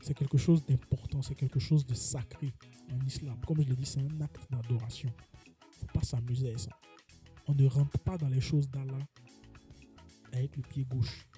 C'est 0.00 0.14
quelque 0.14 0.36
chose 0.36 0.64
d'important, 0.66 1.22
c'est 1.22 1.36
quelque 1.36 1.60
chose 1.60 1.86
de 1.86 1.94
sacré 1.94 2.52
en 2.90 3.06
islam. 3.06 3.36
Comme 3.46 3.62
je 3.62 3.68
l'ai 3.68 3.76
dit, 3.76 3.86
c'est 3.86 4.00
un 4.00 4.20
acte 4.20 4.50
d'adoration. 4.50 5.10
faut 5.70 5.86
pas 5.94 6.02
s'amuser 6.02 6.52
à 6.52 6.58
ça. 6.58 6.72
On 7.46 7.54
ne 7.54 7.66
rentre 7.68 7.96
pas 8.00 8.18
dans 8.18 8.28
les 8.28 8.40
choses 8.40 8.68
d'Allah 8.68 8.98
avec 10.32 10.56
le 10.56 10.62
pied 10.62 10.84
gauche 10.84 11.28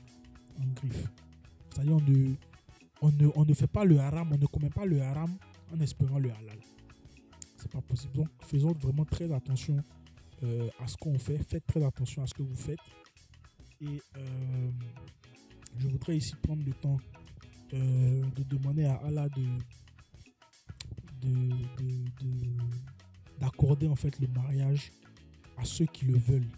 en 0.58 0.66
griffe. 0.72 1.08
C'est-à-dire, 1.68 1.96
on 1.96 2.00
ne, 2.00 2.34
on, 3.02 3.12
ne, 3.12 3.30
on 3.34 3.44
ne 3.44 3.52
fait 3.52 3.66
pas 3.66 3.84
le 3.84 3.98
haram, 3.98 4.32
on 4.32 4.38
ne 4.38 4.46
commet 4.46 4.70
pas 4.70 4.86
le 4.86 5.02
haram 5.02 5.36
en 5.74 5.80
espérant 5.80 6.18
le 6.18 6.30
halal. 6.30 6.58
C'est 7.58 7.70
pas 7.70 7.82
possible. 7.82 8.14
Donc, 8.14 8.28
faisons 8.40 8.72
vraiment 8.72 9.04
très 9.04 9.30
attention 9.30 9.84
euh, 10.42 10.68
à 10.78 10.86
ce 10.86 10.96
qu'on 10.96 11.18
fait. 11.18 11.38
Faites 11.38 11.66
très 11.66 11.82
attention 11.84 12.22
à 12.22 12.26
ce 12.26 12.34
que 12.34 12.42
vous 12.42 12.56
faites. 12.56 12.78
Et 13.80 14.00
euh, 14.16 14.70
je 15.78 15.88
voudrais 15.88 16.16
ici 16.16 16.34
prendre 16.42 16.64
le 16.64 16.72
temps 16.74 16.98
euh, 17.72 18.22
de 18.36 18.42
demander 18.44 18.84
à 18.84 18.94
Allah 18.96 19.28
de 19.30 19.44
de- 21.22 21.48
de- 21.78 22.04
de- 22.22 23.38
d'accorder 23.40 23.88
en 23.88 23.96
fait 23.96 24.18
le 24.20 24.28
mariage 24.28 24.92
à 25.56 25.64
ceux 25.64 25.86
qui 25.86 26.04
le 26.04 26.18
veulent, 26.18 26.50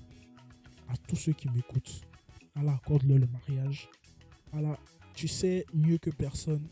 à 0.88 0.96
tous 0.96 1.16
ceux 1.16 1.32
qui 1.32 1.48
m'écoutent. 1.50 2.00
Allah 2.56 2.74
accorde-leur 2.74 3.18
le 3.18 3.26
mariage. 3.28 3.88
Allah, 4.52 4.76
tu 5.14 5.28
sais 5.28 5.64
mieux 5.72 5.98
que 5.98 6.10
personne 6.10 6.66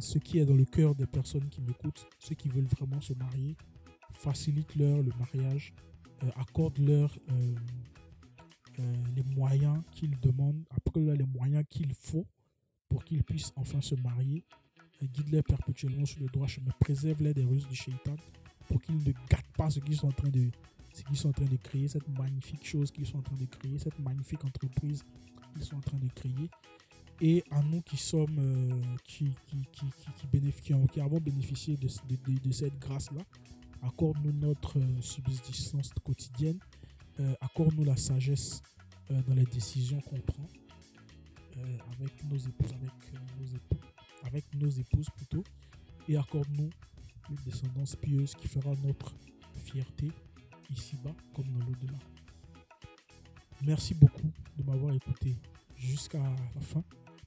ce 0.00 0.18
qui 0.18 0.38
est 0.38 0.46
dans 0.46 0.54
le 0.54 0.64
cœur 0.64 0.94
des 0.94 1.06
personnes 1.06 1.46
qui 1.50 1.60
m'écoutent, 1.60 2.06
ceux 2.18 2.34
qui 2.34 2.48
veulent 2.48 2.64
vraiment 2.78 3.00
se 3.02 3.12
marier. 3.12 3.54
Facilite-leur 4.20 4.98
le 4.98 5.10
mariage, 5.18 5.72
euh, 6.22 6.30
accorde-leur 6.36 7.16
euh, 7.30 7.54
euh, 8.78 8.94
les 9.16 9.22
moyens 9.34 9.82
qu'ils 9.92 10.20
demandent, 10.20 10.62
accorde-leur 10.76 11.16
les 11.16 11.24
moyens 11.24 11.64
qu'il 11.70 11.94
faut 11.94 12.26
pour 12.90 13.02
qu'ils 13.02 13.24
puissent 13.24 13.52
enfin 13.56 13.80
se 13.80 13.94
marier. 13.94 14.44
Guide-les 15.02 15.42
perpétuellement 15.42 16.04
sur 16.04 16.20
le 16.20 16.26
droit 16.26 16.46
chemin, 16.46 16.70
préserve-les 16.80 17.32
des 17.32 17.46
ruses 17.46 17.66
du 17.66 17.74
shaitan 17.74 18.14
pour 18.68 18.82
qu'ils 18.82 18.98
ne 18.98 19.12
gâtent 19.30 19.52
pas 19.56 19.70
ce 19.70 19.80
qu'ils 19.80 19.96
sont 19.96 20.08
en 20.08 20.12
train 20.12 20.28
de 20.28 20.50
ce 20.92 21.02
qu'ils 21.02 21.16
sont 21.16 21.30
en 21.30 21.32
train 21.32 21.46
de 21.46 21.56
créer, 21.56 21.88
cette 21.88 22.06
magnifique 22.18 22.66
chose 22.66 22.90
qu'ils 22.90 23.06
sont 23.06 23.20
en 23.20 23.22
train 23.22 23.36
de 23.36 23.46
créer, 23.46 23.78
cette 23.78 23.98
magnifique 24.00 24.44
entreprise 24.44 25.02
qu'ils 25.54 25.64
sont 25.64 25.76
en 25.76 25.80
train 25.80 25.98
de 25.98 26.08
créer. 26.08 26.50
Et 27.22 27.42
à 27.50 27.62
nous 27.62 27.80
qui 27.80 27.96
sommes, 27.96 28.82
qui, 29.04 29.30
qui, 29.46 29.56
qui, 29.72 30.74
qui, 30.90 31.00
avons 31.00 31.20
bénéficié 31.20 31.76
de 31.76 31.88
cette 32.52 32.78
grâce-là, 32.78 33.22
accorde-nous 33.82 34.32
notre 34.32 34.78
euh, 34.78 35.00
subsistance 35.00 35.90
quotidienne, 36.04 36.58
euh, 37.18 37.34
accorde-nous 37.40 37.84
la 37.84 37.96
sagesse 37.96 38.62
euh, 39.10 39.22
dans 39.22 39.34
les 39.34 39.44
décisions 39.44 40.00
qu'on 40.00 40.20
prend 40.20 40.46
avec 41.92 42.24
nos 42.24 42.38
épouses, 42.38 42.72
avec 42.72 43.38
nos 43.38 43.46
époux, 43.46 43.80
avec 44.24 44.54
nos 44.54 44.68
épouses 44.70 45.10
plutôt, 45.10 45.44
et 46.08 46.16
accorde-nous 46.16 46.70
une 47.28 47.36
descendance 47.44 47.96
pieuse 47.96 48.34
qui 48.34 48.48
fera 48.48 48.70
notre 48.82 49.14
fierté 49.64 50.10
ici-bas 50.70 51.14
comme 51.34 51.46
dans 51.48 51.66
l'au-delà. 51.66 51.98
Merci 53.62 53.94
beaucoup 53.94 54.32
de 54.56 54.62
m'avoir 54.62 54.94
écouté 54.94 55.36
jusqu'à 55.76 56.18
la 56.18 56.60
fin. 56.62 56.82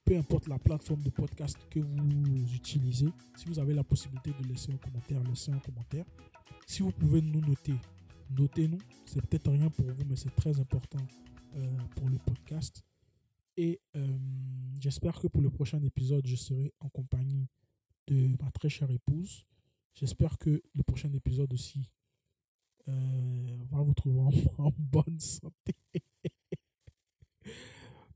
Peu 0.05 0.17
importe 0.17 0.47
la 0.47 0.59
plateforme 0.59 1.01
de 1.01 1.09
podcast 1.09 1.57
que 1.69 1.79
vous 1.79 2.53
utilisez, 2.53 3.09
si 3.35 3.45
vous 3.45 3.59
avez 3.59 3.73
la 3.73 3.83
possibilité 3.83 4.31
de 4.41 4.47
laisser 4.47 4.73
un 4.73 4.77
commentaire, 4.77 5.23
laissez 5.23 5.51
un 5.51 5.59
commentaire. 5.59 6.05
Si 6.67 6.81
vous 6.81 6.91
pouvez 6.91 7.21
nous 7.21 7.39
noter, 7.39 7.75
notez-nous. 8.29 8.79
C'est 9.05 9.21
peut-être 9.21 9.49
rien 9.49 9.69
pour 9.69 9.85
vous, 9.85 10.03
mais 10.05 10.15
c'est 10.15 10.35
très 10.35 10.59
important 10.59 10.99
euh, 11.55 11.77
pour 11.95 12.09
le 12.09 12.17
podcast. 12.17 12.83
Et 13.55 13.79
euh, 13.95 14.17
j'espère 14.79 15.19
que 15.19 15.27
pour 15.27 15.41
le 15.41 15.49
prochain 15.49 15.81
épisode, 15.83 16.25
je 16.25 16.35
serai 16.35 16.73
en 16.79 16.89
compagnie 16.89 17.47
de 18.07 18.27
ma 18.41 18.51
très 18.51 18.69
chère 18.69 18.91
épouse. 18.91 19.45
J'espère 19.93 20.37
que 20.37 20.61
le 20.73 20.83
prochain 20.83 21.13
épisode 21.13 21.53
aussi 21.53 21.89
euh, 22.89 23.57
va 23.71 23.81
vous 23.81 23.93
trouver 23.93 24.19
en, 24.19 24.31
en 24.65 24.71
bonne 24.77 25.19
santé. 25.19 25.75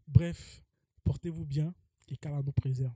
Bref, 0.07 0.63
portez-vous 1.07 1.45
bien 1.45 1.73
et 2.09 2.17
qu'Allah 2.17 2.41
nous 2.45 2.51
préserve. 2.51 2.93